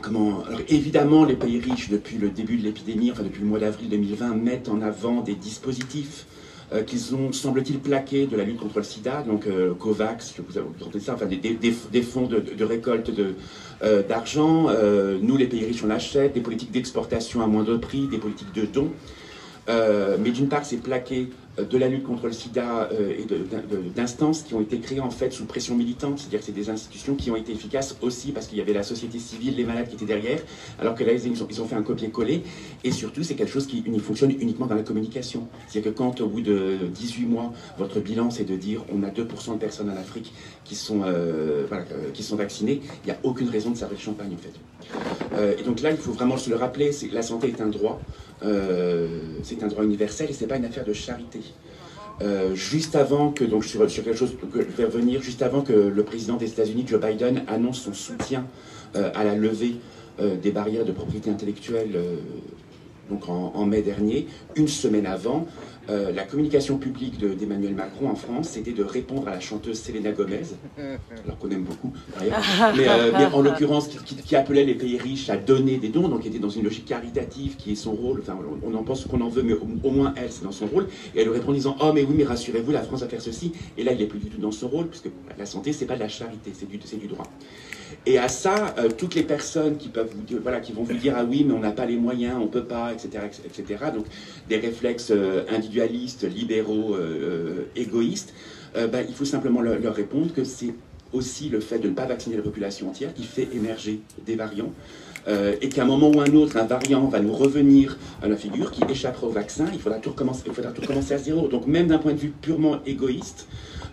Comment, 0.00 0.42
alors 0.44 0.60
évidemment, 0.68 1.24
les 1.24 1.36
pays 1.36 1.60
riches, 1.60 1.90
depuis 1.90 2.16
le 2.16 2.30
début 2.30 2.56
de 2.56 2.62
l'épidémie, 2.62 3.10
enfin 3.10 3.22
depuis 3.22 3.42
le 3.42 3.46
mois 3.46 3.58
d'avril 3.58 3.88
2020, 3.90 4.34
mettent 4.34 4.68
en 4.68 4.80
avant 4.80 5.20
des 5.20 5.34
dispositifs 5.34 6.26
euh, 6.72 6.82
qu'ils 6.82 7.14
ont, 7.14 7.32
semble-t-il, 7.32 7.78
plaqué 7.78 8.26
de 8.26 8.36
la 8.36 8.44
lutte 8.44 8.58
contre 8.58 8.78
le 8.78 8.84
sida, 8.84 9.22
donc 9.22 9.46
euh, 9.46 9.74
COVAX, 9.74 10.34
je 10.36 10.42
vous 10.42 10.58
entendez 10.58 11.00
ça, 11.00 11.14
enfin 11.14 11.26
des, 11.26 12.02
fonds 12.02 12.26
de, 12.26 12.64
récolte 12.64 13.10
euh, 13.82 14.02
d'argent. 14.02 14.68
nous, 15.20 15.36
les 15.36 15.46
pays 15.46 15.64
riches, 15.66 15.84
on 15.84 15.90
achète, 15.90 16.32
des 16.32 16.40
politiques 16.40 16.70
d'exportation 16.70 17.42
à 17.42 17.46
moindre 17.46 17.76
prix, 17.76 18.06
des 18.06 18.18
politiques 18.18 18.54
de 18.54 18.64
dons. 18.64 18.90
mais 19.68 20.30
d'une 20.30 20.48
part, 20.48 20.64
c'est 20.64 20.78
plaqué 20.78 21.28
de 21.58 21.78
la 21.78 21.88
lutte 21.88 22.04
contre 22.04 22.26
le 22.26 22.32
sida 22.32 22.88
euh, 22.92 23.12
et 23.12 23.26
d'instances 23.94 24.42
qui 24.42 24.54
ont 24.54 24.62
été 24.62 24.78
créées 24.78 25.00
en 25.00 25.10
fait 25.10 25.32
sous 25.32 25.44
pression 25.44 25.76
militante, 25.76 26.18
c'est-à-dire 26.18 26.40
que 26.40 26.46
c'est 26.46 26.52
des 26.52 26.70
institutions 26.70 27.14
qui 27.14 27.30
ont 27.30 27.36
été 27.36 27.52
efficaces 27.52 27.96
aussi 28.00 28.32
parce 28.32 28.46
qu'il 28.46 28.56
y 28.56 28.60
avait 28.62 28.72
la 28.72 28.82
société 28.82 29.18
civile, 29.18 29.56
les 29.56 29.64
malades 29.64 29.88
qui 29.88 29.96
étaient 29.96 30.06
derrière, 30.06 30.40
alors 30.78 30.94
que 30.94 31.04
là 31.04 31.12
ils 31.12 31.42
ont, 31.42 31.66
fait 31.66 31.74
un 31.74 31.82
copier-coller 31.82 32.42
et 32.84 32.90
surtout 32.90 33.22
c'est 33.22 33.34
quelque 33.34 33.52
chose 33.52 33.66
qui 33.66 33.84
fonctionne 34.00 34.30
uniquement 34.30 34.66
dans 34.66 34.74
la 34.74 34.82
communication. 34.82 35.46
C'est-à-dire 35.68 35.92
que 35.92 35.98
quand 35.98 36.22
au 36.22 36.28
bout 36.28 36.40
de 36.40 36.78
18 36.94 37.26
mois 37.26 37.52
votre 37.76 38.00
bilan 38.00 38.30
c'est 38.30 38.44
de 38.44 38.56
dire 38.56 38.82
on 38.90 39.02
a 39.02 39.10
2% 39.10 39.54
de 39.54 39.58
personnes 39.58 39.90
en 39.90 39.96
Afrique 39.96 40.32
qui 40.64 40.74
sont, 40.74 41.02
euh, 41.04 41.66
vaccinées, 42.32 42.80
il 43.04 43.06
n'y 43.06 43.12
a 43.12 43.18
aucune 43.24 43.50
raison 43.50 43.70
de 43.70 43.76
s'arrêter 43.76 44.00
le 44.00 44.04
champagne 44.04 44.32
en 44.32 44.38
fait. 44.38 45.58
et 45.60 45.62
donc 45.64 45.82
là 45.82 45.90
il 45.90 45.98
faut 45.98 46.12
vraiment 46.12 46.38
se 46.38 46.48
le 46.48 46.56
rappeler, 46.56 46.92
la 47.12 47.22
santé 47.22 47.48
est 47.48 47.60
un 47.60 47.68
droit. 47.68 48.00
Euh, 48.44 49.06
c'est 49.42 49.62
un 49.62 49.68
droit 49.68 49.84
universel 49.84 50.30
et 50.30 50.32
c'est 50.32 50.46
pas 50.46 50.56
une 50.56 50.64
affaire 50.64 50.84
de 50.84 50.92
charité. 50.92 51.40
Euh, 52.20 52.54
juste 52.54 52.94
avant 52.94 53.30
que, 53.30 53.44
donc 53.44 53.64
sur, 53.64 53.88
sur, 53.90 54.04
quelque 54.04 54.16
chose 54.16 54.34
que 54.52 54.82
revenir, 54.82 55.22
juste 55.22 55.42
avant 55.42 55.62
que 55.62 55.72
le 55.72 56.02
président 56.02 56.36
des 56.36 56.46
États-Unis, 56.46 56.84
Joe 56.86 57.00
Biden, 57.00 57.42
annonce 57.48 57.80
son 57.80 57.94
soutien 57.94 58.46
euh, 58.96 59.10
à 59.14 59.24
la 59.24 59.34
levée 59.34 59.76
des 60.42 60.50
barrières 60.50 60.84
de 60.84 60.92
propriété 60.92 61.30
intellectuelle 61.30 61.98
donc 63.10 63.28
en, 63.28 63.66
mai 63.66 63.82
dernier, 63.82 64.26
une 64.56 64.68
semaine 64.68 65.06
avant, 65.06 65.46
euh, 65.90 66.12
la 66.12 66.22
communication 66.22 66.78
publique 66.78 67.18
d'Emmanuel 67.18 67.74
Macron 67.74 68.08
en 68.08 68.14
France, 68.14 68.50
c'était 68.50 68.72
de 68.72 68.84
répondre 68.84 69.26
à 69.26 69.32
la 69.32 69.40
chanteuse 69.40 69.80
Selena 69.80 70.12
Gomez, 70.12 70.42
alors 71.24 71.38
qu'on 71.38 71.50
aime 71.50 71.64
beaucoup, 71.64 71.92
mais, 72.20 72.28
euh, 72.88 73.10
mais, 73.12 73.26
en 73.26 73.42
l'occurrence 73.42 73.88
qui, 73.88 74.36
appelait 74.36 74.64
les 74.64 74.74
pays 74.74 74.96
riches 74.96 75.28
à 75.28 75.36
donner 75.36 75.78
des 75.78 75.88
dons, 75.88 76.08
donc 76.08 76.22
qui 76.22 76.28
était 76.28 76.38
dans 76.38 76.48
une 76.48 76.64
logique 76.64 76.86
caritative, 76.86 77.56
qui 77.56 77.72
est 77.72 77.76
son 77.76 77.92
rôle, 77.92 78.20
enfin 78.20 78.38
on 78.62 78.74
en 78.74 78.84
pense 78.84 79.04
qu'on 79.04 79.20
en 79.20 79.28
veut, 79.28 79.42
mais 79.42 79.54
au, 79.54 79.90
moins 79.90 80.14
elle, 80.16 80.30
c'est 80.30 80.44
dans 80.44 80.52
son 80.52 80.66
rôle, 80.66 80.86
et 81.14 81.20
elle 81.20 81.28
répond 81.28 81.50
en 81.50 81.54
disant, 81.54 81.76
oh 81.80 81.92
mais 81.92 82.02
oui, 82.04 82.14
mais 82.16 82.24
rassurez-vous, 82.24 82.70
la 82.70 82.82
France 82.82 83.00
va 83.00 83.08
faire 83.08 83.20
ceci, 83.20 83.52
et 83.76 83.82
là 83.82 83.92
il 83.92 83.98
n'est 83.98 84.06
plus 84.06 84.20
du 84.20 84.28
tout 84.28 84.40
dans 84.40 84.52
son 84.52 84.68
rôle, 84.68 84.86
puisque 84.86 85.10
la 85.36 85.46
santé, 85.46 85.72
c'est 85.72 85.86
pas 85.86 85.96
de 85.96 86.00
la 86.00 86.08
charité, 86.08 86.52
c'est 86.54 86.68
du, 86.68 86.78
du 86.78 87.06
droit. 87.08 87.26
Et 88.06 88.18
à 88.18 88.28
ça, 88.28 88.74
euh, 88.78 88.88
toutes 88.96 89.14
les 89.14 89.22
personnes 89.22 89.76
qui, 89.76 89.88
peuvent 89.88 90.10
vous 90.12 90.38
voilà, 90.42 90.60
qui 90.60 90.72
vont 90.72 90.82
vous 90.82 90.94
dire 90.94 91.14
Ah 91.16 91.24
oui, 91.24 91.44
mais 91.46 91.54
on 91.54 91.60
n'a 91.60 91.70
pas 91.70 91.86
les 91.86 91.96
moyens, 91.96 92.36
on 92.38 92.44
ne 92.44 92.50
peut 92.50 92.64
pas, 92.64 92.92
etc., 92.92 93.24
etc. 93.44 93.84
Donc 93.94 94.06
des 94.48 94.56
réflexes 94.56 95.12
euh, 95.12 95.44
individualistes, 95.50 96.24
libéraux, 96.24 96.94
euh, 96.94 97.64
égoïstes, 97.76 98.34
bah, 98.74 99.02
il 99.06 99.14
faut 99.14 99.26
simplement 99.26 99.60
leur, 99.60 99.94
répondre 99.94 100.32
que 100.32 100.44
c'est 100.44 100.74
aussi 101.12 101.50
le 101.50 101.60
fait 101.60 101.78
de 101.78 101.88
ne 101.88 101.94
pas 101.94 102.06
vacciner 102.06 102.36
la 102.36 102.42
population 102.42 102.88
entière 102.88 103.12
qui 103.12 103.24
fait 103.24 103.46
émerger 103.54 104.00
des 104.24 104.34
variants. 104.34 104.72
et 105.60 105.68
qu'à 105.68 105.82
un 105.82 105.84
moment 105.84 106.10
ou 106.10 106.20
un 106.22 106.32
autre, 106.32 106.56
un 106.56 106.64
variant 106.64 107.06
va 107.06 107.20
nous 107.20 107.34
revenir 107.34 107.98
à 108.22 108.28
la 108.28 108.36
figure 108.36 108.70
qui 108.70 108.80
échappera 108.90 109.26
au 109.26 109.30
vaccin, 109.30 109.66
il 109.74 109.78
faudra 109.78 109.98
tout 109.98 110.08
recommencer, 110.08 110.44
il 110.46 110.54
faudra 110.54 110.72
tout 110.72 110.80
recommencer 110.80 111.12
à 111.12 111.18
zéro. 111.18 111.48
Donc 111.48 111.66
même 111.66 111.88
d'un 111.88 111.98
point 111.98 112.14
de 112.14 112.18
vue 112.18 112.32
purement 112.40 112.78
égoïste, 112.86 113.46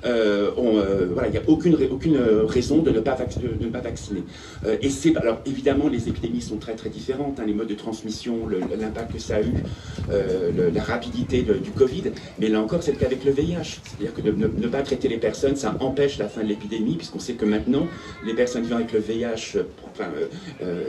euh, 0.05 0.51
euh, 0.57 1.15
il 1.25 1.31
n'y 1.31 1.37
a 1.37 1.41
aucune, 1.47 1.77
aucune 1.91 2.17
raison 2.47 2.81
de 2.81 2.91
ne 2.91 2.99
pas, 2.99 3.15
vacciner. 3.15 4.23
Euh, 4.65 4.77
et 4.81 5.17
alors 5.17 5.41
évidemment, 5.45 5.89
les 5.89 6.07
épidémies 6.07 6.41
sont 6.41 6.57
très 6.57 6.75
très 6.75 6.89
différentes, 6.89 7.39
hein, 7.39 7.43
les 7.45 7.53
modes 7.53 7.67
de 7.67 7.75
transmission, 7.75 8.47
l'impact 8.47 9.13
que 9.13 9.19
ça 9.19 9.37
a 9.37 9.41
eu, 9.41 9.53
la 10.09 10.83
rapidité 10.83 11.43
du 11.43 11.71
Covid, 11.71 12.11
mais 12.39 12.47
là 12.47 12.61
encore, 12.61 12.83
c'est 12.83 12.91
le 12.91 12.97
cas 12.97 13.07
avec 13.07 13.23
le 13.25 13.31
VIH. 13.31 13.79
C'est-à-dire 13.83 14.13
que 14.13 14.21
de 14.21 14.31
ne, 14.31 14.67
pas 14.67 14.81
traiter 14.81 15.07
les 15.07 15.17
personnes, 15.17 15.55
ça 15.55 15.75
empêche 15.79 16.17
la 16.17 16.27
fin 16.27 16.41
de 16.41 16.47
l'épidémie, 16.47 16.95
puisqu'on 16.95 17.19
sait 17.19 17.33
que 17.33 17.45
maintenant, 17.45 17.87
les 18.25 18.33
personnes 18.33 18.63
vivant 18.63 18.77
avec 18.77 18.93
le 18.93 18.99
VIH, 18.99 19.57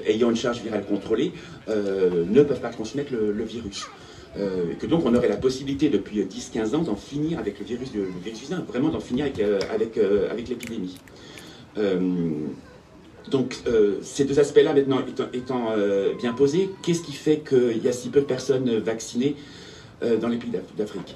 ayant 0.06 0.30
une 0.30 0.36
charge 0.36 0.62
virale 0.62 0.84
contrôlée, 0.84 1.32
ne 1.68 2.42
peuvent 2.42 2.60
pas 2.60 2.70
transmettre 2.70 3.12
le 3.12 3.44
virus. 3.44 3.86
Euh, 4.38 4.74
que 4.78 4.86
donc 4.86 5.04
on 5.04 5.14
aurait 5.14 5.28
la 5.28 5.36
possibilité 5.36 5.88
depuis 5.88 6.22
10-15 6.22 6.76
ans 6.76 6.82
d'en 6.82 6.94
finir 6.94 7.40
avec 7.40 7.58
le 7.58 7.64
virus, 7.64 7.90
du 7.90 8.00
virus 8.22 8.48
vraiment 8.68 8.88
d'en 8.88 9.00
finir 9.00 9.24
avec, 9.24 9.40
euh, 9.40 9.58
euh, 9.98 10.30
avec 10.30 10.48
l'épidémie. 10.48 10.96
donc 13.28 13.56
ces 14.02 14.24
deux 14.24 14.38
aspects-là 14.38 14.72
maintenant 14.72 14.98
étant, 15.32 15.72
bien 16.18 16.32
posés, 16.32 16.70
qu'est-ce 16.82 17.02
qui 17.02 17.12
fait 17.12 17.42
qu'il 17.46 17.82
y 17.82 17.88
a 17.88 17.92
si 17.92 18.08
peu 18.08 18.20
de 18.20 18.26
personnes 18.26 18.78
vaccinées 18.78 19.34
dans 20.20 20.28
les 20.28 20.36
pays 20.36 20.50
d'Afrique? 20.76 21.14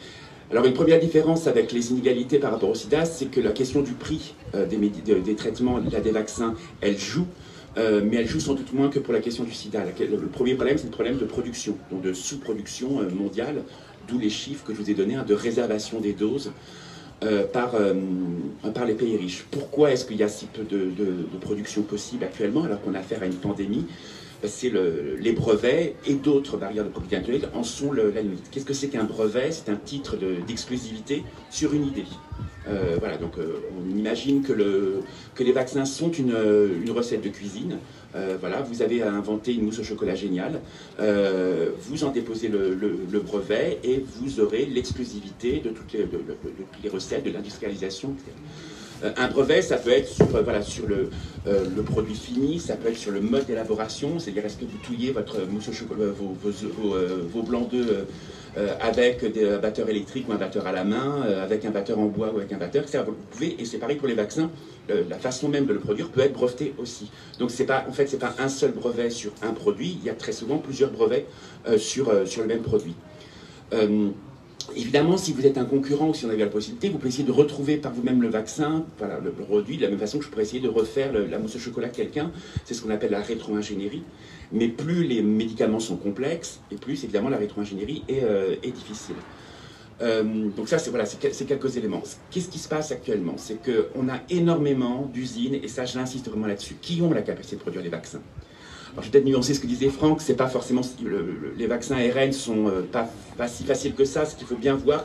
Alors 0.51 0.65
une 0.65 0.75
première 0.75 1.01
différence 1.01 1.47
avec 1.47 1.73
les 1.73 1.91
inégalités 1.91 2.39
par 2.39 2.53
rapport 2.53 2.71
au 2.71 2.75
sida, 2.75 3.05
c'est 3.05 3.27
que 3.27 3.41
la 3.41 3.51
question 3.51 3.81
du 3.83 3.93
prix 3.93 4.35
des, 4.55 4.77
des, 4.77 5.35
traitements, 5.35 5.81
des 5.81 6.11
vaccins, 6.11 6.55
elle 6.81 6.99
joue. 6.99 7.27
Euh, 7.77 8.01
mais 8.05 8.19
elle 8.19 8.29
joue 8.29 8.41
sans 8.41 8.55
doute 8.55 8.73
moins 8.73 8.89
que 8.89 8.99
pour 8.99 9.13
la 9.13 9.21
question 9.21 9.45
du 9.45 9.53
sida. 9.53 9.85
Le 9.99 10.17
premier 10.29 10.55
problème, 10.55 10.79
c'est 10.79 10.85
le 10.85 10.91
problème 10.91 11.19
de 11.19 11.25
production, 11.25 11.77
donc 11.91 12.03
de 12.03 12.13
sous-production 12.13 13.01
euh, 13.01 13.11
mondiale, 13.11 13.63
d'où 14.07 14.19
les 14.19 14.31
chiffres 14.31 14.65
que 14.65 14.73
je 14.73 14.79
vous 14.79 14.91
ai 14.91 14.95
donnés 14.95 15.17
hein, 15.17 15.25
de 15.27 15.35
réservation 15.35 16.01
des 16.01 16.13
doses 16.13 16.53
euh, 17.25 17.45
par, 17.47 17.73
les 18.87 18.95
pays 18.95 19.17
riches. 19.17 19.45
Pourquoi 19.51 19.91
est-ce 19.91 20.05
qu'il 20.05 20.19
y 20.19 20.23
a 20.23 20.29
si 20.29 20.47
peu 20.47 20.63
de, 20.63 20.95
production 21.41 21.83
possible 21.83 22.25
actuellement 22.25 22.65
alors 22.65 22.81
qu'on 22.81 22.95
a 22.95 23.01
affaire 23.01 23.23
à 23.23 23.27
une 23.27 23.35
pandémie 23.35 23.87
c'est 24.43 24.71
le, 24.71 25.17
les 25.21 25.33
brevets 25.33 25.95
et 26.07 26.15
d'autres 26.15 26.57
barrières 26.57 26.85
de 26.85 26.91
propriété 26.91 27.17
intellectuelle 27.17 27.51
en 27.55 27.63
sont 27.63 27.93
la 27.93 28.21
limite. 28.21 28.51
Qu'est-ce 28.51 28.65
que 28.65 28.75
c'est 28.75 28.89
qu'un 28.89 29.05
brevet? 29.05 29.53
C'est 29.53 29.71
un 29.71 29.77
titre 29.77 30.17
d'exclusivité 30.47 31.25
sur 31.51 31.73
une 31.75 31.87
idée. 31.87 32.05
Euh, 32.67 32.97
voilà, 32.99 33.19
donc 33.19 33.39
euh, 33.39 33.61
on 33.77 33.97
imagine 33.97 34.43
que, 34.43 34.53
le, 34.53 35.01
que 35.35 35.45
les 35.45 35.53
vaccins 35.53 35.85
sont 35.85 36.11
une, 36.11 36.35
recette 36.91 37.23
de 37.23 37.29
cuisine. 37.29 37.79
Euh, 38.15 38.37
voilà, 38.41 38.63
vous 38.63 38.81
avez 38.81 39.03
inventé 39.03 39.55
une 39.55 39.65
mousse 39.65 39.81
au 39.81 39.85
chocolat 39.85 40.15
géniale, 40.15 40.61
vous 40.99 42.05
en 42.05 42.11
déposez 42.11 42.49
le, 42.49 43.21
brevet 43.21 43.79
et 43.83 44.05
vous 44.17 44.41
aurez 44.41 44.67
l'exclusivité 44.67 45.61
de, 45.61 45.71
toutes 45.71 45.93
les, 45.93 46.05
de, 46.05 46.07
toutes 46.07 46.83
les 46.83 46.91
recettes, 46.91 47.25
de 47.25 47.31
l'industrialisation. 47.31 48.15
Un 49.17 49.29
brevet, 49.29 49.63
ça 49.63 49.77
peut 49.77 49.91
être 49.91 50.09
sur, 50.09 50.27
voilà, 50.27 50.63
sur 50.63 50.87
le, 50.87 51.11
le, 51.47 51.83
produit 51.83 52.15
fini, 52.15 52.59
ça 52.59 52.77
peut 52.77 52.89
être 52.89 52.97
sur 52.97 53.13
le 53.13 53.21
mode 53.21 53.47
d'élaboration, 53.47 54.19
c'est-à-dire 54.19 54.47
est-ce 54.47 54.57
que 54.57 54.65
vous 54.65 54.79
touillez 54.83 55.13
votre 55.13 55.47
mousse 55.47 55.69
au 55.69 55.73
chocolat, 55.73 56.07
vos, 56.07 56.35
vos, 56.43 56.97
vos 57.33 57.43
blancs 57.43 57.71
d'œufs 57.71 58.07
euh, 58.57 58.69
avec 58.81 59.25
des 59.33 59.59
batteurs 59.61 59.89
électriques 59.89 60.29
ou 60.29 60.33
un 60.33 60.37
batteur 60.37 60.65
à 60.69 60.71
la 60.71 60.85
main, 60.85 61.25
euh, 61.27 61.43
avec 61.43 61.65
un 61.65 61.71
batteur 61.71 61.99
en 61.99 62.07
bois 62.07 62.33
ou 62.33 62.37
avec 62.37 62.53
un 62.53 62.57
batteur, 62.57 62.85
etc. 62.85 63.03
Vous 63.05 63.17
pouvez, 63.33 63.61
et 63.61 63.65
c'est 63.65 63.79
pareil 63.79 63.97
pour 63.97 64.07
les 64.07 64.15
vaccins, 64.15 64.49
la 64.89 65.19
façon 65.19 65.49
même 65.49 65.65
de 65.67 65.73
le 65.73 65.81
produire 65.81 66.09
peut 66.11 66.21
être 66.21 66.35
brevetée 66.35 66.73
aussi. 66.79 67.11
Donc 67.41 67.51
pas, 67.67 67.85
en 67.89 67.93
fait, 67.93 68.07
c'est 68.07 68.19
pas 68.19 68.35
un 68.39 68.49
seul 68.49 68.71
brevet 68.71 69.11
sur 69.11 69.33
un 69.43 69.53
produit, 69.53 69.99
il 70.01 70.07
y 70.07 70.11
a 70.11 70.15
très 70.15 70.31
souvent 70.31 70.59
plusieurs 70.59 70.91
brevets 70.91 71.27
euh, 71.67 71.79
sur, 71.79 72.13
sur 72.29 72.43
le 72.43 72.49
même 72.49 72.63
produit. 72.63 72.95
Évidemment, 74.77 75.17
si 75.17 75.33
vous 75.33 75.47
êtes 75.47 75.59
un 75.59 75.65
concurrent 75.65 76.09
ou 76.09 76.15
si 76.15 76.25
on 76.25 76.31
avait 76.31 76.45
la 76.45 76.51
possibilité, 76.51 76.89
vous 76.89 76.99
pouvez 76.99 77.11
essayer 77.11 77.25
de 77.25 77.33
retrouver 77.33 77.77
par 77.77 77.93
vous-même 77.93 78.23
le 78.23 78.29
vaccin, 78.29 78.87
le, 79.01 79.31
produit, 79.31 79.77
de 79.77 79.83
la 79.83 79.91
même 79.91 79.99
façon 79.99 80.19
que 80.19 80.25
je 80.25 80.31
pourrais 80.31 80.43
essayer 80.43 80.61
de 80.61 80.69
refaire 80.69 81.13
la 81.13 81.39
mousse 81.39 81.57
au 81.57 81.59
chocolat 81.59 81.89
de 81.89 81.97
quelqu'un. 81.97 82.33
C'est 82.65 82.75
ce 82.75 82.83
qu'on 82.83 82.91
appelle 82.91 83.11
la 83.11 83.21
rétro-ingénierie. 83.21 84.03
Mais 84.53 84.69
plus 84.69 85.05
les 85.05 85.23
médicaments 85.23 85.81
sont 85.81 85.97
complexes, 85.97 86.61
et 86.71 86.77
plus 86.77 87.05
évidemment 87.05 87.29
la 87.29 87.37
rétro-ingénierie 87.37 88.05
est, 88.09 88.23
euh, 88.23 88.57
difficile. 88.63 89.17
Euh, 90.01 90.49
donc 90.57 90.69
ça, 90.69 90.79
c'est 90.79 90.91
voilà, 90.91 91.05
quelques 91.07 91.77
éléments. 91.77 92.03
Qu'est-ce 92.31 92.49
qui 92.49 92.59
se 92.59 92.69
passe 92.69 92.91
actuellement? 92.91 93.35
C'est 93.37 93.59
qu'on 93.63 94.09
a 94.09 94.21
énormément 94.31 95.09
d'usines, 95.13 95.55
et 95.55 95.69
ça, 95.69 95.85
j'insiste 95.85 96.29
vraiment 96.29 96.47
là-dessus, 96.47 96.77
qui 96.81 97.01
ont 97.03 97.13
la 97.13 97.23
capacité 97.23 97.57
de 97.57 97.61
produire 97.61 97.83
les 97.83 97.91
vaccins. 97.91 98.23
Je 98.97 99.03
vais 99.03 99.11
peut-être 99.11 99.25
nuancer 99.25 99.55
ce 99.55 99.61
que 99.61 99.67
disait 99.67 99.89
Franck, 99.89 100.21
c'est 100.21 100.37
pas 100.37 100.47
forcément 100.47 100.83
les 101.57 101.67
vaccins 101.67 101.97
ARN 101.97 102.33
sont 102.33 102.69
euh, 102.69 102.83
pas, 102.83 103.09
pas, 103.37 103.49
si 103.49 103.65
faciles 103.65 103.95
que 103.95 104.05
ça. 104.05 104.25
Ce 104.25 104.37
qu'il 104.37 104.47
faut 104.47 104.57
bien 104.57 104.77
voir, 104.77 105.05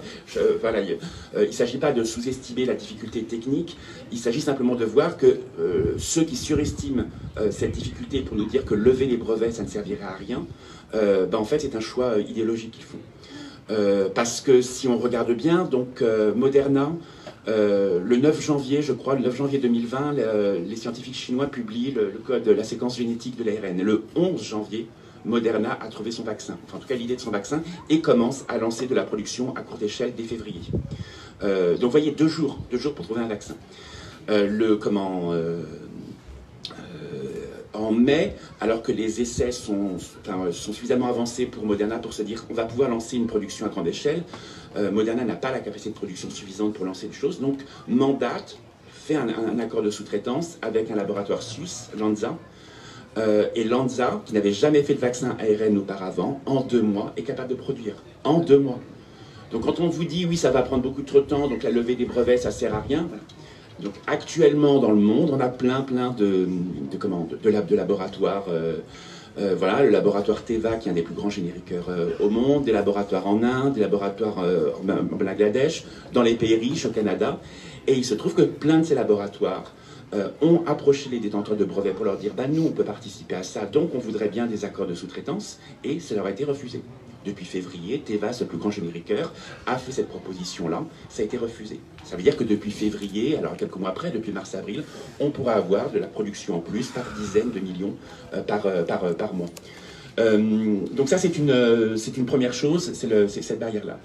voilà, 0.61 0.81
il 0.81 0.97
ne 1.33 1.39
euh, 1.39 1.51
s'agit 1.51 1.79
pas 1.79 1.91
de 1.91 2.03
sous-estimer 2.03 2.65
la 2.65 2.75
difficulté 2.75 3.23
technique. 3.23 3.77
Il 4.11 4.19
s'agit 4.19 4.41
simplement 4.41 4.75
de 4.75 4.85
voir 4.85 5.17
que 5.17 5.39
euh, 5.59 5.95
ceux 5.97 6.23
qui 6.23 6.35
surestiment 6.35 7.05
cette 7.51 7.71
difficulté 7.71 8.21
pour 8.21 8.35
nous 8.35 8.45
dire 8.45 8.65
que 8.65 8.75
lever 8.75 9.05
les 9.05 9.15
brevets 9.15 9.53
ça 9.53 9.63
ne 9.63 9.69
servirait 9.69 10.03
à 10.03 10.15
rien, 10.15 10.45
ben, 10.93 11.37
en 11.37 11.45
fait 11.45 11.59
c'est 11.59 11.75
un 11.75 11.79
choix 11.79 12.19
idéologique 12.19 12.71
qu'ils 12.71 12.83
font. 12.83 14.09
parce 14.13 14.41
que 14.41 14.61
si 14.61 14.89
on 14.89 14.97
regarde 14.97 15.31
bien, 15.31 15.63
donc 15.63 16.03
Moderna 16.35 16.91
euh, 17.49 17.99
le 18.03 18.17
9 18.17 18.41
janvier, 18.41 18.81
je 18.81 18.93
crois, 18.93 19.15
le 19.15 19.21
9 19.21 19.35
janvier 19.35 19.59
2020, 19.59 20.13
les 20.67 20.75
scientifiques 20.75 21.15
chinois 21.15 21.47
publient 21.47 21.91
le, 21.91 22.11
code 22.25 22.43
de 22.43 22.51
la 22.51 22.63
séquence 22.63 22.97
génétique 22.97 23.37
de 23.37 23.43
l'ARN. 23.43 23.81
Le 23.81 24.03
11 24.15 24.41
janvier, 24.41 24.87
Moderna 25.25 25.77
a 25.81 25.87
trouvé 25.89 26.11
son 26.11 26.23
vaccin, 26.23 26.57
enfin 26.65 26.77
en 26.77 26.79
tout 26.79 26.87
cas 26.87 26.95
l'idée 26.95 27.15
de 27.15 27.21
son 27.21 27.31
vaccin, 27.31 27.61
et 27.89 27.99
commence 27.99 28.45
à 28.47 28.57
lancer 28.57 28.87
de 28.87 28.95
la 28.95 29.03
production 29.03 29.53
à 29.55 29.61
courte 29.61 29.81
échelle 29.81 30.13
dès 30.15 30.23
février. 30.23 30.61
Euh, 31.43 31.73
donc 31.73 31.83
vous 31.83 31.91
voyez, 31.91 32.11
deux 32.11 32.27
jours, 32.27 32.59
deux 32.71 32.77
jours 32.77 32.93
pour 32.93 33.05
trouver 33.05 33.21
un 33.21 33.27
vaccin. 33.27 33.55
Euh, 34.29 34.47
le 34.47 34.75
comment 34.77 35.33
en 37.73 37.91
mai, 37.91 38.35
alors 38.59 38.81
que 38.81 38.91
les 38.91 39.21
essais 39.21 39.51
sont, 39.51 39.97
sont, 39.99 40.73
suffisamment 40.73 41.07
avancés 41.07 41.45
pour 41.45 41.65
Moderna 41.65 41.99
pour 41.99 42.13
se 42.13 42.23
dire 42.23 42.45
qu'on 42.45 42.53
va 42.53 42.65
pouvoir 42.65 42.89
lancer 42.89 43.15
une 43.15 43.27
production 43.27 43.65
à 43.65 43.69
grande 43.69 43.87
échelle. 43.87 44.23
Moderna 44.75 45.23
n'a 45.23 45.35
pas 45.35 45.51
la 45.51 45.59
capacité 45.59 45.89
de 45.89 45.95
production 45.95 46.29
suffisante 46.29 46.73
pour 46.73 46.85
lancer 46.85 47.07
des 47.07 47.13
choses, 47.13 47.39
donc 47.39 47.59
mandate, 47.87 48.57
fait 48.91 49.15
un, 49.15 49.59
accord 49.59 49.81
de 49.81 49.89
sous-traitance 49.89 50.57
avec 50.61 50.91
un 50.91 50.95
laboratoire 50.95 51.41
suisse, 51.41 51.89
Lanza, 51.97 52.37
et 53.55 53.63
Lanza, 53.63 54.21
qui 54.25 54.33
n'avait 54.33 54.53
jamais 54.53 54.83
fait 54.83 54.93
de 54.93 54.99
vaccin 54.99 55.35
ARN 55.39 55.77
auparavant, 55.77 56.39
en 56.45 56.61
deux 56.61 56.83
mois, 56.83 57.13
est 57.17 57.23
capable 57.23 57.49
de 57.49 57.55
produire. 57.55 57.95
En 58.23 58.39
deux 58.39 58.59
mois. 58.59 58.79
Donc 59.51 59.65
quand 59.65 59.79
on 59.79 59.87
vous 59.87 60.03
dit 60.03 60.25
oui, 60.25 60.37
ça 60.37 60.51
va 60.51 60.61
prendre 60.61 60.83
beaucoup 60.83 61.01
trop 61.01 61.21
de 61.21 61.25
temps, 61.25 61.47
donc 61.47 61.63
la 61.63 61.71
levée 61.71 61.95
des 61.95 62.05
brevets, 62.05 62.37
ça 62.37 62.51
sert 62.51 62.75
à 62.75 62.81
rien. 62.81 63.07
Donc 63.79 63.93
actuellement 64.07 64.79
dans 64.79 64.91
le 64.91 64.99
monde, 64.99 65.31
on 65.33 65.39
a 65.39 65.49
plein 65.49 65.81
plein 65.81 66.11
de, 66.11 66.47
de, 66.91 66.97
de, 66.97 67.61
de 67.61 67.75
laboratoires. 67.75 68.45
Euh, 68.49 68.77
euh, 69.39 69.55
voilà, 69.57 69.83
le 69.83 69.89
laboratoire 69.89 70.43
Teva, 70.43 70.75
qui 70.75 70.89
est 70.89 70.91
un 70.91 70.95
des 70.95 71.01
plus 71.01 71.15
grands 71.15 71.29
génériqueurs 71.29 71.89
euh, 71.89 72.11
au 72.19 72.29
monde, 72.29 72.65
des 72.65 72.71
laboratoires 72.71 73.27
en 73.27 73.41
Inde, 73.43 73.73
des 73.73 73.81
laboratoires 73.81 74.37
en 74.37 75.15
Bangladesh, 75.15 75.85
dans 76.13 76.21
les 76.21 76.35
pays 76.35 76.55
riches, 76.55 76.85
au 76.85 76.91
Canada. 76.91 77.39
Et 77.87 77.93
il 77.93 78.05
se 78.05 78.13
trouve 78.13 78.35
que 78.35 78.41
plein 78.41 78.79
de 78.79 78.83
ces 78.83 78.95
laboratoires 78.95 79.73
ont 80.41 80.63
approché 80.65 81.07
les 81.11 81.19
détenteurs 81.19 81.55
de 81.55 81.65
brevets 81.65 81.93
pour 81.93 82.03
leur 82.03 82.17
dire 82.17 82.33
bah, 82.35 82.47
nous, 82.47 82.65
on 82.65 82.71
peut 82.71 82.83
participer 82.83 83.35
à 83.35 83.43
ça, 83.43 83.65
donc 83.65 83.93
on 83.93 83.99
voudrait 83.99 84.29
bien 84.29 84.47
des 84.47 84.65
accords 84.65 84.87
de 84.87 84.95
sous-traitance, 84.95 85.59
et 85.83 85.99
ça 85.99 86.15
leur 86.15 86.25
a 86.25 86.31
été 86.31 86.45
refusé 86.45 86.81
depuis 87.25 87.45
février, 87.45 87.99
Tevas, 87.99 88.37
le 88.41 88.47
plus 88.47 88.57
grand 88.57 88.71
génériqueur, 88.71 89.33
a 89.65 89.77
fait 89.77 89.91
cette 89.91 90.09
proposition-là. 90.09 90.83
Ça 91.09 91.21
a 91.21 91.25
été 91.25 91.37
refusé. 91.37 91.79
Ça 92.03 92.15
veut 92.15 92.23
dire 92.23 92.37
que 92.37 92.43
depuis 92.43 92.71
février, 92.71 93.37
alors 93.37 93.57
quelques 93.57 93.75
mois 93.75 93.89
après, 93.89 94.11
depuis 94.11 94.31
mars-avril, 94.31 94.83
on 95.19 95.29
pourra 95.31 95.53
avoir 95.53 95.91
de 95.91 95.99
la 95.99 96.07
production 96.07 96.55
en 96.55 96.59
plus 96.59 96.87
par 96.87 97.05
dizaines 97.19 97.51
de 97.51 97.59
millions 97.59 97.95
euh, 98.33 98.41
par, 98.41 98.65
euh, 98.65 98.83
euh, 98.89 99.13
par, 99.13 99.33
mois. 99.33 99.49
donc 100.17 101.09
ça, 101.09 101.17
c'est 101.17 101.37
une, 101.37 101.97
c'est 101.97 102.17
une 102.17 102.25
première 102.25 102.53
chose, 102.53 102.93
c'est 102.93 103.41
cette 103.41 103.59
barrière-là. 103.59 103.99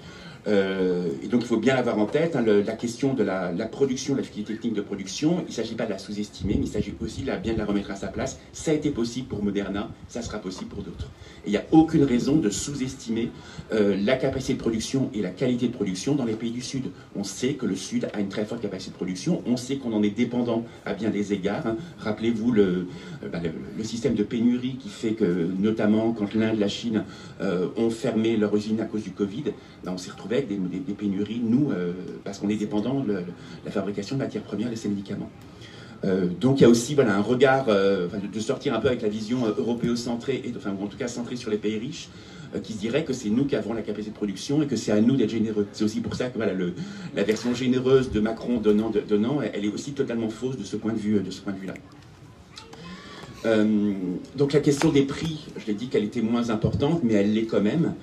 Euh, 0.47 1.09
et 1.23 1.27
donc 1.27 1.41
il 1.41 1.47
faut 1.47 1.57
bien 1.57 1.75
avoir 1.75 1.97
en 1.97 2.05
tête 2.05 2.35
hein, 2.35 2.43
la 2.43 2.73
question 2.73 3.13
de 3.13 3.23
la, 3.23 3.51
production, 3.71 4.15
la 4.15 4.23
filière 4.23 4.47
technique 4.47 4.73
de 4.73 4.81
production. 4.81 5.39
Il 5.47 5.49
ne 5.49 5.53
s'agit 5.53 5.75
pas 5.75 5.85
de 5.85 5.91
la 5.91 5.97
sous-estimer, 5.97 6.55
mais 6.55 6.65
il 6.65 6.71
s'agit 6.71 6.93
aussi 7.01 7.23
de 7.23 7.31
bien 7.37 7.53
de 7.53 7.57
la 7.57 7.65
remettre 7.65 7.91
à 7.91 7.95
sa 7.95 8.07
place. 8.07 8.39
Ça 8.53 8.71
a 8.71 8.73
été 8.73 8.91
possible 8.91 9.27
pour 9.27 9.43
Moderna, 9.43 9.89
ça 10.07 10.21
sera 10.21 10.39
possible 10.39 10.69
pour 10.69 10.83
d'autres. 10.83 11.09
il 11.45 11.51
n'y 11.51 11.57
a 11.57 11.65
aucune 11.71 12.03
raison 12.03 12.37
de 12.37 12.49
sous-estimer 12.49 13.29
euh, 13.73 13.97
la 14.03 14.15
capacité 14.15 14.53
de 14.53 14.59
production 14.59 15.09
et 15.13 15.21
la 15.21 15.29
qualité 15.29 15.67
de 15.67 15.73
production 15.73 16.15
dans 16.15 16.25
les 16.25 16.33
pays 16.33 16.51
du 16.51 16.61
Sud. 16.61 16.85
On 17.15 17.23
sait 17.23 17.53
que 17.53 17.65
le 17.65 17.75
Sud 17.75 18.07
a 18.13 18.19
une 18.19 18.29
très 18.29 18.45
forte 18.45 18.61
capacité 18.61 18.91
de 18.91 18.95
production, 18.95 19.41
on 19.45 19.57
sait 19.57 19.77
qu'on 19.77 19.93
en 19.93 20.03
est 20.03 20.15
dépendant 20.15 20.63
à 20.85 20.93
bien 20.93 21.09
des 21.09 21.33
égards. 21.33 21.65
Hein. 21.65 21.77
Rappelez-vous 21.99 22.53
euh, 22.55 22.87
bah, 23.31 23.39
le, 23.77 23.83
système 23.83 24.15
de 24.15 24.23
pénurie 24.23 24.77
qui 24.77 24.89
fait 24.89 25.11
que, 25.11 25.47
notamment 25.59 26.11
quand 26.11 26.33
l'Inde 26.33 26.55
et 26.55 26.59
la 26.59 26.67
Chine 26.67 27.03
ont 27.77 27.91
fermé 27.91 28.35
leur 28.35 28.55
usine 28.55 28.81
à 28.81 28.85
cause 28.85 29.03
du 29.03 29.11
Covid, 29.11 29.43
bah, 29.83 29.91
on 29.93 29.97
s'est 29.97 30.09
retrouvé 30.09 30.34
des, 30.41 30.93
pénuries, 30.93 31.41
nous, 31.43 31.71
euh, 31.71 31.93
parce 32.23 32.39
qu'on 32.39 32.49
est 32.49 32.55
dépendant 32.55 33.01
de 33.01 33.23
la 33.65 33.71
fabrication 33.71 34.15
de 34.15 34.21
matières 34.21 34.43
premières 34.43 34.69
de 34.69 34.75
ces 34.75 34.89
médicaments. 34.89 35.29
Euh, 36.03 36.27
donc 36.39 36.59
il 36.59 36.63
y 36.63 36.65
a 36.65 36.69
aussi 36.69 36.93
voilà, 36.93 37.15
un 37.15 37.21
regard, 37.21 37.65
euh, 37.69 38.07
de 38.31 38.39
sortir 38.39 38.73
un 38.73 38.79
peu 38.79 38.87
avec 38.87 39.01
la 39.01 39.09
vision 39.09 39.45
européocentrée, 39.45 40.41
et, 40.45 40.53
enfin, 40.55 40.75
ou 40.79 40.83
en 40.83 40.87
tout 40.87 40.97
cas 40.97 41.07
centrée 41.07 41.35
sur 41.35 41.49
les 41.49 41.57
pays 41.57 41.77
riches, 41.77 42.09
qui 42.63 42.71
se 42.71 42.77
dirait 42.77 43.03
que 43.03 43.11
c'est 43.11 43.29
nous 43.29 43.43
qui 43.43 43.57
avons 43.57 43.73
la 43.73 43.81
capacité 43.81 44.11
de 44.11 44.15
production 44.15 44.61
et 44.61 44.67
que 44.67 44.77
c'est 44.77 44.91
à 44.93 45.01
nous 45.01 45.17
d'être 45.17 45.29
généreux. 45.29 45.67
C'est 45.73 45.83
aussi 45.83 45.99
pour 45.99 46.15
ça 46.15 46.29
que 46.29 46.37
voilà, 46.37 46.53
la 47.13 47.23
version 47.23 47.53
généreuse 47.53 48.11
de 48.11 48.21
Macron 48.21 48.59
donnant, 48.59 48.93
donnant, 49.09 49.41
elle 49.41 49.65
est 49.65 49.73
aussi 49.73 49.91
totalement 49.91 50.29
fausse 50.29 50.55
de 50.55 50.63
ce 50.63 50.77
point 50.77 50.93
de 50.93 50.97
vue, 50.97 51.19
de 51.19 51.31
ce 51.31 51.41
point 51.41 51.51
de 51.51 51.59
vue-là. 51.59 51.73
donc 54.37 54.53
la 54.53 54.61
question 54.61 54.89
des 54.89 55.01
prix, 55.01 55.47
je 55.57 55.65
l'ai 55.65 55.73
dit 55.73 55.87
qu'elle 55.87 56.05
était 56.05 56.21
moins 56.21 56.49
importante, 56.49 57.01
mais 57.03 57.15
elle 57.15 57.33
l'est 57.33 57.45
quand 57.45 57.61
même. 57.61 57.93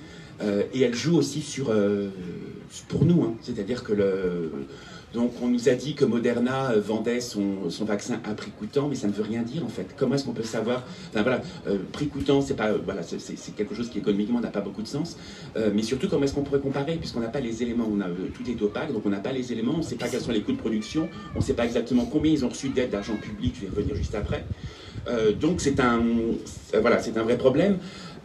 Euh, 0.43 0.63
et 0.73 0.81
elle 0.81 0.95
joue 0.95 1.17
aussi 1.17 1.41
sur, 1.41 1.69
euh, 1.69 2.09
pour 2.87 3.05
nous, 3.05 3.23
hein. 3.23 3.35
c'est-à-dire 3.41 3.83
que 3.83 3.93
donc 5.13 5.31
on 5.43 5.47
nous 5.47 5.69
a 5.69 5.73
dit 5.73 5.93
que 5.93 6.05
Moderna 6.05 6.71
euh, 6.71 6.81
vendait 6.81 7.21
son, 7.21 7.69
vaccin 7.81 8.19
à 8.25 8.33
prix 8.33 8.49
coûtant, 8.49 8.87
mais 8.89 8.95
ça 8.95 9.07
ne 9.07 9.13
veut 9.13 9.23
rien 9.23 9.43
dire 9.43 9.63
en 9.63 9.69
fait. 9.69 9.95
Comment 9.95 10.15
est-ce 10.15 10.25
qu'on 10.25 10.33
peut 10.33 10.43
savoir 10.43 10.83
Enfin 11.09 11.21
voilà, 11.21 11.41
prix 11.91 12.07
coûtant, 12.07 12.41
c'est 12.41 12.57
voilà, 12.83 13.01
quelque 13.55 13.75
chose 13.75 13.89
qui 13.89 13.99
économiquement 13.99 14.41
n'a 14.41 14.49
pas 14.49 14.61
beaucoup 14.61 14.81
de 14.81 14.87
sens. 14.87 15.17
mais 15.55 15.83
surtout, 15.83 16.07
comment 16.09 16.23
est-ce 16.23 16.33
qu'on 16.33 16.43
pourrait 16.43 16.59
comparer 16.59 16.95
puisqu'on 16.95 17.19
n'a 17.19 17.27
pas 17.27 17.41
les 17.41 17.61
éléments 17.61 17.87
On 17.89 18.01
a 18.01 18.07
tout 18.07 18.49
est 18.49 18.61
opaque, 18.61 18.91
donc 18.91 19.05
on 19.05 19.09
n'a 19.09 19.19
pas 19.19 19.31
les 19.31 19.51
éléments. 19.51 19.75
On 19.75 19.77
ne 19.77 19.83
sait 19.83 19.95
pas 19.95 20.07
quels 20.07 20.21
sont 20.21 20.31
les 20.31 20.41
coûts 20.41 20.53
de 20.53 20.57
production. 20.57 21.07
On 21.35 21.39
ne 21.39 21.43
sait 21.43 21.53
pas 21.53 21.65
exactement 21.65 22.05
combien 22.05 22.31
ils 22.31 22.43
ont 22.43 22.49
reçu 22.49 22.69
d'aide 22.69 22.89
d'argent 22.89 23.15
public. 23.15 23.55
Je 23.55 23.67
vais 23.67 23.75
revenir 23.75 23.95
juste 23.95 24.15
après. 24.15 24.43
donc 25.39 25.61
c'est 25.61 25.79
un 25.79 26.01
voilà, 26.81 26.97
c'est 26.97 27.15
un 27.17 27.23
vrai 27.23 27.37
problème. 27.37 27.77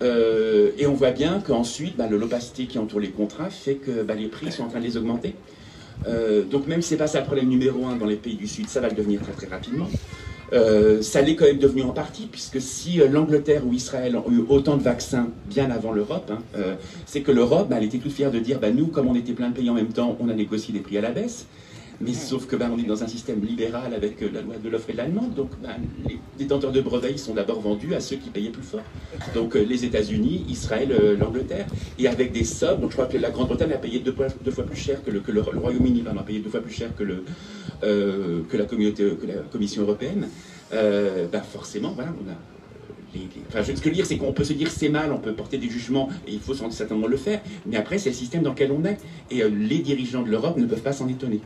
Euh, 0.03 0.71
et 0.79 0.87
on 0.87 0.95
voit 0.95 1.11
bien 1.11 1.43
qu'ensuite, 1.45 1.97
bah, 1.97 2.07
l'opacité 2.09 2.67
qui 2.67 2.79
entoure 2.79 3.01
les 3.01 3.11
contrats 3.11 3.51
fait 3.51 3.75
que 3.75 4.03
bah, 4.03 4.15
les 4.15 4.27
prix 4.27 4.53
sont 4.53 4.65
en 4.65 4.69
train 4.69 4.81
de 4.81 4.85
les 4.85 4.97
augmenter. 4.97 5.35
Euh, 6.07 6.45
donc 6.45 6.69
même 6.69 6.81
si 6.81 6.91
ce 6.91 6.95
n'est 6.95 6.99
pas 6.99 7.09
ça 7.09 7.19
le 7.21 7.27
problème 7.27 7.49
numéro 7.49 7.85
un 7.87 7.97
dans 7.97 8.07
les 8.07 8.17
pays 8.17 8.37
du 8.37 8.47
Sud, 8.47 8.69
ça 8.69 8.81
va 8.81 8.89
le 8.89 8.95
devenir 8.95 9.21
très 9.21 9.33
très 9.33 9.49
rapidement. 9.49 9.89
Euh, 10.53 11.03
ça 11.03 11.21
l'est 11.21 11.35
quand 11.35 11.45
même 11.45 11.59
devenu 11.59 11.83
en 11.83 11.91
partie, 11.91 12.27
puisque 12.31 12.61
si 12.61 13.01
l'Angleterre 13.11 13.67
ou 13.67 13.73
Israël 13.73 14.17
ont 14.17 14.31
eu 14.31 14.45
autant 14.49 14.77
de 14.77 14.83
vaccins 14.83 15.29
bien 15.47 15.71
avant 15.71 15.93
l'Europe, 15.93 16.31
hein, 16.31 16.39
c'est 17.05 17.21
que 17.21 17.33
l'Europe, 17.33 17.69
bah, 17.69 17.81
était 17.83 17.99
toute 17.99 18.13
fière 18.13 18.31
de 18.31 18.39
dire, 18.39 18.61
nous, 18.75 18.87
comme 18.87 19.09
on 19.09 19.15
était 19.15 19.33
plein 19.33 19.51
de 19.51 19.55
pays 19.55 19.69
en 19.69 19.75
même 19.75 19.93
temps, 19.93 20.17
on 20.21 20.29
a 20.29 20.35
négocié 20.35 20.73
des 20.73 20.81
prix 20.81 20.97
à 20.97 21.03
la 21.03 21.11
baisse. 21.11 21.47
Mais 22.01 22.15
sauf 22.15 22.47
que 22.47 22.55
ben, 22.55 22.71
on 22.73 22.79
est 22.79 22.87
dans 22.87 23.03
un 23.03 23.09
système 23.09 23.45
libéral 23.45 23.93
avec 23.93 24.23
euh, 24.23 24.31
la 24.33 24.43
loi 24.43 24.55
de 24.63 24.69
l'offre 24.69 24.91
et 24.91 24.93
de 24.93 24.99
la 24.99 25.07
demande. 25.07 25.35
Donc 25.35 25.51
ben, 25.61 25.75
les 26.07 26.19
détenteurs 26.39 26.71
de 26.71 26.81
brevets 26.81 27.19
sont 27.19 27.35
d'abord 27.35 27.61
vendus 27.61 27.95
à 27.95 28.01
ceux 28.01 28.17
qui 28.17 28.31
payaient 28.31 28.51
plus 28.51 28.63
fort. 28.63 28.85
Donc 29.35 29.57
euh, 29.57 29.65
les 29.65 29.85
États-Unis, 29.85 30.47
Israël, 30.49 30.93
euh, 30.93 31.17
l'Angleterre. 31.17 31.67
Et 31.99 32.07
avec 32.07 32.31
des 32.31 32.45
sommes, 32.45 32.81
donc 32.81 32.91
je 32.91 32.97
crois 32.97 33.07
que 33.07 33.19
la 33.19 33.31
Grande-Bretagne 33.31 33.73
a 33.73 33.79
payé 33.79 33.99
deux, 33.99 34.13
fois 34.13 34.65
plus 34.65 34.77
cher 34.77 35.03
que 35.03 35.11
le, 35.11 35.23
le, 35.27 35.41
Royaume-Uni, 35.41 36.05
a 36.07 36.23
payé 36.23 36.39
deux 36.39 36.51
fois 36.51 36.61
plus 36.61 36.73
cher 36.73 36.91
que 36.97 37.03
la 38.53 38.65
Commission 39.51 39.83
européenne. 39.83 40.29
ben, 40.71 41.43
forcément, 41.43 41.93
voilà, 41.93 42.13
on 42.25 42.31
a 42.31 42.35
Enfin, 43.49 43.65
ce 43.65 43.73
que 43.73 43.79
je 43.79 43.85
veux 43.85 43.95
dire, 43.95 44.07
c'est 44.07 44.19
qu'on 44.19 44.33
peut 44.35 44.45
se 44.45 44.53
dire 44.53 44.71
c'est 44.71 44.91
mal, 44.91 45.11
on 45.13 45.19
peut 45.19 45.33
porter 45.33 45.57
des 45.57 45.69
jugements, 45.69 46.11
et 46.27 46.33
il 46.33 46.41
faut 46.41 46.55
certainement 46.55 47.07
le 47.07 47.17
faire, 47.17 47.41
mais 47.67 47.77
après, 47.77 47.99
c'est 47.99 48.11
le 48.11 48.15
système 48.15 48.43
dans 48.43 48.51
lequel 48.51 48.71
on 48.71 48.85
est. 48.85 48.99
Et 49.31 49.43
les 49.49 49.79
dirigeants 49.79 50.23
de 50.23 50.31
l'Europe 50.31 50.59
ne 50.59 50.67
peuvent 50.67 50.83
pas 50.83 50.93
s'en 50.93 51.09
étonner. 51.09 51.41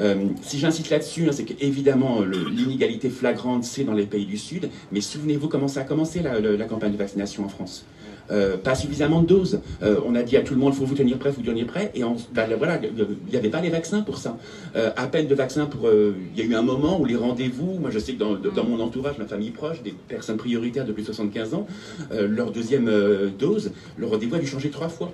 Euh, 0.00 0.26
si 0.42 0.58
j'insiste 0.58 0.90
là-dessus, 0.90 1.28
hein, 1.28 1.32
c'est 1.32 1.44
qu'évidemment, 1.44 2.22
l'inégalité 2.22 3.10
flagrante, 3.10 3.64
c'est 3.64 3.84
dans 3.84 3.94
les 3.94 4.06
pays 4.06 4.26
du 4.26 4.38
Sud, 4.38 4.68
mais 4.90 5.00
souvenez-vous 5.00 5.48
comment 5.48 5.68
ça 5.68 5.80
a 5.80 5.84
commencé 5.84 6.22
la, 6.22 6.64
campagne 6.64 6.92
de 6.92 6.96
vaccination 6.96 7.44
en 7.44 7.48
France. 7.48 7.84
Euh, 8.30 8.56
pas 8.56 8.76
suffisamment 8.76 9.20
de 9.20 9.26
doses. 9.26 9.60
Euh, 9.82 10.00
on 10.06 10.14
a 10.14 10.22
dit 10.22 10.36
à 10.36 10.42
tout 10.42 10.54
le 10.54 10.60
monde, 10.60 10.72
il 10.74 10.78
faut 10.78 10.86
vous 10.86 10.94
tenir 10.94 11.18
prêt, 11.18 11.30
vous 11.30 11.42
tenir 11.42 11.66
prêt. 11.66 11.90
Et 11.94 12.02
ben, 12.32 12.48
voilà, 12.56 12.80
il 12.82 13.30
n'y 13.30 13.36
avait 13.36 13.50
pas 13.50 13.60
les 13.60 13.68
vaccins 13.68 14.02
pour 14.02 14.16
ça. 14.18 14.38
à 14.74 15.06
peine 15.08 15.26
de 15.26 15.34
vaccins 15.34 15.66
pour. 15.66 15.90
Il 15.90 16.40
y 16.40 16.42
a 16.42 16.44
eu 16.48 16.54
un 16.54 16.62
moment 16.62 17.00
où 17.00 17.04
les 17.04 17.16
rendez-vous, 17.16 17.78
moi 17.80 17.90
je 17.90 17.98
sais 17.98 18.14
que 18.14 18.18
dans, 18.18 18.36
dans, 18.36 18.64
mon 18.64 18.80
entourage, 18.80 19.18
ma 19.18 19.26
famille 19.26 19.50
proche, 19.50 19.82
des 19.82 19.94
personnes 20.08 20.36
prioritaires 20.36 20.86
de 20.86 20.92
plus 20.92 21.02
de 21.02 21.06
75 21.06 21.54
ans, 21.54 21.66
leur 22.12 22.52
deuxième 22.52 22.90
dose, 23.38 23.72
le 23.96 24.06
rendez-vous 24.06 24.36
a 24.36 24.38
dû 24.38 24.46
changer 24.46 24.70
trois 24.70 24.88
fois 24.88 25.12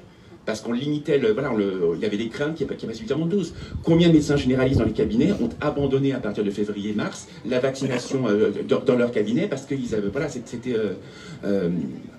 parce 0.48 0.62
qu'on 0.62 0.72
limitait, 0.72 1.18
le, 1.18 1.32
voilà, 1.32 1.52
il 1.94 2.00
y 2.00 2.06
avait 2.06 2.16
des 2.16 2.30
craintes 2.30 2.54
qu'il 2.54 2.66
n'y 2.66 2.72
ait 2.72 2.86
pas 2.86 2.94
suffisamment 2.94 3.26
de 3.26 3.32
doses. 3.32 3.52
Combien 3.82 4.08
de 4.08 4.14
médecins 4.14 4.38
généralistes 4.38 4.78
dans 4.78 4.86
les 4.86 4.92
cabinets 4.92 5.30
ont 5.32 5.50
abandonné 5.60 6.14
à 6.14 6.20
partir 6.20 6.42
de 6.42 6.50
février-mars 6.50 7.28
la 7.44 7.60
vaccination 7.60 8.26
euh, 8.28 8.50
dans, 8.66 8.96
leur 8.96 9.12
cabinet 9.12 9.46
parce 9.46 9.66
que 9.66 9.74
voilà, 10.10 10.30
c'était 10.30 10.72
euh, 10.72 10.94
euh, 11.44 11.68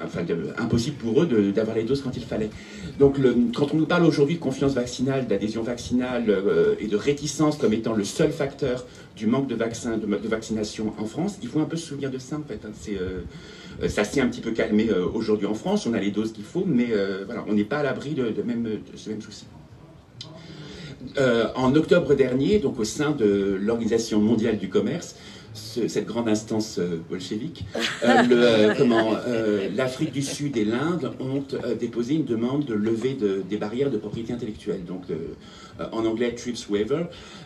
enfin, 0.05 0.21
impossible 0.59 0.97
pour 0.97 1.23
eux 1.23 1.51
d'avoir 1.55 1.75
les 1.75 1.81
doses 1.81 2.03
quand 2.03 2.15
il 2.15 2.23
fallait. 2.23 2.51
Donc 2.99 3.17
le, 3.17 3.35
quand 3.55 3.73
on 3.73 3.77
nous 3.77 3.87
parle 3.87 4.05
aujourd'hui 4.05 4.35
de 4.35 4.39
confiance 4.39 4.75
vaccinale, 4.75 5.25
d'adhésion 5.25 5.63
vaccinale 5.63 6.31
et 6.79 6.85
de 6.85 6.97
réticence 6.97 7.57
comme 7.57 7.73
étant 7.73 7.93
le 7.93 8.03
seul 8.03 8.29
facteur 8.29 8.85
du 9.17 9.25
manque 9.25 9.47
de 9.47 9.55
vaccins, 9.55 9.97
de, 9.97 10.05
de 10.05 10.27
vaccination 10.27 10.93
en 10.99 11.05
France, 11.05 11.39
il 11.41 11.47
faut 11.47 11.61
un 11.61 11.65
peu 11.65 11.77
se 11.77 11.87
souvenir 11.87 12.11
de 12.11 12.19
ça 12.19 12.35
en 12.35 12.43
fait. 12.47 12.59
Hein. 12.63 12.73
C'est 12.79 12.99
ça 13.87 14.03
s'est 14.03 14.21
un 14.21 14.27
petit 14.27 14.41
peu 14.41 14.51
calmé 14.51 14.89
euh, 14.89 15.05
aujourd'hui 15.13 15.47
en 15.47 15.53
France, 15.53 15.85
on 15.85 15.93
a 15.93 15.99
les 15.99 16.11
doses 16.11 16.33
qu'il 16.33 16.43
faut, 16.43 16.65
mais 16.65 16.87
euh, 16.91 17.23
voilà, 17.25 17.45
on 17.47 17.53
n'est 17.53 17.63
pas 17.63 17.77
à 17.77 17.83
l'abri 17.83 18.13
de, 18.13 18.41
même, 18.41 18.67
ce 18.95 19.09
même 19.09 19.21
souci. 19.21 19.45
en 21.55 21.75
octobre 21.75 22.13
dernier, 22.13 22.59
donc 22.59 22.79
au 22.79 22.83
sein 22.83 23.11
de 23.11 23.57
l'Organisation 23.59 24.19
mondiale 24.19 24.57
du 24.57 24.69
commerce, 24.69 25.15
cette 25.53 26.05
grande 26.05 26.29
instance 26.29 26.79
bolchevique, 27.09 27.65
l'Afrique 29.75 30.11
du 30.11 30.21
Sud 30.21 30.57
et 30.57 30.65
l'Inde 30.65 31.11
ont 31.19 31.43
déposé 31.79 32.15
une 32.15 32.25
demande 32.25 32.65
de 32.65 32.73
levée 32.73 33.17
des 33.49 33.57
barrières 33.57 33.89
de 33.89 33.97
propriété 33.97 34.33
intellectuelle. 34.33 34.83
Donc, 34.85 35.03
euh, 35.09 35.15
en 35.91 36.05
anglais 36.05 36.33
TRIPS 36.33 36.69
waiver. 36.69 37.05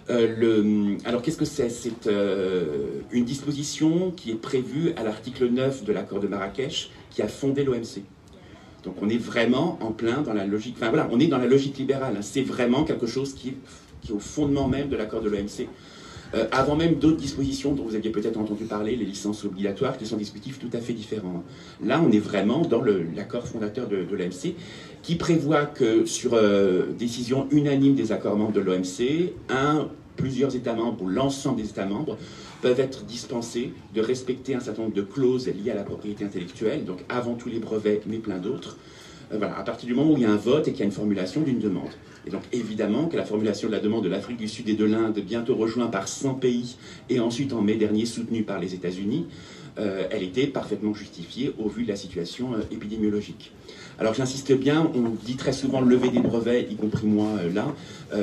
Euh, 0.10 0.98
alors 1.06 1.22
qu'est-ce 1.22 1.38
que 1.38 1.46
c'est? 1.46 1.70
C'est 1.70 2.08
euh, 2.08 3.02
une 3.12 3.26
disposition 3.26 4.12
qui 4.12 4.32
est 4.32 4.36
prévue 4.36 4.94
à 4.98 5.04
l'article 5.04 5.50
9 5.50 5.84
de 5.84 5.94
l'accord 5.94 6.20
de 6.20 6.28
Marrakech 6.28 6.90
qui 7.10 7.22
a 7.22 7.28
fondé 7.28 7.64
l'OMC. 7.64 8.04
Donc 8.84 8.96
on 9.02 9.10
est 9.10 9.18
vraiment 9.18 9.78
en 9.82 9.92
plein 9.92 10.22
dans 10.22 10.34
la 10.34 10.46
logique, 10.46 10.76
enfin 10.78 10.90
voilà, 10.90 11.08
on 11.12 11.20
est 11.20 11.28
dans 11.28 11.38
la 11.38 11.48
logique 11.48 11.78
libérale. 11.78 12.16
Hein. 12.18 12.22
C'est 12.22 12.42
vraiment 12.42 12.84
quelque 12.84 13.08
chose 13.08 13.34
qui 13.34 13.56
qui 14.02 14.12
est, 14.12 14.16
au 14.16 14.20
fondement 14.20 14.68
même 14.68 14.90
de 14.90 14.98
l'accord 14.98 15.22
de 15.22 15.30
l'OMC. 15.30 15.70
Euh, 16.36 16.46
avant 16.52 16.76
même 16.76 16.96
d'autres 16.96 17.18
dispositions 17.18 17.74
dont 17.74 17.84
vous 17.84 17.96
aviez 17.96 18.10
peut-être 18.10 18.38
entendu 18.38 18.66
parler, 18.66 18.96
les 18.96 19.06
licences 19.06 19.46
obligatoires, 19.46 19.98
qui 19.98 20.06
sont 20.06 20.16
des 20.16 20.24
dispositifs 20.24 20.60
tout 20.60 20.76
à 20.76 20.80
fait 20.80 20.94
différents. 20.94 21.44
Là, 21.84 22.02
on 22.06 22.12
est 22.12 22.20
vraiment 22.20 22.62
dans 22.62 22.82
l'accord 23.16 23.48
fondateur 23.48 23.88
de, 23.88 23.98
l'OMC, 23.98 24.56
qui 25.04 25.16
prévoit 25.16 25.66
que 25.66 26.06
sur 26.06 26.34
euh, 26.34 26.86
décision 26.98 27.48
unanime 27.52 27.96
des 27.96 28.12
accords 28.12 28.36
membres 28.36 28.54
de 28.54 28.62
l'OMC, 28.62 29.34
un, 29.50 29.90
plusieurs 30.16 30.56
États 30.56 30.74
membres 30.74 31.04
ou 31.04 31.08
l'ensemble 31.08 31.62
des 31.62 31.70
États 31.70 31.86
membres 31.86 32.18
peuvent 32.62 32.80
être 32.80 33.04
dispensés 33.04 33.74
de 33.94 34.02
respecter 34.02 34.56
un 34.56 34.60
certain 34.60 34.84
nombre 34.84 34.96
de 34.96 35.02
clauses 35.02 35.48
liées 35.48 35.72
à 35.72 35.76
la 35.76 35.84
propriété 35.84 36.24
intellectuelle, 36.24 36.86
donc 36.86 37.00
avant 37.10 37.36
tous 37.36 37.50
les 37.50 37.60
brevets, 37.60 38.04
mais 38.08 38.18
plein 38.18 38.38
d'autres, 38.38 38.78
euh, 39.34 39.40
à 39.42 39.64
partir 39.64 39.88
du 39.88 39.94
moment 39.94 40.14
où 40.14 40.18
il 40.18 40.24
y 40.24 40.26
a 40.26 40.32
un 40.32 40.38
vote 40.38 40.68
et 40.68 40.72
qu'il 40.72 40.80
y 40.80 40.84
a 40.84 40.86
une 40.86 40.92
formulation 40.92 41.42
d'une 41.42 41.60
demande. 41.60 41.92
Et 42.26 42.30
donc 42.30 42.44
évidemment 42.52 43.08
que 43.08 43.18
la 43.18 43.26
formulation 43.26 43.68
de 43.68 43.74
la 43.74 43.80
demande 43.80 44.04
de 44.04 44.10
l'Afrique 44.10 44.38
du 44.38 44.48
Sud 44.48 44.70
et 44.70 44.76
de 44.76 44.86
l'Inde, 44.86 45.20
bientôt 45.20 45.56
rejoint 45.56 45.88
par 45.88 46.08
100 46.08 46.36
pays, 46.36 46.78
et 47.10 47.20
ensuite 47.20 47.54
en 47.54 47.62
mai 47.62 47.76
dernier 47.76 48.06
soutenue 48.06 48.44
par 48.44 48.60
les 48.60 48.74
États-Unis, 48.74 49.28
euh, 49.80 50.04
elle 50.12 50.22
était 50.22 50.46
parfaitement 50.46 50.94
justifiée 50.94 51.52
au 51.58 51.68
vu 51.68 51.84
de 51.84 51.88
la 51.88 51.96
situation 51.96 52.54
euh, 52.54 52.60
épidémiologique. 52.72 53.52
Alors 53.98 54.14
j'insiste 54.14 54.54
bien, 54.54 54.92
on 54.94 55.10
dit 55.10 55.36
très 55.36 55.54
souvent 55.54 55.82
lever 55.82 56.10
des 56.10 56.20
brevets, 56.20 56.68
y 56.70 56.76
compris 56.76 57.08
moi 57.08 57.28
euh, 57.40 57.52
là, 57.52 57.74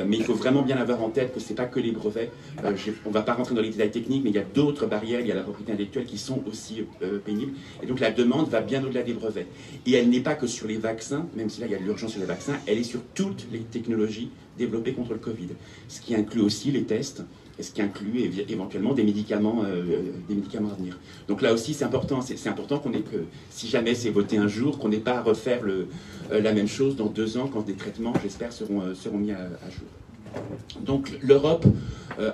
mais 0.06 0.18
il 0.18 0.22
faut 0.22 0.34
vraiment 0.34 0.62
bien 0.62 0.76
avoir 0.76 1.02
en 1.02 1.08
tête 1.08 1.34
que 1.34 1.40
ce 1.40 1.48
n'est 1.48 1.56
pas 1.56 1.64
que 1.64 1.80
les 1.80 1.90
brevets. 1.90 2.30
on 2.62 3.08
ne 3.08 3.12
va 3.12 3.22
pas 3.22 3.34
rentrer 3.34 3.56
dans 3.56 3.60
les 3.60 3.70
détails 3.70 3.90
techniques, 3.90 4.22
mais 4.22 4.30
il 4.30 4.36
y 4.36 4.38
a 4.38 4.44
d'autres 4.44 4.86
barrières, 4.86 5.18
il 5.18 5.26
y 5.26 5.32
a 5.32 5.34
la 5.34 5.42
propriété 5.42 5.72
intellectuelle 5.72 6.04
qui 6.04 6.16
sont 6.16 6.44
aussi 6.48 6.84
pénibles. 7.24 7.54
Et 7.82 7.86
donc 7.86 7.98
la 7.98 8.12
demande 8.12 8.48
va 8.48 8.60
bien 8.60 8.84
au-delà 8.84 9.02
des 9.02 9.14
brevets. 9.14 9.48
Et 9.86 9.94
elle 9.94 10.08
n'est 10.08 10.20
pas 10.20 10.34
que 10.34 10.46
sur 10.46 10.68
les 10.68 10.76
vaccins, 10.76 11.26
même 11.34 11.50
si 11.50 11.60
là 11.60 11.66
il 11.66 11.72
y 11.72 11.74
a 11.74 11.78
de 11.78 11.82
l'urgence 11.82 12.12
sur 12.12 12.20
les 12.20 12.26
vaccins, 12.26 12.54
elle 12.68 12.78
est 12.78 12.84
sur 12.84 13.00
toutes 13.14 13.48
les 13.50 13.58
technologies 13.90 14.30
développées 14.58 14.92
contre 14.92 15.12
le 15.12 15.18
Covid. 15.18 15.48
Ce 15.88 16.00
qui 16.00 16.14
inclut 16.14 16.42
aussi 16.42 16.70
les 16.70 16.84
tests, 16.84 17.22
ce 17.58 17.70
qui 17.72 17.82
inclut 17.82 18.30
éventuellement 18.48 18.94
des 18.94 19.02
médicaments, 19.02 19.62
euh, 19.64 19.82
des 20.28 20.34
médicaments 20.34 20.70
à 20.70 20.74
venir. 20.74 20.98
Donc 21.28 21.42
là 21.42 21.52
aussi, 21.52 21.74
c'est 21.74 21.84
important, 21.84 22.22
c'est 22.22 22.48
important 22.48 22.78
qu'on 22.78 22.92
ait 22.92 23.00
que, 23.00 23.24
si 23.50 23.68
jamais 23.68 23.94
c'est 23.94 24.10
voté 24.10 24.38
un 24.38 24.48
jour, 24.48 24.78
qu'on 24.78 24.88
n'ait 24.88 24.98
pas 24.98 25.18
à 25.18 25.22
refaire 25.22 25.60
euh, 25.64 25.86
la 26.30 26.52
même 26.52 26.68
chose 26.68 26.96
dans 26.96 27.06
deux 27.06 27.36
ans 27.36 27.48
quand 27.52 27.66
des 27.66 27.74
traitements, 27.74 28.14
j'espère, 28.22 28.52
seront, 28.52 28.80
euh, 28.80 28.94
seront 28.94 29.18
mis 29.18 29.32
à, 29.32 29.48
jour. 29.70 29.88
Donc 30.80 31.12
l'Europe, 31.22 31.66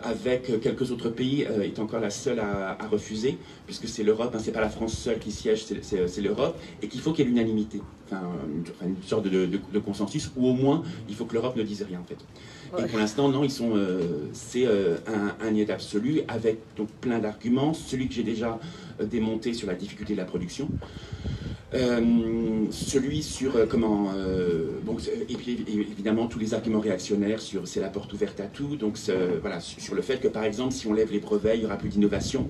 avec 0.03 0.61
quelques 0.61 0.91
autres 0.91 1.11
pays, 1.11 1.47
est 1.63 1.79
encore 1.79 2.01
la 2.01 2.11
seule 2.11 2.41
à, 2.41 2.77
refuser, 2.91 3.39
puisque 3.67 3.89
c'est 3.89 4.03
l'Europe, 4.03 4.33
hein, 4.35 4.41
c'est 4.43 4.53
pas 4.53 4.61
la 4.61 4.69
France 4.69 4.95
seule 4.95 5.19
qui 5.19 5.31
siège, 5.31 5.65
c'est 5.83 6.21
l'Europe, 6.21 6.59
et 6.83 6.89
qu'il 6.89 7.01
faut 7.01 7.13
qu'il 7.13 7.25
y 7.25 7.29
ait 7.29 7.31
l'unanimité, 7.31 7.81
enfin, 8.07 8.23
une, 8.85 8.97
sorte 9.03 9.25
de, 9.25 9.47
de, 9.47 9.79
consensus, 9.79 10.31
ou 10.37 10.49
au 10.49 10.53
moins 10.53 10.83
il 11.09 11.15
faut 11.15 11.25
que 11.25 11.35
l'Europe 11.35 11.57
ne 11.57 11.63
dise 11.63 11.85
rien 11.89 12.01
en 12.01 12.05
fait. 12.05 12.19
Et 12.79 12.87
pour 12.87 12.99
l'instant, 12.99 13.29
non, 13.29 13.45
ils 13.45 13.51
sont, 13.51 13.77
euh, 13.77 14.29
c'est 14.33 14.67
euh, 14.67 14.97
un, 15.07 15.47
un 15.47 15.69
absolu 15.69 16.23
avec 16.29 16.59
donc 16.77 16.89
plein 17.01 17.19
d'arguments. 17.19 17.75
Celui 17.75 18.09
que 18.09 18.15
j'ai 18.15 18.23
déjà 18.23 18.59
euh, 19.01 19.07
démonté 19.07 19.55
sur 19.55 19.67
la 19.67 19.75
difficulté 19.75 20.15
de 20.15 20.19
la 20.19 20.25
production. 20.25 20.69
Celui 21.73 23.23
sur 23.23 23.69
comment 23.69 24.13
bon, 24.85 24.97
et 25.29 25.35
puis 25.35 25.65
évidemment 25.69 26.27
tous 26.27 26.39
les 26.39 26.55
arguments 26.55 26.81
réactionnaires 26.81 27.41
sur 27.41 27.67
c'est 27.67 27.81
la 27.81 27.89
porte 27.89 28.13
ouverte 28.13 28.41
à 28.41 28.45
tout 28.47 28.77
donc 28.77 28.99
voilà 29.41 29.61
sur 29.61 29.95
le 29.95 30.03
fait 30.03 30.19
que 30.19 30.29
par 30.29 30.45
exemple 30.45 30.73
si 30.73 30.87
on 30.87 30.93
lève 30.93 31.11
les 31.11 31.19
brevets 31.19 31.57
il 31.57 31.61
n'y 31.61 31.67
aura 31.67 31.77
plus 31.77 31.89
d'innovation 31.89 32.49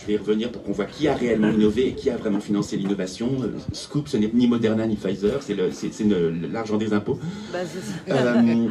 je 0.00 0.06
vais 0.06 0.12
y 0.14 0.16
revenir 0.16 0.52
pour 0.52 0.62
qu'on 0.62 0.72
voit 0.72 0.84
qui 0.84 1.08
a 1.08 1.14
réellement 1.14 1.50
innové 1.50 1.88
et 1.88 1.92
qui 1.92 2.10
a 2.10 2.16
vraiment 2.16 2.40
financé 2.40 2.76
l'innovation. 2.76 3.30
Euh, 3.42 3.48
Scoop, 3.72 4.08
ce 4.08 4.16
n'est 4.16 4.30
ni 4.32 4.46
Moderna 4.46 4.86
ni 4.86 4.96
Pfizer, 4.96 5.42
c'est 5.42 5.56
l'argent 6.52 6.76
des 6.76 6.92
impôts. 6.92 7.18
Bah, 7.52 7.58
euh, 8.08 8.68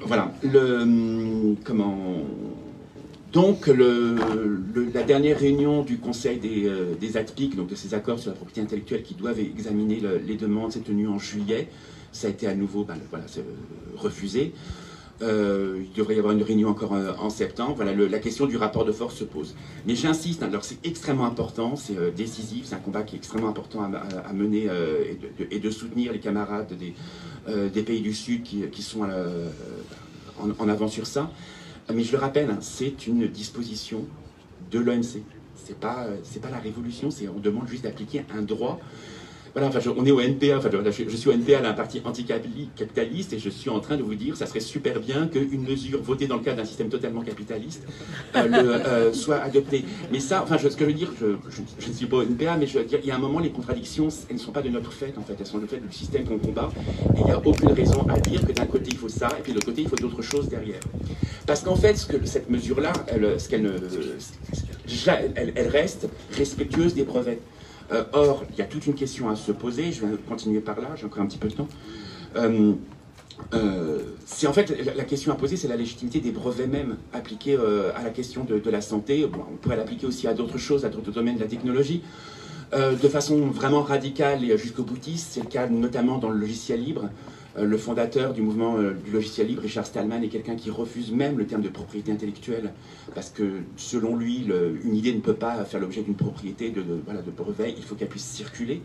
voilà. 0.00 0.32
Le, 0.42 1.54
comment, 1.64 2.22
donc, 3.36 3.66
la 3.68 5.02
dernière 5.02 5.38
réunion 5.38 5.82
du 5.82 5.98
Conseil 5.98 6.38
des, 6.38 6.66
euh, 6.66 6.94
donc 7.54 7.68
de 7.68 7.74
ces 7.74 7.92
accords 7.92 8.18
sur 8.18 8.30
la 8.30 8.36
propriété 8.36 8.62
intellectuelle 8.62 9.02
qui 9.02 9.14
doivent 9.14 9.38
examiner 9.38 10.00
les 10.26 10.36
demandes, 10.36 10.72
s'est 10.72 10.80
tenue 10.80 11.06
en 11.06 11.18
juillet. 11.18 11.68
Ça 12.12 12.28
a 12.28 12.30
été 12.30 12.46
à 12.46 12.54
nouveau 12.54 12.84
ben, 12.84 12.96
voilà, 13.10 13.26
refusé. 13.94 14.54
Euh, 15.22 15.82
il 15.82 15.92
devrait 15.96 16.16
y 16.16 16.18
avoir 16.18 16.34
une 16.34 16.42
réunion 16.42 16.68
encore 16.68 16.94
euh, 16.94 17.12
en 17.18 17.30
septembre. 17.30 17.82
La 17.84 18.18
question 18.18 18.46
du 18.46 18.56
rapport 18.56 18.84
de 18.84 18.92
force 18.92 19.16
se 19.16 19.24
pose. 19.24 19.54
Mais 19.86 19.94
j'insiste, 19.94 20.42
hein, 20.42 20.48
alors 20.48 20.64
c'est 20.64 20.84
extrêmement 20.84 21.26
important, 21.26 21.76
c'est 21.76 21.96
euh, 21.96 22.10
décisif, 22.10 22.66
c'est 22.66 22.74
un 22.74 22.78
combat 22.78 23.02
qui 23.02 23.16
est 23.16 23.18
extrêmement 23.18 23.48
important 23.48 23.82
à, 23.82 24.32
mener 24.32 24.68
et 25.50 25.58
de, 25.58 25.70
soutenir 25.70 26.12
les 26.12 26.20
camarades 26.20 26.72
des, 26.72 26.94
des 27.70 27.82
pays 27.82 28.00
du 28.00 28.12
Sud 28.12 28.42
qui, 28.42 28.82
sont 28.82 29.06
en, 30.38 30.68
avant 30.68 30.88
sur 30.88 31.06
ça. 31.06 31.30
Mais 31.92 32.02
je 32.02 32.12
le 32.12 32.18
rappelle, 32.18 32.50
hein, 32.50 32.58
c'est 32.60 33.06
une 33.06 33.28
disposition 33.28 34.04
de 34.70 34.78
l'OMC. 34.78 35.22
C'est 35.54 35.78
pas, 35.78 36.06
c'est 36.22 36.40
pas 36.40 36.50
la 36.50 36.58
révolution, 36.58 37.08
on 37.34 37.40
demande 37.40 37.68
juste 37.68 37.84
d'appliquer 37.84 38.24
un 38.36 38.42
droit 38.42 38.80
voilà, 39.56 39.68
enfin, 39.68 39.80
on 39.96 40.04
est 40.04 40.10
au 40.10 40.20
NPA, 40.20 40.58
enfin, 40.58 40.68
je, 40.70 41.16
suis 41.16 41.30
au 41.30 41.32
NPA, 41.32 41.62
là, 41.62 41.70
un 41.70 41.72
parti 41.72 42.02
anticapitaliste, 42.04 43.32
et 43.32 43.38
je 43.38 43.48
suis 43.48 43.70
en 43.70 43.80
train 43.80 43.96
de 43.96 44.02
vous 44.02 44.14
dire, 44.14 44.36
ça 44.36 44.44
serait 44.44 44.60
super 44.60 45.00
bien 45.00 45.28
qu'une 45.28 45.62
mesure 45.62 46.02
votée 46.02 46.26
dans 46.26 46.36
le 46.36 46.42
cadre 46.42 46.58
d'un 46.58 46.66
système 46.66 46.90
totalement 46.90 47.22
capitaliste 47.22 47.82
euh, 48.36 48.48
euh, 48.52 49.12
soit 49.14 49.36
adoptée. 49.38 49.86
Mais 50.12 50.20
ça, 50.20 50.42
enfin, 50.42 50.58
ce 50.58 50.68
que 50.68 50.80
je 50.80 50.84
veux 50.84 50.92
dire, 50.92 51.10
je, 51.18 51.88
ne 51.88 51.94
suis 51.94 52.04
pas 52.04 52.18
au 52.18 52.22
NPA, 52.22 52.58
mais 52.58 52.66
je 52.66 52.78
veux 52.78 52.84
dire, 52.84 52.98
il 53.02 53.08
y 53.08 53.10
a 53.10 53.16
un 53.16 53.18
moment, 53.18 53.38
les 53.38 53.48
contradictions, 53.48 54.08
elles 54.28 54.36
ne 54.36 54.40
sont 54.40 54.52
pas 54.52 54.60
de 54.60 54.68
notre 54.68 54.92
fait, 54.92 55.14
en 55.16 55.22
fait, 55.22 55.36
elles 55.40 55.46
sont 55.46 55.56
le 55.56 55.66
fait 55.66 55.78
du 55.78 55.90
système 55.90 56.26
qu'on 56.26 56.36
combat, 56.36 56.68
et 57.16 57.20
il 57.20 57.24
n'y 57.24 57.30
a 57.30 57.40
aucune 57.42 57.72
raison 57.72 58.06
à 58.10 58.20
dire 58.20 58.46
que 58.46 58.52
d'un 58.52 58.66
côté 58.66 58.90
il 58.90 58.98
faut 58.98 59.08
ça, 59.08 59.30
et 59.38 59.42
puis 59.42 59.52
de 59.52 59.56
l'autre 59.56 59.68
côté 59.68 59.80
il 59.80 59.88
faut 59.88 59.96
d'autres 59.96 60.20
choses 60.20 60.50
derrière. 60.50 60.80
Parce 61.46 61.60
qu'en 61.62 61.76
fait, 61.76 61.96
cette 62.24 62.50
mesure-là, 62.50 62.92
elle, 63.06 63.40
ce 63.40 63.48
qu'elle 63.48 63.70
elle, 65.36 65.52
elle 65.54 65.68
reste 65.68 66.08
respectueuse 66.36 66.94
des 66.94 67.04
brevets. 67.04 67.40
Euh, 67.92 68.04
or, 68.12 68.44
il 68.50 68.58
y 68.58 68.62
a 68.62 68.64
toute 68.64 68.86
une 68.86 68.94
question 68.94 69.28
à 69.30 69.36
se 69.36 69.52
poser, 69.52 69.92
je 69.92 70.04
vais 70.04 70.16
continuer 70.28 70.60
par 70.60 70.80
là, 70.80 70.88
j'ai 70.96 71.06
encore 71.06 71.22
un 71.22 71.26
petit 71.26 71.38
peu 71.38 71.48
de 71.48 71.54
temps. 71.54 71.68
Euh, 72.34 72.72
euh, 73.54 73.98
c'est 74.24 74.46
en 74.46 74.52
fait 74.52 74.74
la 74.96 75.04
question 75.04 75.30
à 75.32 75.36
poser, 75.36 75.56
c'est 75.56 75.68
la 75.68 75.76
légitimité 75.76 76.20
des 76.20 76.32
brevets 76.32 76.66
même 76.66 76.96
appliqués 77.12 77.56
à 77.94 78.02
la 78.02 78.10
question 78.10 78.44
de, 78.44 78.70
la 78.70 78.80
santé. 78.80 79.24
on 79.24 79.56
pourrait 79.56 79.76
l'appliquer 79.76 80.06
aussi 80.06 80.26
à 80.26 80.34
d'autres 80.34 80.58
choses, 80.58 80.84
à 80.84 80.88
d'autres 80.88 81.12
domaines 81.12 81.36
de 81.36 81.42
la 81.42 81.46
technologie. 81.46 82.02
de 82.72 83.08
façon 83.08 83.46
vraiment 83.50 83.82
radicale 83.82 84.42
et 84.42 84.58
jusqu'au 84.58 84.82
boutiste, 84.82 85.28
c'est 85.32 85.40
le 85.40 85.46
cas 85.46 85.68
notamment 85.68 86.18
dans 86.18 86.30
le 86.30 86.38
logiciel 86.38 86.82
libre. 86.82 87.08
Euh, 87.58 87.64
le 87.64 87.76
fondateur 87.78 88.32
du 88.34 88.42
mouvement 88.42 88.76
euh, 88.76 88.92
du 88.92 89.10
logiciel 89.10 89.46
libre, 89.46 89.62
Richard 89.62 89.86
Stallman, 89.86 90.22
est 90.22 90.28
quelqu'un 90.28 90.56
qui 90.56 90.70
refuse 90.70 91.12
même 91.12 91.38
le 91.38 91.46
terme 91.46 91.62
de 91.62 91.68
propriété 91.68 92.12
intellectuelle, 92.12 92.72
parce 93.14 93.30
que 93.30 93.60
selon 93.76 94.16
lui, 94.16 94.46
une 94.84 94.94
idée 94.94 95.14
ne 95.14 95.20
peut 95.20 95.34
pas 95.34 95.64
faire 95.64 95.80
l'objet 95.80 96.02
d'une 96.02 96.14
propriété 96.14 96.70
de, 96.70 96.82
voilà, 97.04 97.22
de 97.22 97.30
brevet, 97.30 97.74
il 97.76 97.82
faut 97.82 97.94
qu'elle 97.94 98.08
puisse 98.08 98.26
circuler. 98.26 98.82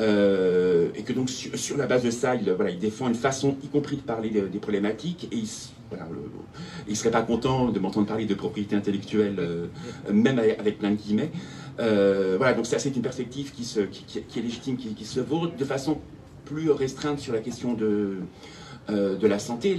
Euh, 0.00 0.88
et 0.96 1.02
que 1.02 1.12
donc 1.12 1.30
sur, 1.30 1.76
la 1.76 1.86
base 1.86 2.02
de 2.02 2.10
ça, 2.10 2.34
il, 2.34 2.50
voilà, 2.50 2.72
il 2.72 2.80
défend 2.80 3.06
une 3.06 3.14
façon, 3.14 3.56
y 3.62 3.68
compris 3.68 3.96
de 3.96 4.02
parler 4.02 4.28
des 4.30 4.58
problématiques, 4.58 5.28
et 5.30 5.36
il, 5.36 5.48
voilà, 5.88 6.08
il 6.88 6.96
serait 6.96 7.12
pas 7.12 7.22
content 7.22 7.70
de 7.70 7.78
m'entendre 7.78 8.08
parler 8.08 8.26
de 8.26 8.34
propriété 8.34 8.74
intellectuelle, 8.74 9.36
même 10.12 10.40
avec, 10.40 10.80
plein 10.80 10.90
de 10.90 10.96
guillemets. 10.96 11.30
voilà, 11.78 12.54
donc 12.54 12.66
ça 12.66 12.80
c'est 12.80 12.96
une 12.96 13.02
perspective 13.02 13.52
qui, 13.52 13.64
se, 13.64 13.80
qui, 13.80 14.18
est 14.18 14.42
légitime, 14.42 14.76
qui, 14.76 15.04
se 15.04 15.20
vaut 15.20 15.46
de 15.46 15.64
façon 15.64 15.98
plus 16.44 16.70
restreinte 16.70 17.18
sur 17.18 17.32
la 17.32 17.40
question 17.40 17.74
de, 17.74 18.18
euh, 18.90 19.16
la 19.26 19.38
santé. 19.38 19.76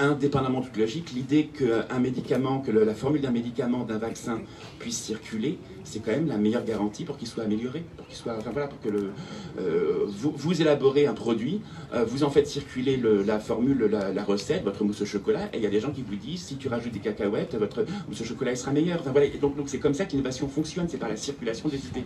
Indépendamment 0.00 0.60
de 0.60 0.66
toute 0.66 0.76
logique, 0.76 1.12
l'idée 1.12 1.46
qu'un 1.46 1.98
médicament, 1.98 2.60
que 2.60 2.70
la 2.70 2.94
formule 2.94 3.20
d'un 3.20 3.30
médicament, 3.30 3.84
d'un 3.84 3.98
vaccin 3.98 4.40
puisse 4.78 4.98
circuler, 4.98 5.58
c'est 5.84 6.00
quand 6.00 6.12
même 6.12 6.26
la 6.26 6.36
meilleure 6.36 6.64
garantie 6.64 7.04
pour 7.04 7.16
qu'il 7.16 7.28
soit 7.28 7.44
amélioré, 7.44 7.84
pour 7.96 8.06
qu'il 8.06 8.16
soit, 8.16 8.36
enfin 8.38 8.50
voilà, 8.52 8.68
pour 8.68 8.80
que 8.80 8.88
euh, 8.88 10.04
vous, 10.06 10.32
vous, 10.34 10.60
élaborez 10.60 11.06
un 11.06 11.14
produit, 11.14 11.60
euh, 11.94 12.04
vous 12.04 12.24
en 12.24 12.30
faites 12.30 12.46
circuler 12.46 13.00
la 13.26 13.38
formule, 13.38 13.90
la, 13.90 14.24
recette, 14.24 14.64
votre 14.64 14.84
mousse 14.84 15.02
au 15.02 15.06
chocolat, 15.06 15.46
et 15.52 15.58
il 15.58 15.62
y 15.62 15.66
a 15.66 15.70
des 15.70 15.80
gens 15.80 15.90
qui 15.90 16.02
vous 16.02 16.16
disent 16.16 16.44
si 16.44 16.56
tu 16.56 16.68
rajoutes 16.68 16.92
des 16.92 17.00
cacahuètes, 17.00 17.54
votre 17.56 17.84
mousse 18.08 18.20
au 18.20 18.24
chocolat 18.24 18.54
sera 18.56 18.72
meilleur. 18.72 19.00
Enfin 19.00 19.10
voilà, 19.12 19.26
donc 19.40 19.54
c'est 19.66 19.78
comme 19.78 19.94
ça 19.94 20.04
que 20.04 20.12
l'innovation 20.12 20.48
fonctionne, 20.48 20.86
c'est 20.88 20.98
par 20.98 21.08
la 21.08 21.16
circulation 21.16 21.68
des 21.68 21.78
idées. 21.78 22.04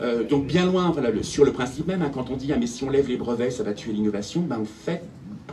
Euh, 0.00 0.24
donc 0.24 0.46
bien 0.46 0.66
loin, 0.66 0.90
voilà, 0.90 1.10
sur 1.22 1.44
le 1.44 1.52
principe 1.52 1.86
même, 1.86 2.02
hein, 2.02 2.10
quand 2.12 2.30
on 2.30 2.36
dit 2.36 2.52
ah 2.52 2.66
si 2.66 2.84
on 2.84 2.90
lève 2.90 3.08
les 3.08 3.16
brevets, 3.16 3.50
ça 3.50 3.62
va 3.62 3.72
tuer 3.72 3.92
l'innovation, 3.92 4.42
ben 4.42 4.60
en 4.60 4.64
fait 4.64 5.02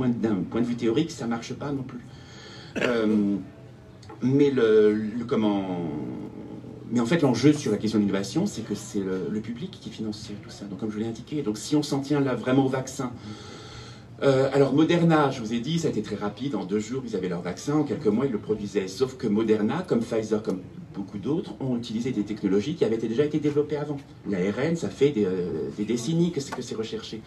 d'un 0.06 0.36
point 0.36 0.62
de 0.62 0.66
vue 0.66 0.76
théorique, 0.76 1.12
ça 1.12 1.26
ne 1.26 1.32
marche 1.32 1.54
pas 1.54 1.72
non 1.72 1.84
plus. 1.84 2.06
Euh, 2.82 3.36
mais 4.22 4.52
le, 4.52 5.12
comment 5.28 5.90
mais 6.90 7.02
en 7.02 7.06
fait, 7.06 7.22
l'enjeu 7.22 7.52
sur 7.52 7.72
la 7.72 7.78
question 7.78 8.00
de 8.00 8.06
l'innovation, 8.06 8.46
c'est 8.46 8.62
que 8.62 8.74
c'est 8.74 9.02
le, 9.02 9.42
public 9.42 9.72
qui 9.72 9.90
finance 9.90 10.30
tout 10.42 10.50
ça. 10.50 10.66
Donc, 10.66 10.80
comme 10.80 10.92
je 10.92 11.00
l'ai 11.00 11.08
indiqué, 11.08 11.42
donc 11.42 11.58
si 11.58 11.76
on 11.76 11.84
s'en 11.84 12.00
tient 12.00 12.22
là 12.22 12.34
vraiment 12.34 12.66
au 12.66 12.70
vaccin, 12.70 13.12
euh, 14.24 14.50
alors 14.54 14.74
Moderna, 14.74 15.30
je 15.30 15.42
vous 15.42 15.54
ai 15.54 15.60
dit, 15.60 15.80
ça 15.80 15.90
a 15.90 15.92
été 15.92 16.02
très 16.02 16.16
rapide. 16.16 16.56
En 16.56 16.66
deux 16.66 16.80
jours, 16.80 17.04
ils 17.06 17.16
avaient 17.16 17.30
leur 17.30 17.42
vaccin. 17.42 17.76
En 17.76 17.84
quelques 17.84 18.08
mois, 18.08 18.26
ils 18.26 18.32
le 18.32 18.40
produisaient. 18.40 18.88
Sauf 18.88 19.18
que 19.18 19.28
Moderna, 19.28 19.84
comme 19.88 20.00
Pfizer, 20.00 20.42
comme 20.42 20.62
beaucoup 20.96 21.20
d'autres, 21.20 21.54
ont 21.60 21.78
utilisé 21.78 22.12
des 22.12 22.24
technologies 22.24 22.76
qui 22.76 22.86
avaient 22.86 22.98
déjà 22.98 23.26
été 23.26 23.40
développées 23.40 23.78
avant. 23.78 23.98
L'ARN, 24.28 24.76
ça 24.76 24.90
fait 24.90 25.12
des, 25.12 25.86
décennies 25.86 26.32
que 26.32 26.42
c'est 26.42 26.76
recherché. 26.76 27.22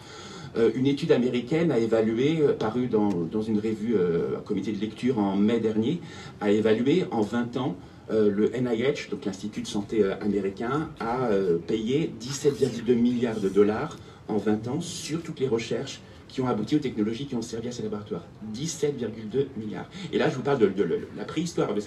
Une 0.75 0.87
étude 0.87 1.11
américaine 1.11 1.71
a 1.71 1.79
évalué, 1.79 2.39
parue 2.59 2.87
dans, 2.87 3.41
une 3.41 3.59
revue, 3.59 3.95
un 3.95 4.41
comité 4.41 4.71
de 4.71 4.79
lecture 4.79 5.17
en 5.17 5.35
mai 5.35 5.59
dernier, 5.59 6.01
a 6.41 6.51
évalué 6.51 7.05
en 7.11 7.21
20 7.21 7.57
ans 7.57 7.75
le 8.09 8.49
NIH, 8.49 9.09
donc 9.09 9.25
l'Institut 9.25 9.61
de 9.61 9.67
santé 9.67 10.03
américain, 10.21 10.89
a 10.99 11.29
payé 11.67 12.13
17,2 12.21 12.93
milliards 12.95 13.39
de 13.39 13.47
dollars 13.49 13.97
en 14.27 14.37
20 14.37 14.67
ans 14.67 14.81
sur 14.81 15.21
toutes 15.21 15.39
les 15.39 15.47
recherches 15.47 16.01
qui 16.31 16.41
ont 16.41 16.47
abouti 16.47 16.75
aux 16.77 16.79
technologies 16.79 17.25
qui 17.25 17.35
ont 17.35 17.41
servi 17.41 17.67
à 17.67 17.71
ces 17.71 17.83
laboratoires. 17.83 18.23
17,2 18.55 19.47
milliards. 19.57 19.89
Et 20.13 20.17
là, 20.17 20.29
je 20.29 20.35
vous 20.35 20.41
parle 20.41 20.59
de, 20.59 20.85
la 21.17 21.25
préhistoire 21.25 21.73
de, 21.73 21.81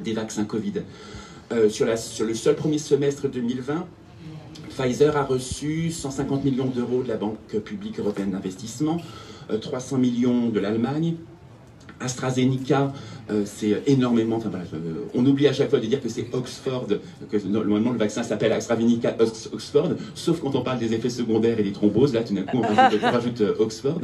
des 0.00 0.12
vaccins 0.12 0.44
Covid. 0.44 0.74
Euh, 1.50 1.68
sur 1.68 1.86
le 1.86 2.34
seul 2.34 2.54
premier 2.54 2.78
semestre 2.78 3.28
2020, 3.28 3.86
Pfizer 4.78 5.16
a 5.16 5.24
reçu 5.24 5.90
150 5.90 6.44
millions 6.44 6.66
d'euros 6.66 7.02
de 7.02 7.08
la 7.08 7.16
Banque 7.16 7.58
publique 7.64 7.98
européenne 7.98 8.30
d'investissement, 8.30 8.98
300 9.60 9.96
euh, 9.96 9.98
millions 9.98 10.48
de 10.50 10.60
l'Allemagne, 10.60 11.16
AstraZeneca, 11.98 12.92
euh, 13.30 13.42
c'est 13.44 13.82
énormément. 13.86 14.38
Euh, 14.38 14.78
on 15.14 15.24
oublie 15.26 15.46
à 15.48 15.52
chaque 15.52 15.68
fois 15.68 15.80
de 15.80 15.86
dire 15.86 16.00
que 16.00 16.08
c'est 16.08 16.26
Oxford, 16.32 16.86
que 17.30 17.36
normalement 17.46 17.92
le 17.92 17.98
vaccin 17.98 18.22
s'appelle 18.22 18.52
AstraZeneca 18.52 19.16
Oxford, 19.52 19.90
sauf 20.14 20.40
quand 20.40 20.54
on 20.54 20.62
parle 20.62 20.78
des 20.78 20.94
effets 20.94 21.10
secondaires 21.10 21.58
et 21.58 21.62
des 21.62 21.72
thromboses. 21.72 22.14
Là, 22.14 22.22
tout 22.22 22.34
d'un 22.34 22.42
coup, 22.42 22.58
on 22.58 23.06
rajoute, 23.10 23.40
euh, 23.42 23.54
Oxford. 23.58 24.00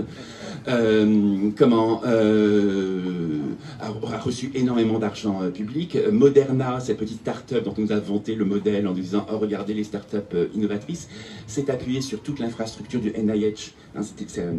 comment 1.57 2.03
a, 3.81 4.18
reçu 4.18 4.51
énormément 4.55 4.99
d'argent 4.99 5.41
public. 5.53 5.99
Moderna, 6.11 6.81
cette 6.81 6.99
petite 6.99 7.20
start-up 7.20 7.64
dont 7.64 7.75
on 7.77 7.83
nous 7.83 7.93
a 7.93 7.99
vanté 7.99 8.35
le 8.35 8.45
modèle 8.45 8.87
en 8.87 8.93
disant 8.93 9.27
oh, 9.31 9.39
regardez 9.39 9.75
les 9.75 9.85
start-up 9.85 10.35
innovatrices, 10.55 11.09
s'est 11.47 11.70
appuyé 11.70 12.01
sur 12.01 12.20
toute 12.20 12.41
l'infrastructure 12.41 13.01
du 13.01 13.11
NIH. 13.11 13.72
Hein, 13.97 14.01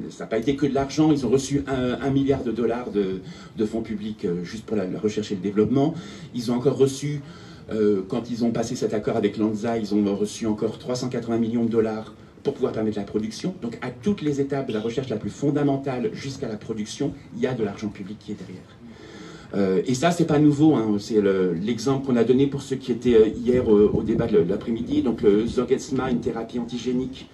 ça 0.09 0.23
n'a 0.23 0.27
pas 0.27 0.37
été 0.37 0.55
que 0.55 0.65
de 0.65 0.73
l'argent. 0.73 1.11
Ils 1.11 1.25
ont 1.25 1.29
reçu 1.29 1.63
un, 1.67 2.09
milliard 2.09 2.43
de 2.43 2.51
dollars 2.51 2.89
de 2.91 3.65
fonds 3.65 3.81
publics 3.81 4.25
juste 4.55 4.65
pour 4.65 4.77
la, 4.77 4.85
recherche 4.99 5.31
et 5.31 5.35
le 5.35 5.41
développement. 5.41 5.93
Ils 6.33 6.49
ont 6.51 6.55
encore 6.55 6.77
reçu, 6.77 7.21
euh, 7.71 8.01
quand 8.07 8.31
ils 8.31 8.45
ont 8.45 8.51
passé 8.51 8.75
cet 8.75 8.93
accord 8.93 9.17
avec 9.17 9.37
Lanza, 9.37 9.77
ils 9.77 9.93
ont 9.93 10.15
reçu 10.15 10.47
encore 10.47 10.79
380 10.79 11.37
millions 11.37 11.65
de 11.65 11.69
dollars 11.69 12.13
pour 12.43 12.53
pouvoir 12.53 12.71
permettre 12.71 12.97
la 12.97 13.03
production. 13.03 13.53
Donc 13.61 13.77
à 13.81 13.89
toutes 13.91 14.21
les 14.21 14.39
étapes 14.39 14.67
de 14.67 14.73
la 14.73 14.79
recherche 14.79 15.09
la 15.09 15.17
plus 15.17 15.29
fondamentale 15.29 16.11
jusqu'à 16.13 16.47
la 16.47 16.55
production, 16.55 17.13
il 17.35 17.41
y 17.41 17.47
a 17.47 17.53
de 17.53 17.63
l'argent 17.63 17.89
public 17.89 18.17
qui 18.19 18.31
est 18.31 18.35
derrière. 18.35 18.63
Euh, 19.55 19.81
et 19.85 19.93
ça, 19.93 20.11
c'est 20.11 20.25
pas 20.25 20.39
nouveau. 20.39 20.75
Hein. 20.75 20.95
C'est 20.99 21.21
l'exemple 21.61 22.05
qu'on 22.05 22.15
a 22.15 22.23
donné 22.23 22.47
pour 22.47 22.61
ceux 22.61 22.77
qui 22.77 22.91
étaient 22.91 23.15
euh, 23.15 23.27
hier 23.27 23.67
au, 23.67 24.03
débat 24.03 24.27
de 24.27 24.37
l'après-midi. 24.37 25.01
Donc 25.01 25.21
le 25.21 25.45
Zolgensma, 25.45 26.11
une 26.11 26.21
thérapie 26.21 26.59
antigénique 26.59 27.29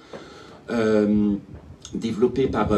développée 1.93 2.47
par, 2.47 2.69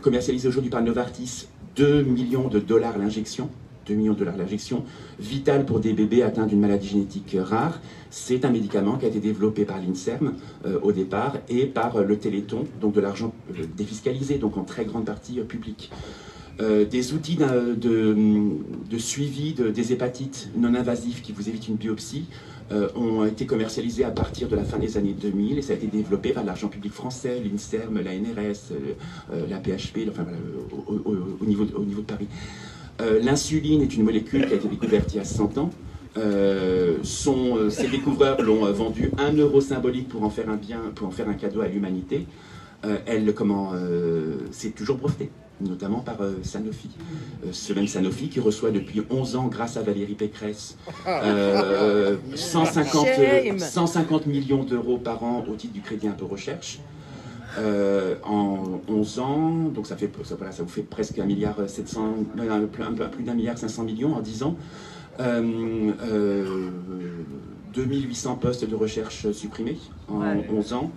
commercialisée 0.00 0.48
aujourd'hui 0.48 0.70
par 0.70 0.82
Novartis 0.82 1.46
2 1.76 2.02
millions 2.02 2.48
de 2.48 2.58
dollars 2.58 2.98
l'injection. 2.98 3.50
2 3.86 3.94
millions 3.94 4.14
de 4.14 4.18
dollars 4.18 4.36
l'injection, 4.36 4.84
vital 5.18 5.66
pour 5.66 5.80
des 5.80 5.92
bébés 5.92 6.22
atteints 6.22 6.46
d'une 6.46 6.60
maladie 6.60 6.88
génétique 6.88 7.36
rare. 7.38 7.80
C'est 8.10 8.44
un 8.44 8.50
médicament 8.50 8.96
qui 8.96 9.04
a 9.04 9.08
été 9.08 9.20
développé 9.20 9.64
par 9.64 9.78
l'INSERM 9.78 10.34
euh, 10.64 10.78
au 10.82 10.92
départ 10.92 11.36
et 11.48 11.66
par 11.66 11.96
euh, 11.96 12.04
le 12.04 12.16
Téléthon, 12.16 12.64
donc 12.80 12.94
de 12.94 13.00
l'argent 13.00 13.34
euh, 13.50 13.64
défiscalisé, 13.76 14.38
donc 14.38 14.56
en 14.56 14.64
très 14.64 14.84
grande 14.84 15.04
partie 15.04 15.40
public. 15.40 15.90
des 16.58 17.12
outils 17.14 17.36
de, 17.36 18.98
suivi 18.98 19.54
des 19.54 19.92
hépatites 19.92 20.50
non 20.56 20.74
invasives 20.76 21.20
qui 21.20 21.32
vous 21.32 21.48
évitent 21.48 21.66
une 21.66 21.74
biopsie 21.74 22.26
euh, 22.72 22.88
ont 22.96 23.26
été 23.26 23.44
commercialisés 23.44 24.04
à 24.04 24.10
partir 24.10 24.48
de 24.48 24.56
la 24.56 24.64
fin 24.64 24.78
des 24.78 24.96
années 24.96 25.12
2000 25.12 25.58
et 25.58 25.62
ça 25.62 25.74
a 25.74 25.76
été 25.76 25.86
développé 25.86 26.30
par 26.30 26.44
l'argent 26.44 26.68
public 26.68 26.92
français, 26.92 27.38
l'INSERM, 27.44 28.00
la 28.02 28.14
NRS, 28.14 28.72
euh, 28.72 28.94
euh, 29.32 29.46
la 29.50 29.58
PHP, 29.58 30.08
enfin, 30.08 30.24
au, 30.86 31.44
niveau, 31.44 31.66
au 31.76 31.84
niveau 31.84 32.00
de 32.00 32.06
Paris. 32.06 32.28
L'insuline 33.22 33.82
est 33.82 33.94
une 33.96 34.04
molécule 34.04 34.46
qui 34.46 34.52
a 34.52 34.56
été 34.56 34.68
découverte 34.68 35.12
il 35.12 35.16
y 35.16 35.20
a 35.20 35.24
100 35.24 35.58
ans. 35.58 35.70
Son, 37.02 37.68
ces 37.68 37.88
découvreurs 37.88 38.40
l'ont 38.40 38.72
vendu 38.72 39.10
un 39.18 39.32
euro 39.32 39.60
symbolique 39.60 40.08
pour 40.08 40.22
en 40.22 40.30
faire 40.30 40.48
un 40.48 40.56
bien, 40.56 40.80
pour 40.94 41.08
en 41.08 41.10
faire 41.10 41.28
un 41.28 41.34
cadeau 41.34 41.60
à 41.60 41.66
l'humanité. 41.66 42.26
elle, 43.04 43.34
comment, 43.34 43.72
c'est 44.52 44.76
toujours 44.76 44.96
breveté 44.98 45.28
notamment 45.60 46.00
par 46.00 46.20
euh, 46.20 46.34
Sanofi. 46.42 46.90
Euh, 47.44 47.48
ce 47.52 47.72
même 47.72 47.86
Sanofi 47.86 48.28
qui 48.28 48.40
reçoit 48.40 48.70
depuis 48.70 49.02
11 49.10 49.36
ans, 49.36 49.46
grâce 49.46 49.76
à 49.76 49.82
Valérie 49.82 50.14
Pécresse, 50.14 50.76
150, 52.34 53.06
euh, 53.18 53.58
150 53.58 54.26
millions 54.26 54.64
d'euros 54.64 54.98
par 54.98 55.22
an 55.22 55.44
au 55.48 55.54
titre 55.54 55.72
du 55.72 55.80
crédit 55.80 56.08
impôt 56.08 56.26
recherche. 56.26 56.80
en 58.24 58.80
11 58.88 59.18
ans, 59.20 59.50
donc 59.74 59.86
ça, 59.86 59.96
fait, 59.96 60.10
ça, 60.24 60.36
ça 60.50 60.62
vous 60.62 60.68
fait 60.68 60.82
presque 60.82 61.18
un 61.18 61.24
milliard 61.24 61.56
700, 61.66 62.14
plus 63.12 63.24
d'un 63.24 63.34
milliard 63.34 63.56
500 63.58 63.84
millions 63.84 64.14
en 64.14 64.20
10 64.20 64.42
ans. 64.42 64.56
2800 67.74 68.36
postes 68.36 68.68
de 68.68 68.74
recherche 68.74 69.30
supprimés 69.32 69.78
en 70.08 70.22
11 70.50 70.72
ans. 70.72 70.90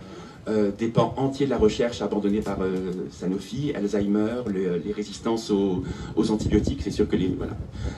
Euh, 0.47 0.71
des 0.77 0.87
pans 0.87 1.13
entiers 1.17 1.45
de 1.45 1.51
la 1.51 1.57
recherche 1.57 2.01
abandonnés 2.01 2.39
par 2.39 2.61
euh, 2.61 2.91
Sanofi, 3.11 3.73
Alzheimer, 3.75 4.43
les, 4.53 4.93
résistances 4.93 5.51
aux, 5.51 5.83
antibiotiques. 6.31 6.79
C'est 6.81 6.91
sûr 6.91 7.05
que 7.05 7.17
les, 7.17 7.35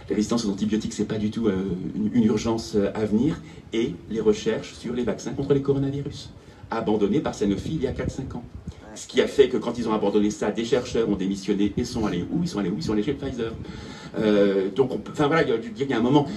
résistances 0.09 0.45
aux 0.45 0.49
antibiotiques, 0.49 0.93
c'est 0.93 1.05
pas 1.05 1.19
du 1.19 1.29
tout 1.29 1.47
euh, 1.47 1.53
une, 1.95 2.23
urgence 2.23 2.75
à 2.95 3.05
venir. 3.05 3.39
Et 3.71 3.93
les 4.09 4.19
recherches 4.19 4.73
sur 4.73 4.95
les 4.95 5.03
vaccins 5.03 5.33
contre 5.33 5.53
les 5.53 5.61
coronavirus, 5.61 6.31
abandonnées 6.71 7.19
par 7.19 7.35
Sanofi 7.35 7.75
il 7.75 7.83
y 7.83 7.87
a 7.87 7.91
4-5 7.91 8.37
ans. 8.37 8.43
Ce 8.95 9.05
qui 9.05 9.21
a 9.21 9.27
fait 9.27 9.47
que 9.47 9.57
quand 9.57 9.77
ils 9.77 9.87
ont 9.87 9.93
abandonné 9.93 10.31
ça, 10.31 10.49
des 10.49 10.65
chercheurs 10.65 11.07
ont 11.07 11.15
démissionné 11.15 11.71
et 11.77 11.83
sont 11.83 12.07
allés 12.07 12.25
où? 12.31 12.41
Ils 12.41 12.47
sont 12.47 12.57
allés 12.57 12.71
où? 12.71 12.77
Ils 12.77 12.83
sont 12.83 12.93
allés 12.93 13.03
chez 13.03 13.13
Pfizer. 13.13 13.53
Euh, 14.17 14.69
donc, 14.75 14.91
enfin 15.11 15.27
voilà, 15.27 15.43
il 15.43 15.87
y, 15.87 15.93
a 15.93 15.97
un 15.97 16.01
moment, 16.01 16.27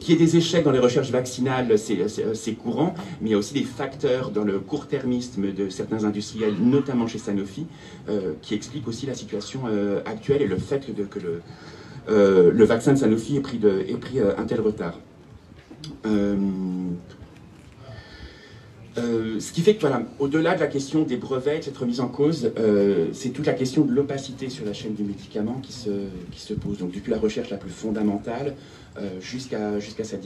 qu'il 0.00 0.10
y 0.10 0.12
ait 0.16 0.24
des 0.24 0.36
échecs 0.36 0.64
dans 0.64 0.70
les 0.70 0.78
recherches 0.78 1.10
vaccinales, 1.10 1.78
c'est 1.78 2.52
courant, 2.52 2.94
mais 3.20 3.30
il 3.30 3.32
y 3.32 3.34
a 3.34 3.38
aussi 3.38 3.54
des 3.54 3.62
facteurs 3.62 4.30
dans 4.30 4.44
le 4.44 4.58
court-termisme 4.58 5.52
de 5.52 5.68
certains 5.68 6.04
industriels, 6.04 6.54
notamment 6.60 7.06
chez 7.06 7.18
Sanofi, 7.18 7.66
euh, 8.08 8.32
qui 8.42 8.54
expliquent 8.54 8.88
aussi 8.88 9.06
la 9.06 9.14
situation 9.14 9.62
euh, 9.66 10.00
actuelle 10.06 10.42
et 10.42 10.46
le 10.46 10.58
fait 10.58 10.86
que, 11.10 11.18
le, 12.08 12.64
vaccin 12.64 12.92
de 12.92 12.98
Sanofi 12.98 13.36
ait 13.36 13.40
pris 13.40 13.60
un 14.20 14.44
tel 14.44 14.60
retard. 14.60 14.98
Euh, 18.98 19.38
ce 19.38 19.52
qui 19.52 19.60
fait 19.60 19.76
que, 19.76 19.86
au-delà 20.18 20.54
de 20.56 20.60
la 20.60 20.66
question 20.66 21.02
des 21.02 21.16
brevets, 21.16 21.60
de 21.60 21.64
cette 21.64 21.76
remise 21.76 22.00
en 22.00 22.08
cause, 22.08 22.50
euh, 22.58 23.08
c'est 23.12 23.28
toute 23.30 23.46
la 23.46 23.52
question 23.52 23.84
de 23.84 23.92
l'opacité 23.92 24.48
sur 24.48 24.64
la 24.64 24.72
chaîne 24.72 24.94
du 24.94 25.04
médicament 25.04 25.60
qui 25.62 25.72
se, 25.72 26.54
pose. 26.54 26.78
Donc, 26.78 26.92
depuis 26.92 27.10
la 27.10 27.18
recherche 27.18 27.50
la 27.50 27.56
plus 27.56 27.70
fondamentale 27.70 28.54
euh, 28.98 29.20
jusqu'à 29.20 29.78
sa 30.04 30.16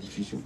diffusion. 0.00 0.40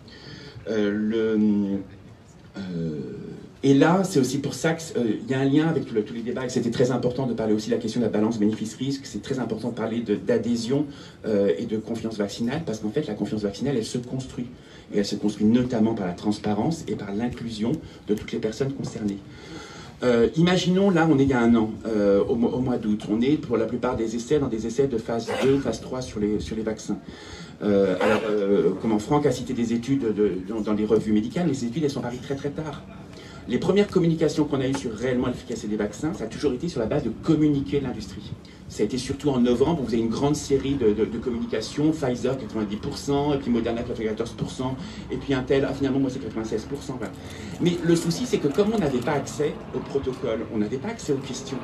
et 3.63 3.75
là, 3.75 4.03
c'est 4.05 4.21
aussi 4.21 4.39
pour 4.39 4.53
ça 4.53 4.75
qu'il 4.75 5.31
y 5.31 5.35
a 5.35 5.39
un 5.39 5.45
lien 5.47 5.67
avec 5.69 5.87
tous 5.87 5.95
les 6.15 6.23
débats, 6.23 6.45
et 6.45 6.51
c'était 6.51 6.71
très 6.71 6.91
important 6.91 7.27
de 7.27 7.33
parler 7.33 7.55
aussi 7.55 7.71
de 7.71 7.75
la 7.75 7.81
question 7.81 8.01
de 8.01 8.05
la 8.05 8.13
balance 8.13 8.39
bénéfice-risque, 8.39 9.07
c'est 9.07 9.23
très 9.23 9.39
important 9.39 9.71
de 9.71 9.75
parler 9.75 10.01
d'adhésion 10.01 10.85
et 11.25 11.65
de 11.65 11.79
confiance 11.79 12.19
vaccinale, 12.19 12.63
parce 12.67 12.81
qu'en 12.81 12.91
fait, 12.91 13.07
la 13.07 13.15
confiance 13.15 13.43
vaccinale, 13.43 13.79
elle 13.79 13.87
se 13.87 13.99
construit. 13.99 14.49
Et 14.93 14.99
elle 14.99 15.07
se 15.07 15.17
construit 15.17 15.47
notamment 15.47 15.95
par 15.95 16.07
la 16.07 16.13
transparence 16.13 16.85
et 16.89 16.95
par 16.95 17.13
l'inclusion 17.15 17.73
de 18.09 18.15
toutes 18.15 18.33
les 18.33 18.39
personnes 18.39 18.73
concernées. 18.73 19.19
Euh, 20.03 20.29
imaginons, 20.37 20.91
là, 20.91 21.07
on 21.09 21.19
est 21.19 21.23
il 21.23 21.29
y 21.29 21.33
a 21.33 21.41
un 21.41 21.55
an, 21.55 21.71
euh, 21.87 22.23
au, 22.25 22.35
mois 22.35 22.77
d'août. 22.77 23.03
On 23.09 23.21
est, 23.21 23.37
pour 23.37 23.57
la 23.57 23.67
plupart 23.67 23.97
des 23.97 24.17
essais, 24.17 24.39
dans 24.39 24.49
des 24.49 24.67
essais 24.67 24.89
de 24.89 24.99
phase 24.99 25.31
2, 25.45 25.59
phase 25.61 25.81
3 25.81 26.03
sur 26.03 26.19
les, 26.19 26.41
sur 26.41 26.57
les 26.57 26.63
vaccins. 26.63 26.99
Euh, 27.63 27.95
alors, 28.01 28.21
comment 28.81 28.99
Franck 28.99 29.27
a 29.27 29.31
cité 29.31 29.53
des 29.53 29.73
études 29.73 30.13
dans, 30.49 30.73
les 30.73 30.85
revues 30.85 31.13
médicales, 31.13 31.55
ces 31.55 31.67
études, 31.67 31.85
elles 31.85 31.91
sont 31.91 32.01
parues 32.01 32.19
très 32.19 32.35
très 32.35 32.51
tard. 32.51 32.83
Les 33.49 33.59
premières 33.59 33.89
communications 33.89 34.45
qu'on 34.45 34.61
a 34.61 34.67
eues 34.67 34.75
sur 34.75 34.93
réellement 34.93 35.29
l'efficacité 35.29 35.69
des 35.69 35.77
vaccins, 35.77 36.13
ça 36.15 36.25
a 36.25 36.27
toujours 36.27 36.53
été 36.53 36.69
sur 36.69 36.81
la 36.81 36.87
base 36.87 37.05
de 37.05 37.11
communiquer 37.11 37.81
l'industrie. 37.81 38.33
Ça 38.73 38.83
a 38.83 38.87
été 38.87 38.97
surtout 38.97 39.29
en 39.29 39.39
novembre, 39.39 39.83
vous 39.83 39.93
avez 39.93 40.03
une 40.03 40.09
grande 40.09 40.35
série 40.35 40.77
de, 40.77 41.05
communications, 41.19 41.91
Pfizer 41.91 42.35
90%, 42.39 43.35
et 43.35 43.39
puis 43.39 43.51
Moderna 43.51 43.83
94%, 43.83 44.63
et 45.11 45.19
puis 45.19 45.35
Intel, 45.35 45.67
ah, 45.69 45.75
finalement 45.75 45.99
moi 45.99 46.09
c'est 46.11 46.21
96%. 46.21 46.95
Mais 47.61 47.73
le 47.85 47.95
souci 47.95 48.25
c'est 48.25 48.39
que 48.39 48.49
comme 48.49 48.73
on 48.73 48.79
n'avait 48.79 49.01
pas 49.01 49.13
accès 49.13 49.53
au 49.75 49.79
protocole, 49.79 50.47
on 50.55 50.57
n'avait 50.57 50.79
pas 50.79 50.89
accès 50.89 51.13
aux 51.13 51.19
questions. 51.19 51.59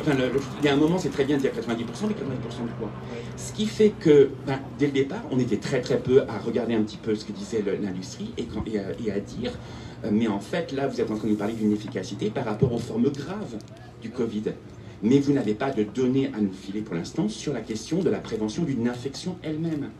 Enfin, 0.00 0.12
il 0.60 0.64
y 0.64 0.68
a 0.68 0.74
un 0.74 0.76
moment, 0.76 0.98
c'est 0.98 1.10
très 1.10 1.24
bien 1.24 1.36
de 1.36 1.42
dire 1.42 1.52
90%, 1.52 1.54
mais 1.62 2.14
90% 2.14 2.16
de 2.16 2.78
quoi? 2.80 2.90
Ce 3.36 3.52
qui 3.52 3.66
fait 3.66 3.90
que, 3.90 4.30
ben, 4.48 4.58
dès 4.80 4.86
le 4.86 4.92
départ, 4.92 5.22
on 5.30 5.38
était 5.38 5.58
très 5.58 5.80
très 5.80 5.98
peu 5.98 6.22
à 6.22 6.38
regarder 6.38 6.74
un 6.74 6.82
petit 6.82 6.98
peu 6.98 7.14
ce 7.14 7.24
que 7.24 7.30
disait 7.30 7.62
l'industrie 7.80 8.32
et, 8.36 8.48
et, 9.04 9.12
à 9.12 9.20
dire 9.20 9.52
euh, 10.04 10.10
mais 10.12 10.26
en 10.26 10.40
fait, 10.40 10.72
là, 10.72 10.88
vous 10.88 11.00
êtes 11.00 11.10
en 11.10 11.16
train 11.16 11.26
de 11.26 11.32
nous 11.32 11.38
parler 11.38 11.54
d'une 11.54 11.72
efficacité 11.72 12.30
par 12.30 12.46
rapport 12.46 12.72
aux 12.72 12.78
formes 12.78 13.10
graves 13.10 13.58
du 14.02 14.10
Covid. 14.10 14.42
Mais 15.02 15.18
vous 15.18 15.32
n'avez 15.32 15.54
pas 15.54 15.70
de 15.70 15.82
données 15.82 16.30
à 16.34 16.40
nous 16.40 16.52
filer 16.52 16.80
pour 16.80 16.94
l'instant 16.94 17.28
sur 17.28 17.52
la 17.52 17.60
question 17.60 18.02
de 18.02 18.10
la 18.10 18.18
prévention 18.18 18.64
d'une 18.64 18.88
infection 18.88 19.36
elle-même. 19.42 19.90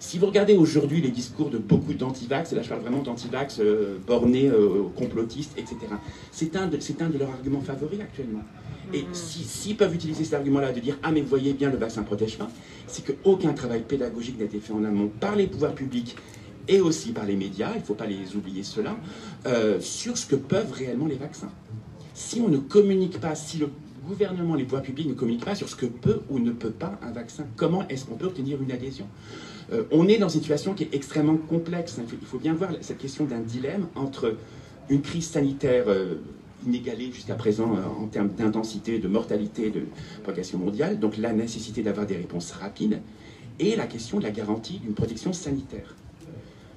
Si 0.00 0.18
vous 0.18 0.26
regardez 0.26 0.54
aujourd'hui 0.54 1.00
les 1.00 1.10
discours 1.10 1.48
de 1.48 1.56
beaucoup 1.56 1.94
d'antivax, 1.94 2.52
et 2.52 2.56
là 2.56 2.62
je 2.62 2.68
parle 2.68 2.82
vraiment 2.82 3.02
d'antivax 3.02 3.58
euh, 3.60 3.96
bornés, 4.06 4.48
euh, 4.48 4.82
complotistes, 4.94 5.56
etc., 5.56 5.76
c'est 6.30 6.56
un, 6.56 6.66
de, 6.66 6.78
un 7.00 7.08
de 7.08 7.18
leurs 7.18 7.30
arguments 7.30 7.62
favoris 7.62 8.00
actuellement. 8.00 8.42
Et 8.92 9.02
mm. 9.02 9.14
s'ils 9.14 9.76
peuvent 9.76 9.94
utiliser 9.94 10.24
cet 10.24 10.34
argument-là 10.34 10.72
de 10.72 10.80
dire 10.80 10.98
Ah, 11.02 11.10
mais 11.10 11.22
vous 11.22 11.28
voyez 11.28 11.54
bien, 11.54 11.70
le 11.70 11.78
vaccin 11.78 12.02
ne 12.02 12.06
protège 12.06 12.36
pas, 12.36 12.50
c'est 12.86 13.02
qu'aucun 13.02 13.54
travail 13.54 13.80
pédagogique 13.80 14.38
n'a 14.38 14.44
été 14.44 14.60
fait 14.60 14.74
en 14.74 14.84
amont 14.84 15.08
par 15.20 15.36
les 15.36 15.46
pouvoirs 15.46 15.74
publics 15.74 16.16
et 16.68 16.80
aussi 16.80 17.12
par 17.12 17.24
les 17.24 17.36
médias, 17.36 17.72
il 17.74 17.80
ne 17.80 17.84
faut 17.84 17.94
pas 17.94 18.06
les 18.06 18.36
oublier 18.36 18.62
cela, 18.62 18.96
euh, 19.46 19.80
sur 19.80 20.16
ce 20.16 20.26
que 20.26 20.36
peuvent 20.36 20.72
réellement 20.72 21.06
les 21.06 21.16
vaccins. 21.16 21.50
Si 22.14 22.40
on 22.40 22.48
ne 22.48 22.58
communique 22.58 23.20
pas, 23.20 23.34
si 23.34 23.58
le 23.58 23.70
gouvernement, 24.06 24.54
les 24.54 24.64
pouvoirs 24.64 24.82
publics 24.82 25.08
ne 25.08 25.14
communiquent 25.14 25.44
pas 25.44 25.54
sur 25.54 25.68
ce 25.68 25.76
que 25.76 25.86
peut 25.86 26.20
ou 26.30 26.38
ne 26.38 26.52
peut 26.52 26.70
pas 26.70 26.98
un 27.02 27.12
vaccin, 27.12 27.44
comment 27.56 27.86
est-ce 27.88 28.04
qu'on 28.04 28.16
peut 28.16 28.26
obtenir 28.26 28.62
une 28.62 28.72
adhésion? 28.72 29.06
Euh, 29.72 29.84
On 29.90 30.08
est 30.08 30.18
dans 30.18 30.28
une 30.28 30.40
situation 30.40 30.74
qui 30.74 30.84
est 30.84 30.94
extrêmement 30.94 31.36
complexe. 31.36 31.98
Il 31.98 32.26
faut 32.26 32.38
bien 32.38 32.54
voir 32.54 32.70
cette 32.80 32.98
question 32.98 33.24
d'un 33.24 33.40
dilemme 33.40 33.86
entre 33.94 34.36
une 34.90 35.00
crise 35.00 35.28
sanitaire 35.28 35.84
euh, 35.88 36.16
inégalée 36.66 37.10
jusqu'à 37.12 37.34
présent 37.34 37.76
en 38.00 38.06
termes 38.06 38.30
d'intensité, 38.30 38.98
de 38.98 39.08
mortalité, 39.08 39.70
de 39.70 39.82
propagation 40.22 40.58
mondiale, 40.58 40.98
donc 40.98 41.16
la 41.16 41.32
nécessité 41.32 41.82
d'avoir 41.82 42.06
des 42.06 42.16
réponses 42.16 42.52
rapides, 42.52 43.00
et 43.58 43.76
la 43.76 43.86
question 43.86 44.18
de 44.18 44.24
la 44.24 44.30
garantie 44.30 44.78
d'une 44.78 44.94
protection 44.94 45.32
sanitaire. 45.32 45.94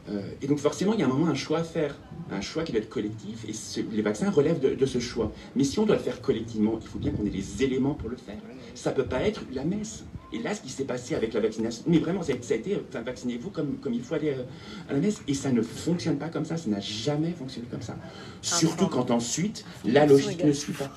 Euh, 0.09 0.21
et 0.41 0.47
donc 0.47 0.59
forcément, 0.59 0.93
il 0.93 0.99
y 0.99 1.03
a 1.03 1.05
un 1.05 1.09
moment 1.09 1.27
un 1.27 1.35
choix 1.35 1.59
à 1.59 1.63
faire, 1.63 1.95
un 2.31 2.41
choix 2.41 2.63
qui 2.63 2.71
doit 2.71 2.81
être 2.81 2.89
collectif, 2.89 3.45
et 3.47 3.83
les 3.91 4.01
vaccins 4.01 4.29
relèvent 4.29 4.59
de, 4.59 4.85
ce 4.85 4.99
choix. 4.99 5.31
Mais 5.55 5.63
si 5.63 5.79
on 5.79 5.85
doit 5.85 5.95
le 5.95 6.01
faire 6.01 6.21
collectivement, 6.21 6.79
il 6.81 6.87
faut 6.87 6.99
bien 6.99 7.11
qu'on 7.11 7.25
ait 7.25 7.29
les 7.29 7.63
éléments 7.63 7.93
pour 7.93 8.09
le 8.09 8.17
faire. 8.17 8.37
Ça 8.75 8.91
ne 8.91 8.95
peut 8.95 9.05
pas 9.05 9.21
être 9.21 9.41
la 9.53 9.63
messe. 9.63 10.05
Et 10.33 10.39
là, 10.39 10.53
ce 10.53 10.61
qui 10.61 10.69
s'est 10.69 10.83
passé 10.83 11.15
avec 11.15 11.33
la 11.33 11.39
vaccination, 11.39 11.83
mais 11.87 11.99
vraiment, 11.99 12.21
ça 12.21 12.33
a 12.33 12.55
été, 12.55 12.77
enfin, 12.89 13.01
vaccinez-vous 13.01 13.49
comme, 13.49 13.77
comme 13.77 13.93
il 13.93 14.01
faut 14.01 14.15
aller 14.15 14.31
euh, 14.31 14.43
à 14.89 14.93
la 14.93 14.99
messe, 14.99 15.21
et 15.27 15.33
ça 15.33 15.51
ne 15.51 15.61
fonctionne 15.61 16.17
pas 16.17 16.27
comme 16.27 16.45
ça, 16.45 16.57
ça 16.57 16.69
n'a 16.69 16.81
jamais 16.81 17.31
fonctionné 17.31 17.67
comme 17.71 17.81
ça. 17.81 17.95
Surtout 18.41 18.87
quand 18.87 19.09
ensuite, 19.11 19.65
la 19.85 20.05
logique 20.05 20.43
ne 20.43 20.51
suit 20.51 20.73
pas. 20.73 20.91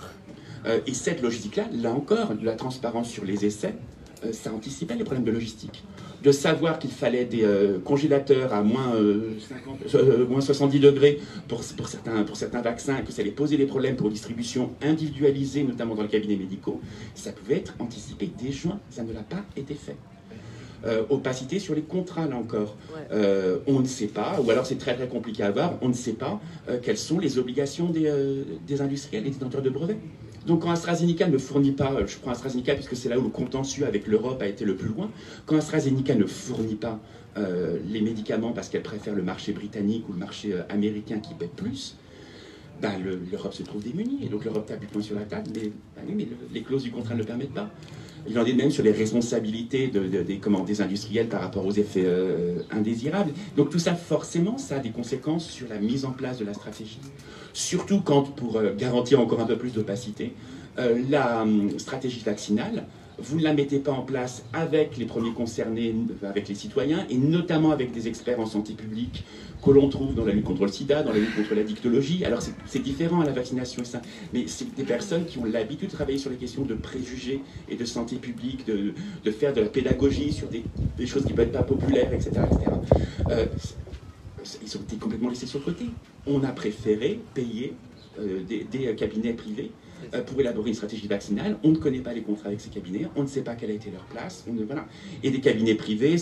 Euh, 0.66 0.80
et 0.86 0.94
cette 0.94 1.22
logique-là, 1.22 1.68
là 1.72 1.92
encore, 1.92 2.34
de 2.34 2.44
la 2.44 2.54
transparence 2.54 3.08
sur 3.08 3.24
les 3.24 3.44
essais, 3.44 3.74
ça 4.32 4.52
anticipait 4.52 4.96
les 4.96 5.04
problèmes 5.04 5.24
de 5.24 5.30
logistique 5.30 5.82
de 6.22 6.32
savoir 6.32 6.78
qu'il 6.78 6.90
fallait 6.90 7.24
des 7.24 7.44
euh, 7.44 7.78
congélateurs 7.78 8.52
à 8.52 8.62
moins, 8.62 8.92
50, 8.92 9.94
euh, 9.94 10.26
moins 10.26 10.40
70 10.40 10.80
degrés 10.80 11.20
pour, 11.48 11.62
pour, 11.76 11.88
certains, 11.88 12.22
pour 12.24 12.36
certains 12.36 12.62
vaccins, 12.62 12.98
et 12.98 13.02
que 13.02 13.12
ça 13.12 13.22
allait 13.22 13.30
poser 13.30 13.56
des 13.56 13.66
problèmes 13.66 13.96
pour 13.96 14.10
distribution 14.10 14.70
individualisée, 14.82 15.62
notamment 15.62 15.94
dans 15.94 16.02
les 16.02 16.08
cabinets 16.08 16.36
médicaux, 16.36 16.80
ça 17.14 17.32
pouvait 17.32 17.56
être 17.56 17.74
anticipé 17.78 18.30
dès 18.40 18.52
juin. 18.52 18.78
Ça 18.90 19.02
ne 19.02 19.12
l'a 19.12 19.22
pas 19.22 19.44
été 19.56 19.74
fait. 19.74 19.96
Euh, 20.86 21.04
opacité 21.10 21.58
sur 21.58 21.74
les 21.74 21.82
contrats, 21.82 22.26
là 22.26 22.36
encore. 22.36 22.76
on 23.66 23.80
ne 23.80 23.86
sait 23.86 24.06
pas, 24.06 24.40
ou 24.42 24.50
alors 24.50 24.66
c'est 24.66 24.78
très 24.78 24.94
très 24.94 25.08
compliqué 25.08 25.42
à 25.42 25.50
voir, 25.50 25.74
on 25.82 25.88
ne 25.88 25.94
sait 25.94 26.14
pas 26.14 26.40
quelles 26.82 26.98
sont 26.98 27.18
les 27.18 27.38
obligations 27.38 27.90
des, 27.90 28.10
des 28.66 28.80
industriels, 28.80 29.24
des 29.24 29.30
détenteurs 29.30 29.62
de 29.62 29.70
brevets. 29.70 29.98
Donc 30.46 30.62
quand 30.62 30.70
AstraZeneca 30.70 31.28
ne 31.28 31.38
fournit 31.38 31.72
pas, 31.72 32.06
je 32.06 32.16
prends 32.16 32.30
AstraZeneca 32.30 32.74
puisque 32.74 32.96
c'est 32.96 33.08
là 33.08 33.18
où 33.18 33.22
le 33.22 33.28
contentieux 33.28 33.86
avec 33.86 34.06
l'Europe 34.06 34.40
a 34.42 34.46
été 34.46 34.64
le 34.64 34.74
plus 34.74 34.88
loin, 34.88 35.10
quand 35.46 35.56
AstraZeneca 35.56 36.14
ne 36.14 36.26
fournit 36.26 36.76
pas 36.76 36.98
euh, 37.36 37.78
les 37.88 38.00
médicaments 38.00 38.52
parce 38.52 38.68
qu'elle 38.68 38.82
préfère 38.82 39.14
le 39.14 39.22
marché 39.22 39.52
britannique 39.52 40.08
ou 40.08 40.12
le 40.12 40.18
marché 40.18 40.52
euh, 40.52 40.62
américain 40.68 41.18
qui 41.18 41.34
paie 41.34 41.50
plus, 41.54 41.96
ben, 42.80 42.94
l'Europe 43.30 43.52
se 43.52 43.62
trouve 43.62 43.82
démunie. 43.82 44.24
Et 44.24 44.28
donc 44.28 44.44
l'Europe 44.44 44.66
tape 44.66 44.80
du 44.80 44.86
poing 44.86 45.02
sur 45.02 45.14
la 45.14 45.24
table, 45.24 45.50
mais, 45.54 45.70
ben 45.96 46.26
les 46.52 46.62
clauses 46.62 46.82
du 46.82 46.90
contrat 46.90 47.14
ne 47.14 47.20
le 47.20 47.26
permettent 47.26 47.54
pas. 47.54 47.70
Il 48.28 48.38
en 48.38 48.44
est 48.44 48.52
même 48.52 48.70
sur 48.70 48.84
les 48.84 48.92
responsabilités 48.92 49.88
des, 49.88 50.36
comment, 50.38 50.64
des 50.64 50.80
industriels 50.82 51.28
par 51.28 51.40
rapport 51.40 51.64
aux 51.66 51.72
effets 51.72 52.04
euh, 52.04 52.60
indésirables. 52.70 53.32
Donc 53.56 53.70
tout 53.70 53.78
ça, 53.78 53.94
forcément, 53.94 54.58
ça 54.58 54.76
a 54.76 54.78
des 54.78 54.90
conséquences 54.90 55.48
sur 55.48 55.68
la 55.68 55.78
mise 55.78 56.04
en 56.04 56.12
place 56.12 56.38
de 56.38 56.44
la 56.44 56.54
stratégie. 56.54 57.00
Surtout 57.52 58.00
quand, 58.00 58.34
pour 58.34 58.56
euh, 58.56 58.74
garantir 58.76 59.20
encore 59.20 59.40
un 59.40 59.46
peu 59.46 59.56
plus 59.56 59.72
d'opacité, 59.72 60.34
euh, 60.78 61.02
la 61.08 61.42
hum, 61.42 61.78
stratégie 61.78 62.20
vaccinale 62.20 62.86
vous 63.22 63.38
ne 63.38 63.42
la 63.42 63.54
mettez 63.54 63.78
pas 63.78 63.92
en 63.92 64.02
place 64.02 64.44
avec 64.52 64.96
les 64.96 65.04
premiers 65.04 65.32
concernés, 65.32 65.94
avec 66.22 66.48
les 66.48 66.54
citoyens, 66.54 67.06
et 67.08 67.16
notamment 67.16 67.70
avec 67.70 67.92
des 67.92 68.08
experts 68.08 68.40
en 68.40 68.46
santé 68.46 68.74
publique 68.74 69.24
que 69.62 69.70
l'on 69.70 69.88
trouve 69.88 70.14
dans 70.14 70.24
la 70.24 70.32
lutte 70.32 70.44
contre 70.44 70.62
le 70.62 70.72
sida, 70.72 71.02
dans 71.02 71.12
la 71.12 71.18
lutte 71.18 71.34
contre 71.36 71.54
la 71.54 71.62
dictologie. 71.62 72.24
Alors 72.24 72.40
c'est 72.66 72.82
différent 72.82 73.20
à 73.20 73.26
la 73.26 73.32
vaccination, 73.32 73.84
ça, 73.84 74.00
mais 74.32 74.44
c'est 74.46 74.74
des 74.74 74.84
personnes 74.84 75.26
qui 75.26 75.38
ont 75.38 75.44
l'habitude 75.44 75.88
de 75.88 75.94
travailler 75.94 76.18
sur 76.18 76.30
les 76.30 76.36
questions 76.36 76.62
de 76.62 76.74
préjugés 76.74 77.40
et 77.68 77.76
de 77.76 77.84
santé 77.84 78.16
publique, 78.16 78.66
de, 78.66 79.30
faire 79.30 79.52
de 79.52 79.60
la 79.60 79.68
pédagogie 79.68 80.32
sur 80.32 80.48
des, 80.48 80.64
choses 81.06 81.24
qui 81.24 81.32
peuvent 81.32 81.46
être 81.46 81.52
pas 81.52 81.62
populaires, 81.62 82.12
etc. 82.12 82.32
Euh, 83.30 83.46
ils 84.62 84.76
ont 84.76 84.80
été 84.80 84.96
complètement 84.96 85.28
laissés 85.28 85.46
sur 85.46 85.58
le 85.58 85.64
côté. 85.66 85.84
On 86.26 86.42
a 86.44 86.52
préféré 86.52 87.20
payer 87.34 87.74
euh, 88.18 88.40
des, 88.42 88.94
cabinets 88.94 89.34
privés 89.34 89.70
pour 90.26 90.40
élaborer 90.40 90.70
une 90.70 90.74
stratégie 90.74 91.06
vaccinale. 91.06 91.56
On 91.62 91.70
ne 91.70 91.76
connaît 91.76 92.00
pas 92.00 92.12
les 92.12 92.22
contrats 92.22 92.48
avec 92.48 92.60
ces 92.60 92.70
cabinets, 92.70 93.06
on 93.16 93.22
ne 93.22 93.28
sait 93.28 93.42
pas 93.42 93.54
quelle 93.54 93.70
a 93.70 93.74
été 93.74 93.90
leur 93.90 94.04
place. 94.04 94.44
Et 95.22 95.30
des 95.30 95.40
cabinets 95.40 95.74
privés, 95.74 96.16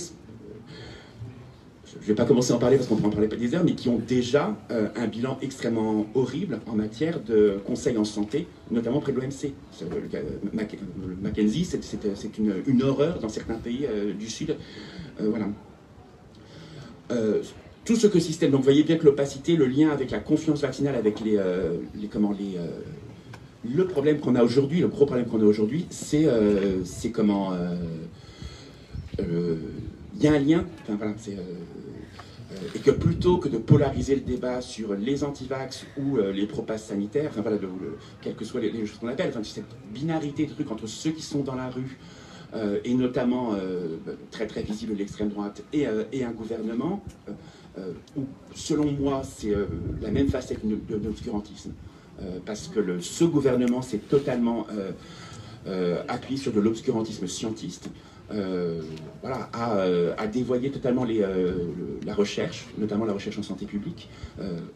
je 1.95 1.97
ne 2.05 2.07
vais 2.09 2.15
pas 2.15 2.25
commencer 2.25 2.53
à 2.53 2.57
en 2.57 2.59
parler 2.59 2.77
parce 2.77 2.89
qu'on 2.89 2.97
ne 2.97 3.01
peut 3.01 3.07
en 3.07 3.11
parler 3.11 3.29
pas 3.29 3.37
des 3.37 3.55
heures, 3.55 3.65
mais 3.65 3.73
qui 3.73 3.89
ont 3.89 3.99
déjà 3.99 4.57
euh, 4.71 4.89
un 4.97 5.07
bilan 5.07 5.39
extrêmement 5.43 6.07
horrible 6.15 6.61
en 6.67 6.75
matière 6.75 7.21
de 7.21 7.59
conseils 7.67 7.97
en 7.97 8.05
santé, 8.05 8.47
notamment 8.71 9.01
près 9.01 9.13
de 9.13 9.21
l'OMC. 9.21 9.53
Mackenzie, 11.23 11.65
c'est 11.65 12.39
une, 12.39 12.83
horreur 12.83 13.19
dans 13.19 13.29
certains 13.29 13.55
pays 13.55 13.87
euh, 13.87 14.13
du 14.13 14.29
Sud. 14.29 14.57
voilà. 15.19 15.49
tout 17.85 17.97
ce 17.97 18.07
que 18.07 18.21
système, 18.21 18.51
donc 18.51 18.61
vous 18.61 18.65
voyez 18.65 18.85
bien 18.85 18.97
que 18.97 19.05
l'opacité, 19.05 19.57
le 19.57 19.67
lien 19.67 19.91
avec 19.91 20.11
la 20.11 20.19
confiance 20.19 20.61
vaccinale, 20.61 20.95
avec 20.95 21.21
les 21.21 21.39
comment, 22.11 22.33
les, 22.33 22.59
le 23.75 23.87
problème 23.87 24.19
qu'on 24.19 24.35
a 24.35 24.43
aujourd'hui, 24.43 24.81
le 24.81 24.89
gros 24.89 25.07
problème 25.07 25.27
qu'on 25.27 25.41
a 25.41 25.45
aujourd'hui, 25.45 25.87
c'est 25.91 26.25
euh, 26.27 26.83
comment. 27.13 27.53
Euh, 27.53 27.75
euh, 29.21 29.57
il 30.17 30.25
y 30.25 30.27
a 30.27 30.33
un 30.33 30.39
lien, 30.39 30.65
et 32.75 32.79
que 32.81 32.91
plutôt 32.91 33.39
que 33.39 33.49
de 33.49 33.59
polariser 33.59 34.17
le 34.17 34.23
débat 34.23 34.61
sur 34.61 34.95
les 34.95 35.23
antivax 35.23 35.87
ou 35.97 36.17
les 36.17 36.47
propas 36.47 36.79
sanitaires, 36.79 37.31
enfin 37.31 37.43
voilà, 37.43 37.57
quelles 38.21 38.35
que 38.35 38.45
soient 38.45 38.61
les, 38.61 38.73
choses 38.85 38.99
qu'on 38.99 39.07
appelle, 39.07 39.29
enfin, 39.29 39.45
cette 39.45 39.77
binarité 39.95 40.47
de 40.47 40.53
trucs 40.53 40.73
entre 40.73 40.89
ceux 40.89 41.11
qui 41.11 41.23
sont 41.23 41.45
dans 41.45 41.55
la 41.55 41.69
rue, 41.69 41.99
et 42.83 42.95
notamment 42.95 43.55
très 44.33 44.49
très 44.49 44.63
visible 44.63 44.95
l'extrême 44.97 45.29
droite, 45.29 45.63
et, 45.73 45.87
et, 46.11 46.25
un 46.25 46.33
gouvernement, 46.33 47.01
où 48.17 48.25
selon 48.57 48.91
moi 48.91 49.23
c'est 49.23 49.55
la 50.03 50.11
même 50.11 50.29
facette 50.29 50.67
de 50.67 50.97
l'obscurantisme. 50.97 51.71
Euh, 52.21 52.39
parce 52.45 52.69
que 52.69 53.01
ce 53.01 53.25
gouvernement 53.25 53.83
s'est 53.83 53.99
totalement 53.99 54.67
euh, 54.73 54.91
euh, 55.69 56.03
appuyé 56.09 56.37
sur 56.37 56.53
de 56.53 56.61
l'obscurantisme 56.61 57.27
scientiste. 57.27 57.89
voilà, 59.23 59.49
à, 59.53 60.27
totalement 60.71 61.07
la 62.05 62.15
recherche, 62.15 62.67
notamment 62.77 63.07
la 63.07 63.15
recherche 63.15 63.39
en 63.39 63.43
santé 63.43 63.65
publique. 63.65 64.11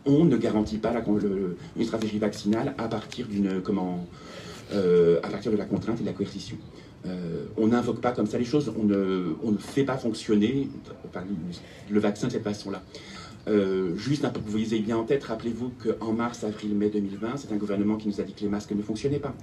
on 0.07 0.25
ne 0.25 0.37
garantit 0.39 0.79
pas 0.79 0.93
la, 0.93 1.03
une 1.77 1.85
stratégie 1.85 2.19
vaccinale 2.19 2.75
à 2.79 2.89
partir 2.89 3.27
de 3.29 3.61
la 5.57 5.67
contrainte 5.67 5.99
et 5.99 6.03
de 6.03 6.07
la 6.07 6.15
coercition. 6.15 6.57
on 7.59 7.67
n'invoque 7.67 8.01
pas 8.01 8.13
comme 8.13 8.27
ça 8.27 8.39
les 8.39 8.47
choses, 8.47 8.73
on 8.79 8.85
ne 8.85 9.59
fait 9.59 9.85
pas 9.85 9.99
fonctionner 9.99 10.71
le 11.91 12.01
vaccin 12.01 12.29
de 12.29 12.33
cette 12.33 12.45
façon-là. 12.45 12.83
Euh, 13.49 13.97
juste 13.97 14.23
pour 14.23 14.45
que 14.45 14.49
vous 14.49 14.59
ayez 14.59 14.81
bien 14.81 14.97
en 14.97 15.05
tête, 15.05 15.25
rappelez-vous 15.25 15.73
qu'en 15.83 16.13
mars, 16.13 16.45
avril, 16.45 16.75
mai 16.75 16.91
2020, 16.91 17.37
c'est 17.39 17.53
un 17.53 17.57
gouvernement 17.57 17.97
qui 17.97 18.09
nous 18.09 18.21
a 18.21 18.25
dit 18.25 18.35
que 18.35 18.41
les 18.41 18.49
masques 18.49 18.71
ne 18.71 18.83
fonctionnaient 18.83 19.19
pas, 19.19 19.35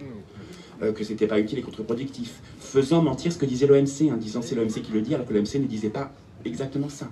euh, 0.81 0.93
que 0.93 1.03
c'était 1.03 1.27
pas 1.27 1.39
utile 1.39 1.59
et 1.59 1.61
contre-productif, 1.61 2.41
faisant 2.59 3.01
mentir 3.01 3.33
ce 3.33 3.37
que 3.37 3.45
disait 3.45 3.67
l'OMC, 3.67 4.11
en 4.11 4.17
disant 4.17 4.41
c'est 4.41 4.55
l'OMC 4.55 4.81
qui 4.81 4.91
le 4.93 5.01
dit, 5.01 5.13
alors 5.15 5.27
que 5.27 5.33
l'OMC 5.33 5.55
ne 5.55 5.67
disait 5.67 5.89
pas 5.89 6.13
exactement 6.45 6.89
ça. 6.89 7.09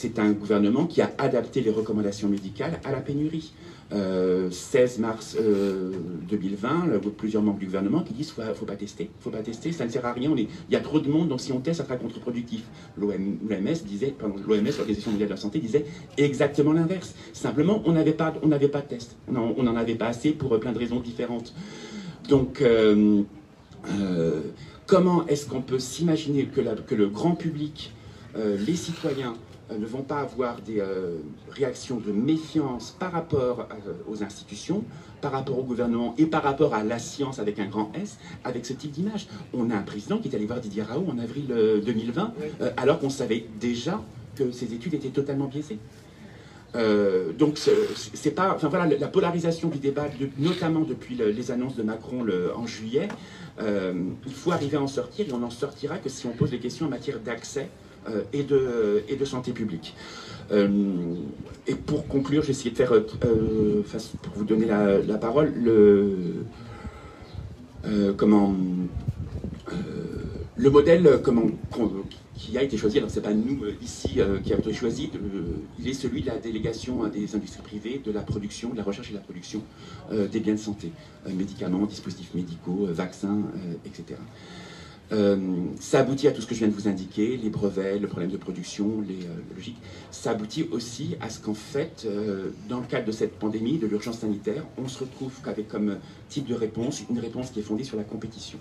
C'est 0.00 0.20
un 0.20 0.30
gouvernement 0.30 0.86
qui 0.86 1.02
a 1.02 1.10
adapté 1.18 1.60
les 1.60 1.72
recommandations 1.72 2.28
médicales 2.28 2.78
à 2.84 2.92
la 2.92 3.00
pénurie. 3.00 3.52
16 3.90 3.96
euh, 3.96 5.00
mars 5.00 5.36
2020, 6.30 6.88
euh, 6.88 6.98
plusieurs 7.16 7.42
membres 7.42 7.58
du 7.58 7.66
gouvernement 7.66 8.02
qui 8.02 8.12
disent 8.12 8.32
ne 8.38 8.54
faut 8.54 8.64
pas 8.64 8.76
tester, 8.76 9.10
faut 9.18 9.30
pas 9.30 9.42
tester, 9.42 9.72
ça 9.72 9.84
ne 9.84 9.90
sert 9.90 10.06
à 10.06 10.12
rien, 10.12 10.32
il 10.36 10.46
y 10.70 10.76
a 10.76 10.80
trop 10.80 11.00
de 11.00 11.08
monde, 11.08 11.30
donc 11.30 11.40
si 11.40 11.50
on 11.50 11.58
teste, 11.58 11.78
ça 11.78 11.84
sera 11.84 11.96
contre-productif. 11.96 12.62
L'OMS 12.96 13.74
disait, 13.84 14.14
l'OMS, 14.20 14.38
l'Organisation 14.46 15.10
mondiale 15.10 15.30
de 15.30 15.34
la 15.34 15.40
santé, 15.40 15.58
disait 15.58 15.84
exactement 16.16 16.72
l'inverse. 16.72 17.16
Simplement, 17.32 17.82
on 17.84 17.90
n'avait 17.90 18.12
pas, 18.12 18.32
on 18.44 18.50
pas 18.50 18.58
de 18.58 18.86
test, 18.86 19.16
on 19.26 19.62
n'en 19.64 19.74
avait 19.74 19.96
pas 19.96 20.06
assez 20.06 20.30
pour 20.30 20.60
plein 20.60 20.70
de 20.70 20.78
raisons 20.78 21.00
différentes. 21.00 21.54
Donc, 22.28 22.62
euh, 22.62 23.24
comment 24.86 25.26
est-ce 25.26 25.48
qu'on 25.48 25.62
peut 25.62 25.80
s'imaginer 25.80 26.44
que, 26.44 26.60
le 26.94 27.08
grand 27.08 27.34
public, 27.34 27.92
les 28.36 28.76
citoyens, 28.76 29.34
ne 29.70 29.86
vont 29.86 30.02
pas 30.02 30.20
avoir 30.20 30.60
des 30.60 30.82
réactions 31.50 31.96
de 31.96 32.12
méfiance 32.12 32.96
par 32.98 33.12
rapport 33.12 33.68
aux 34.08 34.22
institutions, 34.22 34.84
par 35.20 35.32
rapport 35.32 35.58
au 35.58 35.62
gouvernement 35.62 36.14
et 36.18 36.26
par 36.26 36.42
rapport 36.42 36.74
à 36.74 36.82
la 36.82 36.98
science 36.98 37.38
avec 37.38 37.58
un 37.58 37.66
grand 37.66 37.92
S, 37.94 38.18
avec 38.44 38.64
ce 38.64 38.72
type 38.72 38.92
d'image. 38.92 39.28
On 39.52 39.70
a 39.70 39.76
un 39.76 39.82
président 39.82 40.18
qui 40.18 40.28
est 40.28 40.34
allé 40.34 40.46
voir 40.46 40.60
Didier 40.60 40.82
Raoult 40.82 41.06
en 41.10 41.18
avril 41.18 41.46
2020, 41.84 42.32
alors 42.76 42.98
qu'on 42.98 43.10
savait 43.10 43.46
déjà 43.60 44.00
que 44.36 44.52
ces 44.52 44.72
études 44.72 44.94
étaient 44.94 45.08
totalement 45.08 45.46
biaisées. 45.46 45.78
Euh, 46.74 47.32
donc 47.32 47.58
c'est 47.58 48.30
pas, 48.30 48.54
enfin 48.54 48.68
voilà, 48.68 48.86
la 48.96 49.08
polarisation 49.08 49.68
du 49.68 49.78
débat, 49.78 50.06
notamment 50.38 50.80
depuis 50.80 51.14
les 51.14 51.50
annonces 51.50 51.76
de 51.76 51.82
Macron 51.82 52.26
en 52.54 52.66
juillet, 52.66 53.08
euh, 53.60 53.94
il 54.26 54.32
faut 54.32 54.52
arriver 54.52 54.76
à 54.76 54.82
en 54.82 54.86
sortir 54.86 55.28
et 55.28 55.32
on 55.32 55.38
n'en 55.38 55.50
sortira 55.50 55.98
que 55.98 56.08
si 56.08 56.26
on 56.26 56.32
pose 56.32 56.52
les 56.52 56.58
questions 56.58 56.86
en 56.86 56.90
matière 56.90 57.18
d'accès 57.20 57.62
euh, 57.62 57.87
et, 58.32 58.42
de, 58.42 59.02
et 59.08 59.16
de 59.16 59.24
santé 59.24 59.52
publique. 59.52 59.94
et 60.52 61.74
pour 61.74 62.06
conclure, 62.06 62.42
j'ai 62.42 62.50
essayé 62.50 62.70
de 62.70 62.76
faire, 62.76 62.92
pour 64.22 64.34
vous 64.34 64.44
donner 64.44 64.66
la, 64.66 65.18
parole, 65.18 65.52
le, 65.56 66.44
comment, 68.16 68.54
le 70.56 70.70
modèle 70.70 71.20
comment, 71.22 71.46
qui 72.38 72.56
a 72.56 72.62
été 72.62 72.76
choisi, 72.76 72.98
alors 72.98 73.10
ce 73.10 73.16
n'est 73.16 73.22
pas 73.22 73.34
nous 73.34 73.64
euh, 73.64 73.74
ici 73.82 74.20
euh, 74.20 74.38
qui 74.38 74.52
avons 74.52 74.62
été 74.62 74.72
choisi, 74.72 75.10
il 75.78 75.88
est 75.88 75.92
celui 75.92 76.22
de 76.22 76.28
la 76.28 76.38
délégation 76.38 77.06
des 77.08 77.34
industries 77.34 77.62
privées, 77.62 78.00
de 78.02 78.12
la 78.12 78.22
production, 78.22 78.70
de 78.70 78.76
la 78.76 78.84
recherche 78.84 79.08
et 79.08 79.12
de 79.12 79.16
la 79.16 79.24
production 79.24 79.62
euh, 80.12 80.28
des 80.28 80.38
biens 80.38 80.54
de 80.54 80.58
santé, 80.58 80.92
médicaments, 81.28 81.84
dispositifs 81.84 82.32
médicaux, 82.34 82.86
vaccins, 82.90 83.42
etc. 83.84 84.20
ça 85.10 86.00
aboutit 86.00 86.28
à 86.28 86.32
tout 86.32 86.42
ce 86.42 86.46
que 86.46 86.54
je 86.54 86.60
viens 86.60 86.68
de 86.68 86.74
vous 86.74 86.88
indiquer, 86.88 87.36
les 87.36 87.50
brevets, 87.50 87.98
le 87.98 88.08
problème 88.08 88.30
de 88.30 88.36
production, 88.36 89.00
les 89.00 89.18
logiques. 89.54 89.80
Ça 90.10 90.32
aboutit 90.32 90.68
aussi 90.70 91.16
à 91.20 91.30
ce 91.30 91.40
qu'en 91.40 91.54
fait, 91.54 92.06
dans 92.68 92.80
le 92.80 92.86
cadre 92.86 93.06
de 93.06 93.12
cette 93.12 93.38
pandémie, 93.38 93.78
de 93.78 93.86
l'urgence 93.86 94.18
sanitaire, 94.18 94.64
on 94.76 94.86
se 94.88 94.98
retrouve 94.98 95.32
avec 95.46 95.68
comme 95.68 95.98
type 96.28 96.46
de 96.46 96.54
réponse 96.54 97.02
une 97.10 97.18
réponse 97.20 97.50
qui 97.50 97.60
est 97.60 97.62
fondée 97.62 97.84
sur 97.84 97.96
la 97.96 98.04
compétition. 98.04 98.58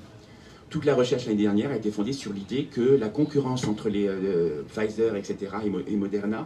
Toute 0.69 0.83
la 0.83 0.95
recherche 0.95 1.25
l'année 1.25 1.43
dernière 1.43 1.71
a 1.71 1.77
été 1.77 1.91
fondée 1.91 2.11
sur 2.11 2.33
l'idée 2.33 2.65
que 2.65 2.81
la 2.81 3.07
concurrence 3.07 3.65
entre 3.67 3.87
les 3.87 4.05
euh, 4.07 4.63
Pfizer, 4.67 5.15
etc., 5.15 5.37
et, 5.87 5.95
Moderna 5.95 6.45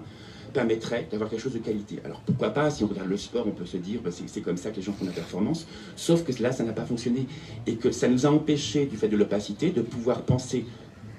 permettrait 0.54 1.08
d'avoir 1.10 1.30
quelque 1.30 1.40
chose 1.40 1.54
de 1.54 1.60
qualité. 1.60 2.00
Alors 2.06 2.20
pourquoi 2.20 2.50
pas, 2.50 2.70
si 2.70 2.84
on 2.84 2.88
regarde 2.88 3.10
le 3.10 3.18
sport, 3.18 3.48
on 3.48 3.52
peut 3.52 3.66
se 3.66 3.78
dire 3.78 4.02
bah, 4.04 4.12
c'est 4.12 4.42
comme 4.42 4.58
ça 4.58 4.70
que 4.70 4.76
les 4.76 4.82
gens 4.84 4.94
font 4.94 5.06
la 5.06 5.12
performance, 5.12 5.66
sauf 5.96 6.24
que 6.24 6.44
là, 6.44 6.52
ça 6.52 6.64
n'a 6.64 6.74
pas 6.74 6.86
fonctionné 6.86 7.26
et 7.66 7.76
que 7.76 7.92
ça 7.92 8.08
nous 8.08 8.26
a 8.26 8.30
empêché, 8.30 8.86
du 8.86 8.96
fait 8.96 9.08
de 9.08 9.18
l'opacité, 9.18 9.72
de 9.72 9.82
pouvoir 9.82 10.22
penser 10.22 10.66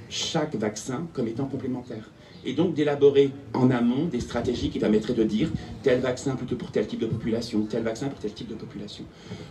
chaque 0.09 0.55
vaccin 0.55 1.09
comme 1.12 1.26
étant 1.26 1.46
complémentaire. 1.46 2.09
Et 2.44 2.55
donc 2.55 2.74
d'élaborer 2.74 3.30
en 3.55 3.70
amont 3.70 4.07
des 4.07 4.20
stratégies 4.20 4.68
qui 4.70 4.78
permettraient 4.78 5.14
de 5.14 5.24
dire 5.24 5.48
tel 5.82 6.00
vaccin 6.00 6.34
plutôt 6.36 6.57
pour 6.57 6.70
tel 6.70 6.86
type 6.86 7.00
de 7.00 7.07
population, 7.07 7.62
tel 7.62 7.82
vaccin 7.82 8.09
pour 8.09 8.18
tel 8.18 8.32
type 8.32 8.48
de 8.48 8.55
population. 8.55 9.05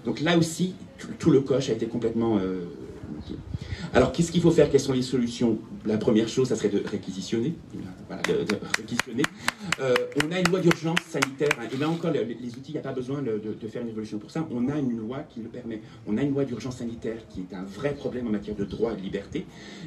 Donc 0.05 0.21
là 0.21 0.37
aussi, 0.37 0.75
tout, 1.17 1.31
le 1.31 1.41
coche 1.41 1.69
a 1.69 1.73
été 1.73 1.87
complètement 1.87 2.37
euh, 2.37 2.65
alors, 3.93 4.11
qu'est-ce 4.11 4.31
qu'il 4.31 4.41
faut 4.41 4.51
faire? 4.51 4.69
Quelles 4.69 4.79
sont 4.79 4.93
les 4.93 5.01
solutions? 5.01 5.57
La 5.85 5.97
première 5.97 6.27
chose, 6.27 6.47
ça 6.49 6.55
serait 6.55 6.69
de 6.69 6.83
réquisitionner. 6.85 7.53
Euh, 9.79 9.93
on 10.23 10.31
a 10.31 10.39
une 10.39 10.47
loi 10.49 10.59
d'urgence 10.59 10.99
sanitaire, 11.07 11.49
hein, 11.59 11.67
et 11.73 11.77
là 11.77 11.89
encore, 11.89 12.11
les, 12.11 12.21
outils, 12.21 12.69
il 12.69 12.73
n'y 12.73 12.77
a 12.77 12.81
pas 12.81 12.93
besoin 12.93 13.21
de, 13.21 13.67
faire 13.67 13.81
une 13.81 13.89
évolution 13.89 14.17
pour 14.19 14.31
ça. 14.31 14.47
On 14.51 14.69
a 14.69 14.77
une 14.77 14.97
loi 14.97 15.19
qui 15.29 15.41
le 15.41 15.49
permet. 15.49 15.81
On 16.07 16.17
a 16.17 16.21
une 16.21 16.31
loi 16.31 16.45
d'urgence 16.45 16.77
sanitaire 16.77 17.17
qui 17.29 17.41
est 17.41 17.55
un 17.55 17.63
vrai 17.63 17.93
problème 17.93 18.27
en 18.27 18.31
matière 18.31 18.55
de 18.55 18.65
droit 18.65 18.93
et 18.93 18.95
de 18.95 19.01
liberté. 19.01 19.45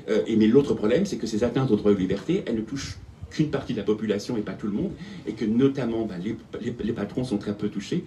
Euh, 0.08 0.22
et, 0.26 0.36
mais 0.36 0.46
l'autre 0.46 0.74
problème, 0.74 1.06
c'est 1.06 1.16
que 1.16 1.26
ces 1.26 1.44
atteintes 1.44 1.70
aux 1.70 1.76
droits 1.76 1.92
et 1.92 1.94
aux 1.94 1.98
libertés, 1.98 2.42
elles 2.46 2.56
ne 2.56 2.62
touchent 2.62 2.98
qu'une 3.34 3.50
partie 3.50 3.72
de 3.72 3.78
la 3.78 3.84
population 3.84 4.36
et 4.36 4.42
pas 4.42 4.52
tout 4.52 4.66
le 4.66 4.72
monde, 4.72 4.92
et 5.26 5.32
que 5.32 5.44
notamment 5.44 6.06
bah, 6.06 6.14
les, 6.60 6.92
patrons 6.92 7.24
sont 7.24 7.38
très 7.38 7.54
peu 7.54 7.68
touchés, 7.68 8.04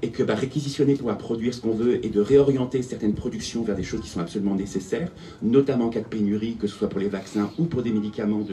et 0.00 0.08
que 0.08 0.22
bah, 0.22 0.34
réquisitionner 0.34 0.94
pour 0.94 1.14
produire 1.16 1.52
ce 1.52 1.60
qu'on 1.60 1.74
veut 1.74 2.04
et 2.04 2.08
de 2.08 2.20
réorienter 2.20 2.82
certaines 2.82 3.14
productions 3.14 3.62
vers 3.62 3.76
des 3.76 3.82
choses 3.82 4.00
qui 4.00 4.08
sont 4.08 4.20
absolument 4.20 4.54
nécessaires, 4.54 5.10
notamment 5.42 5.86
en 5.86 5.90
cas 5.90 6.00
de 6.00 6.06
pénurie, 6.06 6.56
que 6.56 6.66
ce 6.66 6.74
soit 6.74 6.88
pour 6.88 7.00
les 7.00 7.08
vaccins 7.08 7.50
ou 7.58 7.64
pour 7.64 7.82
des 7.82 7.92
médicaments 7.92 8.44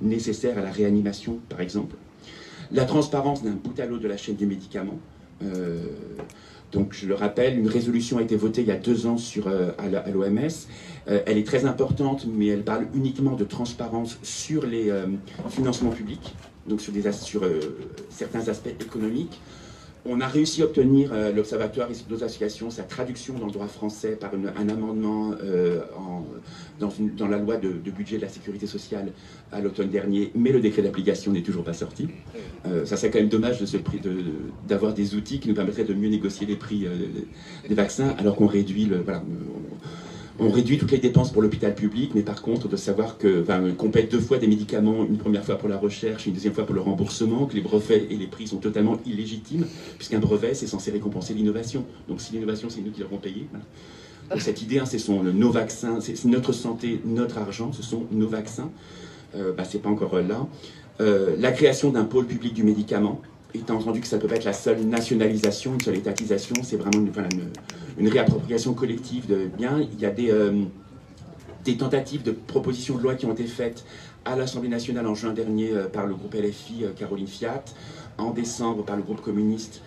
nécessaires 0.00 0.58
à 0.58 0.62
la 0.62 0.72
réanimation, 0.72 1.38
par 1.48 1.60
exemple. 1.60 1.96
La 2.72 2.84
transparence 2.84 3.44
d'un 3.44 3.52
bout 3.52 3.78
à 3.78 3.86
l'autre 3.86 4.02
de 4.02 4.08
la 4.08 4.16
chaîne 4.16 4.36
des 4.36 4.46
médicaments. 4.46 4.98
Euh, 5.42 5.82
donc, 6.72 6.92
je 6.92 7.06
le 7.06 7.14
rappelle, 7.14 7.58
une 7.58 7.68
résolution 7.68 8.18
a 8.18 8.22
été 8.22 8.36
votée 8.36 8.62
il 8.62 8.68
y 8.68 8.72
a 8.72 8.76
deux 8.76 9.06
ans 9.06 9.18
sur, 9.18 9.46
euh, 9.46 9.70
à 9.78 10.10
l'OMS. 10.10 10.48
Euh, 11.08 11.20
elle 11.26 11.38
est 11.38 11.46
très 11.46 11.64
importante, 11.64 12.26
mais 12.26 12.46
elle 12.48 12.64
parle 12.64 12.86
uniquement 12.94 13.34
de 13.34 13.44
transparence 13.44 14.18
sur 14.22 14.66
les 14.66 14.90
euh, 14.90 15.06
financements 15.48 15.90
publics, 15.90 16.34
donc 16.66 16.80
sur, 16.80 16.92
certains 18.10 18.48
aspects 18.48 18.74
économiques. 18.80 19.40
On 20.08 20.20
a 20.20 20.26
réussi 20.26 20.62
à 20.62 20.66
obtenir, 20.66 21.12
l'Observatoire 21.34 21.88
et 21.90 22.14
associations, 22.14 22.70
sa 22.70 22.82
traduction 22.82 23.34
dans 23.34 23.46
le 23.46 23.52
droit 23.52 23.66
français 23.66 24.16
par 24.16 24.30
un 24.34 24.68
amendement 24.68 25.34
dans, 26.80 27.28
la 27.28 27.38
loi 27.38 27.56
de, 27.56 27.68
budget 27.90 28.16
de 28.16 28.22
la 28.22 28.28
sécurité 28.28 28.66
sociale 28.66 29.12
à 29.52 29.60
l'automne 29.60 29.88
dernier, 29.88 30.30
mais 30.34 30.52
le 30.52 30.60
décret 30.60 30.82
d'application 30.82 31.32
n'est 31.32 31.42
toujours 31.42 31.64
pas 31.64 31.72
sorti. 31.72 32.08
Euh, 32.66 32.84
ça 32.84 32.96
serait 32.96 33.10
quand 33.10 33.18
même 33.18 33.28
dommage 33.28 33.58
d'avoir 34.66 34.94
des 34.94 35.14
outils 35.14 35.40
qui 35.40 35.48
nous 35.48 35.54
permettraient 35.54 35.84
de 35.84 35.94
mieux 35.94 36.08
négocier 36.08 36.46
les 36.46 36.56
prix 36.56 36.86
euh, 36.86 36.90
des 37.68 37.74
vaccins, 37.74 38.14
alors 38.18 38.36
qu'on 38.36 38.46
réduit 38.46 38.86
le, 38.86 39.04
réduit 40.38 40.78
toutes 40.78 40.90
les 40.90 40.98
dépenses 40.98 41.32
pour 41.32 41.42
l'hôpital 41.42 41.74
public, 41.74 42.12
mais 42.14 42.22
par 42.22 42.42
contre 42.42 42.68
de 42.68 42.76
savoir 42.76 43.18
que 43.18 43.44
qu'on 43.76 43.90
paie 43.90 44.02
deux 44.04 44.20
fois 44.20 44.38
des 44.38 44.46
médicaments, 44.46 45.04
une 45.04 45.16
première 45.16 45.44
fois 45.44 45.56
pour 45.56 45.68
la 45.68 45.78
recherche, 45.78 46.26
une 46.26 46.34
deuxième 46.34 46.52
fois 46.52 46.66
pour 46.66 46.74
le 46.74 46.80
remboursement, 46.80 47.46
que 47.46 47.54
les 47.54 47.60
brevets 47.60 48.06
et 48.10 48.16
les 48.16 48.26
prix 48.26 48.46
sont 48.46 48.58
totalement 48.58 48.98
illégitimes, 49.06 49.66
puisqu'un 49.96 50.18
brevet 50.18 50.54
c'est 50.54 50.66
censé 50.66 50.90
récompenser 50.90 51.34
l'innovation. 51.34 51.84
Donc 52.08 52.20
si 52.20 52.32
l'innovation 52.32 52.68
c'est 52.68 52.80
nous 52.80 52.90
qui 52.90 53.00
l'avons 53.00 53.18
payé. 53.18 53.46
cette 54.38 54.62
idée, 54.62 54.78
hein, 54.78 54.86
ce 54.86 54.98
sont 54.98 55.22
nos 55.22 55.50
vaccins, 55.50 56.00
c'est 56.00 56.22
notre 56.26 56.52
santé, 56.52 57.00
notre 57.04 57.38
argent, 57.38 57.72
ce 57.72 57.82
sont 57.82 58.04
nos 58.10 58.28
vaccins. 58.28 58.70
Euh, 59.34 59.52
bah, 59.52 59.64
c'est 59.64 59.80
pas 59.80 59.88
encore 59.88 60.18
là. 60.20 60.46
Euh, 61.00 61.36
la 61.38 61.52
création 61.52 61.90
d'un 61.90 62.04
pôle 62.04 62.26
public 62.26 62.54
du 62.54 62.62
médicament, 62.62 63.20
étant 63.54 63.76
entendu 63.76 64.00
que 64.00 64.06
ça 64.06 64.18
peut 64.18 64.28
pas 64.28 64.36
être 64.36 64.44
la 64.44 64.52
seule 64.52 64.80
nationalisation, 64.82 65.74
une 65.74 65.80
seule 65.80 65.96
étatisation, 65.96 66.56
c'est 66.62 66.76
vraiment 66.76 66.98
une, 66.98 67.10
réappropriation 67.98 68.74
collective 68.74 69.26
de 69.26 69.46
biens. 69.46 69.80
Il 69.80 70.00
y 70.00 70.06
a 70.06 70.10
des, 70.10 70.30
euh, 70.30 70.64
des 71.64 71.76
tentatives 71.76 72.22
de 72.22 72.32
propositions 72.32 72.96
de 72.96 73.02
loi 73.02 73.14
qui 73.14 73.26
ont 73.26 73.32
été 73.32 73.44
faites 73.44 73.84
à 74.24 74.36
l'Assemblée 74.36 74.68
nationale 74.68 75.06
en 75.06 75.14
juin 75.14 75.32
dernier 75.32 75.72
par 75.92 76.06
le 76.06 76.14
groupe 76.14 76.34
LFI 76.34 76.86
Caroline 76.96 77.28
Fiat, 77.28 77.64
en 78.18 78.30
décembre 78.32 78.84
par 78.84 78.96
le 78.96 79.02
groupe 79.02 79.20
communiste, 79.20 79.82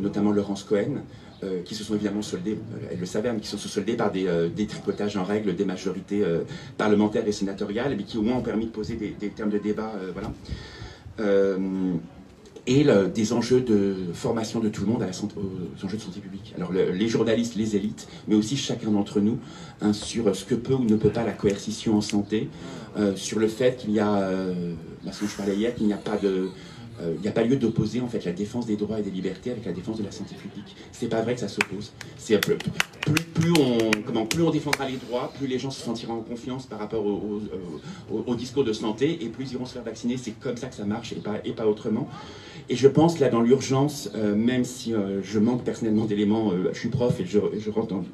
notamment 0.00 0.32
Laurence 0.32 0.64
Cohen. 0.64 1.02
Euh, 1.44 1.62
qui 1.62 1.74
se 1.74 1.82
sont 1.84 1.94
évidemment 1.94 2.22
soldés, 2.22 2.52
euh, 2.52 2.86
elle 2.90 3.00
le 3.00 3.06
savait, 3.06 3.32
mais 3.32 3.40
qui 3.40 3.48
se 3.48 3.56
sont 3.56 3.68
soldés 3.68 3.96
par 3.96 4.10
des, 4.10 4.26
euh, 4.28 4.48
tripotages 4.68 5.16
en 5.16 5.24
règle 5.24 5.54
des 5.54 5.64
majorités 5.64 6.22
parlementaires 6.78 7.26
et 7.26 7.32
sénatoriales, 7.32 7.94
mais 7.96 8.04
qui 8.04 8.18
au 8.18 8.22
moins 8.22 8.36
ont 8.36 8.42
permis 8.42 8.66
de 8.66 8.70
poser 8.70 8.94
des, 8.94 9.28
termes 9.30 9.50
de 9.50 9.58
débat, 9.58 9.92
voilà. 10.12 10.30
Et 12.66 12.86
des 13.14 13.32
enjeux 13.32 13.60
de 13.60 13.94
formation 14.14 14.60
de 14.60 14.68
tout 14.68 14.82
le 14.82 14.86
monde 14.86 15.02
aux 15.02 15.84
enjeux 15.84 15.96
de 15.96 16.02
santé 16.02 16.20
publique. 16.20 16.54
Alors 16.56 16.72
les 16.72 17.08
journalistes, 17.08 17.56
les 17.56 17.76
élites, 17.76 18.08
mais 18.26 18.34
aussi 18.34 18.56
chacun 18.56 18.90
d'entre 18.90 19.20
nous, 19.20 19.38
hein, 19.82 19.92
sur 19.92 20.34
ce 20.34 20.44
que 20.44 20.54
peut 20.54 20.74
ou 20.74 20.84
ne 20.84 20.96
peut 20.96 21.10
pas 21.10 21.24
la 21.24 21.32
coercition 21.32 21.96
en 21.96 22.00
santé, 22.00 22.48
sur 23.16 23.38
le 23.38 23.48
fait 23.48 23.76
qu'il 23.76 23.90
y 23.90 24.00
a, 24.00 24.30
la 25.04 25.12
je 25.12 25.36
parlais 25.36 25.56
hier, 25.56 25.74
qu'il 25.74 25.86
n'y 25.86 25.92
a 25.92 25.98
pas 25.98 26.16
de 26.16 26.48
il 27.00 27.04
euh, 27.04 27.14
n'y 27.20 27.28
a 27.28 27.32
pas 27.32 27.42
lieu 27.42 27.56
d'opposer 27.56 28.00
en 28.00 28.06
fait 28.06 28.24
la 28.24 28.32
défense 28.32 28.66
des 28.66 28.76
droits 28.76 29.00
et 29.00 29.02
des 29.02 29.10
libertés 29.10 29.50
avec 29.50 29.64
la 29.64 29.72
défense 29.72 29.98
de 29.98 30.04
la 30.04 30.12
santé 30.12 30.36
publique. 30.36 30.76
C'est 30.92 31.08
pas 31.08 31.22
vrai 31.22 31.34
que 31.34 31.40
ça 31.40 31.48
s'oppose. 31.48 31.92
C'est 32.16 32.38
plus, 32.38 32.56
plus, 33.34 33.52
on 33.58 33.90
comment 34.06 34.26
plus 34.26 34.42
on 34.42 34.50
défendra 34.50 34.88
les 34.88 34.96
droits, 34.96 35.32
plus 35.36 35.48
les 35.48 35.58
gens 35.58 35.70
se 35.70 35.82
sentiront 35.82 36.14
en 36.14 36.20
confiance 36.20 36.66
par 36.66 36.78
rapport 36.78 37.04
au, 37.04 37.40
au, 38.10 38.34
discours 38.36 38.62
de 38.62 38.72
santé 38.72 39.24
et 39.24 39.28
plus 39.28 39.50
ils 39.50 39.54
iront 39.54 39.66
se 39.66 39.72
faire 39.72 39.82
vacciner. 39.82 40.16
C'est 40.16 40.38
comme 40.38 40.56
ça 40.56 40.68
que 40.68 40.76
ça 40.76 40.84
marche 40.84 41.12
et 41.12 41.16
pas 41.16 41.40
et 41.44 41.52
pas 41.52 41.66
autrement. 41.66 42.08
Et 42.68 42.76
je 42.76 42.88
pense 42.88 43.18
là 43.18 43.28
dans 43.28 43.40
l'urgence, 43.40 44.10
euh, 44.14 44.34
même 44.34 44.64
si 44.64 44.94
euh, 44.94 45.20
je 45.22 45.38
manque 45.38 45.64
personnellement 45.64 46.06
d'éléments, 46.06 46.52
je 46.72 46.78
suis 46.78 46.88
prof 46.88 47.20
et 47.20 47.26
je, 47.26 47.38
je 47.58 47.70
rentre 47.70 47.88
dans 47.88 48.04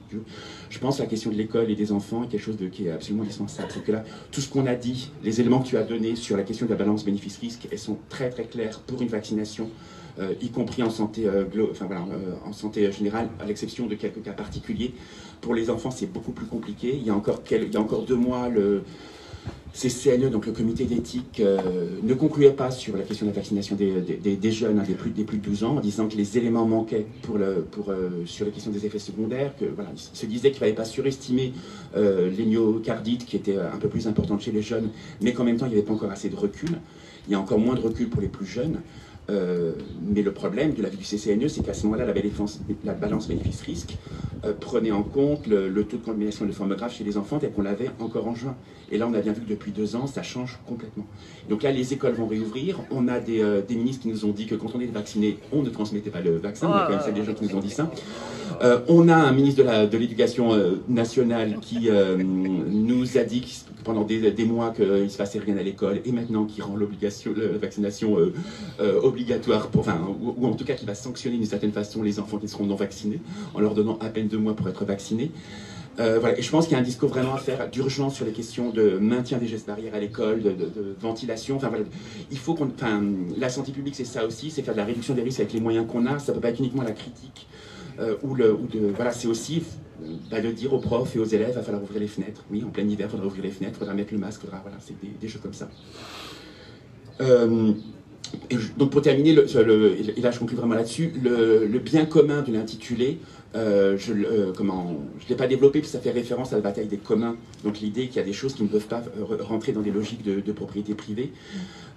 je 0.71 0.79
pense 0.79 0.99
que 0.99 1.03
la 1.03 1.09
question 1.09 1.31
de 1.31 1.37
l'école 1.37 1.69
et 1.69 1.75
des 1.75 1.91
enfants 1.91 2.23
est 2.23 2.29
quelque 2.29 2.41
chose 2.41 2.57
de, 2.57 2.69
qui 2.69 2.87
est 2.87 2.93
absolument 2.93 3.25
essentiel. 3.25 3.67
C'est 3.69 3.83
que 3.83 3.91
là, 3.91 4.05
tout 4.31 4.41
ce 4.41 4.49
qu'on 4.49 4.67
a 4.67 4.77
dit, 4.77 5.11
les 5.23 5.41
éléments 5.41 5.59
que 5.61 5.67
tu 5.67 5.77
as 5.77 5.83
donnés 5.83 6.15
sur 6.15 6.37
la 6.37 6.45
question 6.45 6.67
de 6.67 6.71
la 6.71 6.77
balance 6.77 7.05
bénéfice-risque, 7.05 7.67
elles 7.71 7.79
sont 7.79 7.99
très 8.09 8.31
très 8.31 8.45
claires 8.45 8.79
pour 8.87 9.03
une 9.03 9.09
vaccination, 9.09 9.69
euh, 10.21 10.33
y 10.41 10.51
compris 10.51 10.85
en 10.85 10.91
santé, 10.91 11.27
euh, 11.27 11.45
enfin, 11.73 11.87
voilà, 11.87 12.03
euh, 12.13 12.35
en 12.47 12.53
santé 12.53 12.91
générale, 12.93 13.29
à 13.41 13.47
l'exception 13.47 13.89
de 13.89 13.97
quelques 13.97 14.23
cas 14.23 14.33
particuliers. 14.33 14.95
Pour 15.41 15.55
les 15.55 15.71
enfants, 15.71 15.91
c'est 15.91 16.11
beaucoup 16.11 16.33
plus 16.33 16.47
compliqué. 16.47 16.95
Il 16.95 17.05
y 17.05 17.11
a 17.11 17.15
encore, 17.17 17.43
il 17.51 17.75
y 17.75 17.77
a 17.77 17.81
encore 17.81 18.03
deux 18.03 18.17
mois, 18.17 18.49
le 18.49 18.85
CCNE, 19.73 20.31
donc 20.31 20.47
le 20.47 20.53
comité 20.53 20.85
d'éthique, 20.85 21.41
euh, 21.41 21.89
ne 22.03 22.15
concluait 22.15 22.53
pas 22.53 22.71
sur 22.71 22.97
la 22.97 23.05
question 23.05 23.27
de 23.27 23.31
la 23.31 23.37
vaccination 23.37 23.77
des, 23.77 24.53
jeunes, 24.53 24.79
hein, 24.79 24.85
des, 24.87 24.95
plus, 24.95 25.11
des 25.11 25.25
plus 25.25 25.39
de 25.39 25.45
12 25.45 25.65
ans, 25.65 25.77
en 25.77 25.81
disant 25.81 26.09
que 26.09 26.17
les 26.17 26.39
éléments 26.39 26.67
manquaient 26.67 27.07
pour 27.23 27.39
le, 27.39 27.67
pour, 27.71 27.91
euh, 27.91 28.25
sur 28.27 28.47
la 28.47 28.53
question 28.53 28.73
des 28.73 28.85
effets 28.85 28.99
secondaires, 28.99 29.55
que 29.59 29.65
voilà, 29.67 29.91
il 29.95 29.99
se 29.99 30.27
disait 30.27 30.49
qu'il 30.49 30.57
ne 30.57 30.61
fallait 30.61 30.73
pas 30.73 30.85
surestimer 30.85 31.53
euh, 31.97 32.31
les 32.37 32.45
myocardites 32.45 33.25
qui 33.25 33.37
étaient 33.37 33.59
un 33.59 33.79
peu 33.79 33.89
plus 33.89 34.09
importantes 34.09 34.43
chez 34.43 34.53
les 34.53 34.63
jeunes, 34.63 34.89
mais 35.21 35.33
qu'en 35.33 35.45
même 35.45 35.57
temps, 35.57 35.67
il 35.67 35.71
n'y 35.71 35.77
avait 35.77 35.87
pas 35.87 35.95
encore 35.95 36.11
assez 36.11 36.29
de 36.29 36.37
recul. 36.37 36.71
il 37.29 37.33
y 37.33 37.35
a 37.35 37.41
encore 37.41 37.59
moins 37.59 37.75
de 37.75 37.81
recul 37.81 38.09
pour 38.09 38.21
les 38.21 38.29
plus 38.29 38.47
jeunes. 38.47 38.81
Euh, 39.31 39.73
mais 40.03 40.23
le 40.23 40.33
problème 40.33 40.75
de 40.75 40.83
la 40.83 40.89
vie 40.89 40.97
du 40.97 41.05
CCNE, 41.05 41.49
c'est 41.49 41.63
qu'à 41.65 41.75
ce 41.75 41.87
moment-là, 41.87 42.05
la, 42.05 42.15
la, 42.85 42.95
balance 42.95 43.29
bénéfice-risque 43.29 43.97
euh, 44.45 44.53
prenait 44.59 44.91
en 44.91 45.03
compte 45.03 45.47
le, 45.47 45.73
taux 45.85 45.99
de 45.99 46.03
contamination 46.03 46.47
de 46.47 46.53
forme 46.53 46.75
grave 46.75 46.93
chez 46.93 47.05
les 47.05 47.17
enfants 47.17 47.39
tel 47.39 47.53
qu'on 47.53 47.63
l'avait 47.63 47.91
encore 48.01 48.27
en 48.27 48.35
juin. 48.35 48.57
Et 48.91 48.99
là, 48.99 49.07
on 49.09 49.15
a 49.15 49.21
bien 49.21 49.33
vu 49.33 49.43
que 49.43 49.49
depuis 49.49 49.71
deux 49.71 49.95
ans, 49.95 50.07
ça 50.07 50.23
change 50.23 50.59
complètement. 50.67 51.07
Donc 51.49 51.63
là, 51.63 51.71
les 51.71 51.93
écoles 51.93 52.15
vont 52.15 52.27
réouvrir. 52.27 52.81
On 52.91 53.07
a 53.07 53.21
des, 53.21 53.41
euh, 53.41 53.63
ministres 53.71 54.03
qui 54.03 54.09
nous 54.09 54.25
ont 54.25 54.33
dit 54.33 54.47
que 54.47 54.57
quand 54.57 54.75
on 54.75 54.81
est 54.81 54.87
vacciné, 54.87 55.39
on 55.53 55.63
ne 55.63 55.71
transmettait 55.71 56.11
pas 56.11 56.21
le 56.21 56.37
vaccin. 56.39 56.69
Y 56.69 56.73
a 56.73 56.89
quand 56.89 57.07
même 57.07 57.15
des 57.15 57.25
gens 57.25 57.35
qui 57.35 57.45
nous 57.45 57.57
ont 57.57 57.61
dit 57.61 57.71
ça. 57.71 57.91
on 58.89 59.09
a 59.09 59.15
un 59.15 59.33
ministre 59.33 59.63
de 59.63 59.97
l'Éducation 59.97 60.51
nationale 60.89 61.59
qui 61.61 61.89
nous 61.89 63.17
a 63.17 63.23
dit 63.23 63.65
pendant 63.85 64.05
des, 64.05 64.45
mois 64.45 64.71
qu'il 64.71 64.87
ne 64.87 65.09
se 65.09 65.17
passait 65.17 65.39
rien 65.39 65.57
à 65.57 65.63
l'école 65.63 66.01
et 66.05 66.13
maintenant 66.13 66.45
qui 66.45 66.63
rend 66.63 66.77
l'obligation, 66.77 67.33
la 67.37 67.59
vaccination 67.59 68.15
obligatoire 68.15 69.11
obligatoire, 69.11 69.69
pour, 69.69 69.81
enfin, 69.81 70.01
ou, 70.21 70.47
en 70.47 70.55
tout 70.55 70.65
cas 70.65 70.75
qui 70.75 70.87
va 70.87 70.95
sanctionner 70.95 71.37
d'une 71.37 71.47
certaine 71.47 71.73
façon 71.73 72.03
les 72.03 72.19
enfants 72.19 72.39
qui 72.39 72.49
seront 72.49 72.65
non 72.65 72.77
vaccinés, 72.77 73.21
en 73.55 73.61
leur 73.61 73.75
donnant 73.75 73.99
à 74.01 74.09
peine 74.09 74.29
deux 74.29 74.39
mois 74.39 74.55
pour 74.55 74.69
être 74.69 74.85
vaccinés. 74.85 75.31
Euh, 75.99 76.19
voilà. 76.19 76.39
Et 76.39 76.43
je 76.43 76.51
pense 76.51 76.67
qu'il 76.67 76.75
y 76.75 76.77
a 76.77 76.81
un 76.81 76.85
discours 76.85 77.11
vraiment 77.11 77.35
à 77.35 77.39
faire 77.39 77.69
d'urgence 77.69 78.15
sur 78.15 78.25
les 78.25 78.33
questions 78.33 78.71
de 78.71 78.99
maintien 78.99 79.39
des 79.39 79.47
gestes 79.47 79.67
barrières 79.67 79.95
à 79.95 79.99
l'école, 79.99 80.43
de, 80.43 80.57
ventilation. 81.01 81.57
Enfin, 81.57 81.69
voilà. 81.69 81.85
Il 82.31 82.39
faut 82.39 82.57
la 83.39 83.49
santé 83.49 83.73
publique, 83.73 83.95
c'est 83.97 84.05
ça 84.05 84.25
aussi, 84.25 84.51
c'est 84.51 84.63
faire 84.63 84.75
de 84.75 84.79
la 84.79 84.85
réduction 84.85 85.15
des 85.15 85.23
risques 85.23 85.41
avec 85.41 85.53
les 85.53 85.61
moyens 85.61 85.87
qu'on 85.87 86.07
a. 86.07 86.19
Ça 86.19 86.33
ne 86.33 86.37
peut 86.37 86.43
pas 86.43 86.51
être 86.51 86.61
uniquement 86.61 86.83
la 86.83 86.93
critique 86.93 87.47
euh, 87.99 88.17
le, 88.35 88.59
de, 88.73 88.93
voilà, 88.95 89.13
c'est 89.13 89.29
aussi 89.29 89.63
bah, 90.31 90.41
de 90.41 90.51
dire 90.51 90.73
aux 90.73 90.79
profs 90.79 91.15
et 91.17 91.19
aux 91.19 91.25
élèves, 91.25 91.51
il 91.51 91.55
va 91.57 91.63
falloir 91.63 91.83
ouvrir 91.83 92.01
les 92.01 92.09
fenêtres. 92.09 92.45
Oui, 92.51 92.65
en 92.65 92.71
plein 92.71 92.87
hiver, 92.87 93.07
il 93.09 93.11
faudra 93.11 93.27
ouvrir 93.27 93.43
les 93.43 93.51
fenêtres, 93.51 93.75
il 93.77 93.79
faudra 93.79 93.95
mettre 93.95 94.13
le 94.13 94.19
masque, 94.19 94.43
voilà, 94.45 94.63
c'est 94.81 94.99
des, 95.01 95.11
des, 95.21 95.29
choses 95.29 95.43
comme 95.43 95.55
ça. 95.55 95.69
Euh, 97.21 97.73
donc 98.77 98.91
pour 98.91 99.03
terminer, 99.03 99.31
et 99.31 100.21
là 100.21 100.31
je 100.31 100.39
conclue 100.39 100.57
vraiment 100.57 100.75
là-dessus, 100.75 101.13
le, 101.23 101.79
bien 101.79 102.05
commun 102.05 102.43
de 102.43 102.53
l'intitulé, 102.53 103.19
euh, 103.57 103.99
je 103.99 104.13
ne 104.13 104.25
euh, 104.25 104.53
l'ai 105.29 105.35
pas 105.35 105.49
développé 105.49 105.81
parce 105.81 105.91
que 105.91 105.99
ça 105.99 106.03
fait 106.03 106.13
référence 106.13 106.53
à 106.53 106.57
la 106.57 106.63
bataille 106.63 106.87
des 106.87 106.99
communs. 106.99 107.37
Donc 107.65 107.81
l'idée 107.81 108.07
qu'il 108.07 108.17
y 108.17 108.21
a 108.21 108.25
des 108.25 108.33
choses 108.33 108.55
qui 108.55 108.63
ne 108.63 108.69
peuvent 108.69 108.87
pas 108.87 109.03
rentrer 109.41 109.73
dans 109.73 109.81
des 109.81 109.91
logiques 109.91 110.23
de, 110.23 110.53
propriété 110.53 110.95
privée. 110.95 111.33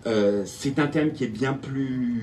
Euh, 0.06 0.44
c'est 0.46 0.80
un 0.80 0.88
thème 0.88 1.12
qui 1.14 1.24
est 1.24 1.28
bien 1.28 1.54
plus, 1.54 2.22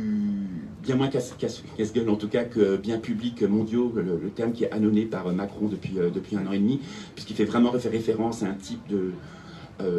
bien 0.83 0.97
moins 0.97 1.09
casse-gueule 1.09 2.11
en 2.11 2.17
tout 2.17 2.29
cas 2.29 2.45
que 2.45 2.77
bien 2.77 2.99
public 2.99 3.43
mondiaux, 3.43 3.93
le, 3.95 4.31
terme 4.31 4.53
qui 4.53 4.65
est 4.65 4.73
annonné 4.73 5.07
par 5.07 5.33
Macron 5.33 5.67
depuis, 5.67 5.95
depuis 6.15 6.37
un 6.37 6.47
an 6.47 6.53
et 6.53 6.59
demi, 6.59 6.81
puisqu'il 7.15 7.37
fait 7.37 7.45
vraiment 7.45 7.71
référence 7.71 8.43
à 8.43 8.47
un 8.47 8.55
type 8.55 8.87
de, 8.89 9.13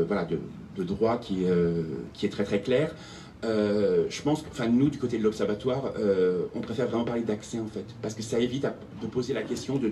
voilà, 0.08 0.26
de, 0.26 0.84
droit 0.84 1.18
qui, 1.18 1.46
qui 2.14 2.26
est 2.26 2.30
très 2.30 2.44
très 2.44 2.62
clair. 2.62 2.94
Euh, 3.44 4.06
je 4.10 4.22
pense 4.22 4.44
enfin, 4.52 4.68
nous, 4.68 4.90
du 4.90 5.00
côté 5.00 5.18
de 5.18 5.24
l'Observatoire, 5.24 5.94
euh, 5.98 6.44
on 6.54 6.60
préfère 6.62 6.88
vraiment 6.88 7.04
parler 7.04 7.24
d'accès, 7.24 7.60
en 7.60 7.66
fait, 7.66 7.86
parce 8.02 8.14
que 8.14 8.22
ça 8.22 8.40
évite 8.40 8.68
de 9.02 9.08
poser 9.08 9.34
la 9.34 9.42
question 9.42 9.78
de, 9.78 9.92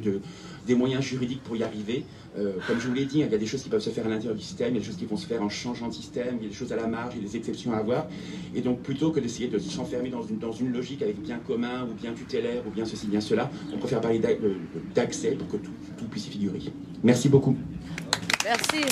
des 0.67 0.75
moyens 0.75 1.03
juridiques 1.03 1.41
pour 1.43 1.55
y 1.55 1.63
arriver. 1.63 2.05
Euh, 2.37 2.53
comme 2.67 2.79
je 2.79 2.87
vous 2.87 2.93
l'ai 2.93 3.05
dit, 3.05 3.19
il 3.19 3.31
y 3.31 3.35
a 3.35 3.37
des 3.37 3.45
choses 3.47 3.63
qui 3.63 3.69
peuvent 3.69 3.81
se 3.81 3.89
faire 3.89 4.05
à 4.05 4.09
l'intérieur 4.09 4.35
du 4.35 4.43
système, 4.43 4.69
il 4.69 4.73
y 4.75 4.77
a 4.77 4.79
des 4.81 4.85
choses 4.85 4.97
qui 4.97 5.05
vont 5.05 5.17
se 5.17 5.25
faire 5.25 5.41
en 5.41 5.49
changeant 5.49 5.87
de 5.87 5.93
système, 5.93 6.37
il 6.39 6.43
y 6.43 6.45
a 6.45 6.49
des 6.49 6.55
choses 6.55 6.71
à 6.71 6.75
la 6.75 6.85
marge, 6.85 7.13
il 7.15 7.23
y 7.23 7.25
a 7.25 7.27
des 7.27 7.37
exceptions 7.37 7.73
à 7.73 7.77
avoir. 7.77 8.05
Et 8.53 8.61
donc, 8.61 8.81
plutôt 8.81 9.11
que 9.11 9.19
d'essayer 9.19 9.47
de 9.47 9.57
s'enfermer 9.57 10.09
dans 10.09 10.23
une, 10.23 10.37
dans 10.37 10.51
une 10.51 10.71
logique 10.71 11.01
avec 11.01 11.19
bien 11.19 11.39
commun, 11.39 11.87
ou 11.89 11.93
bien 11.99 12.13
tutélaire, 12.13 12.61
ou 12.67 12.69
bien 12.69 12.85
ceci, 12.85 13.07
bien 13.07 13.21
cela, 13.21 13.49
on 13.73 13.77
préfère 13.77 14.01
parler 14.01 14.21
d'accès 14.93 15.31
pour 15.31 15.47
que 15.47 15.57
tout, 15.57 15.71
tout 15.97 16.05
puisse 16.05 16.27
y 16.27 16.31
figurer. 16.31 16.59
Merci 17.03 17.29
beaucoup. 17.29 17.55
Merci. 18.43 18.89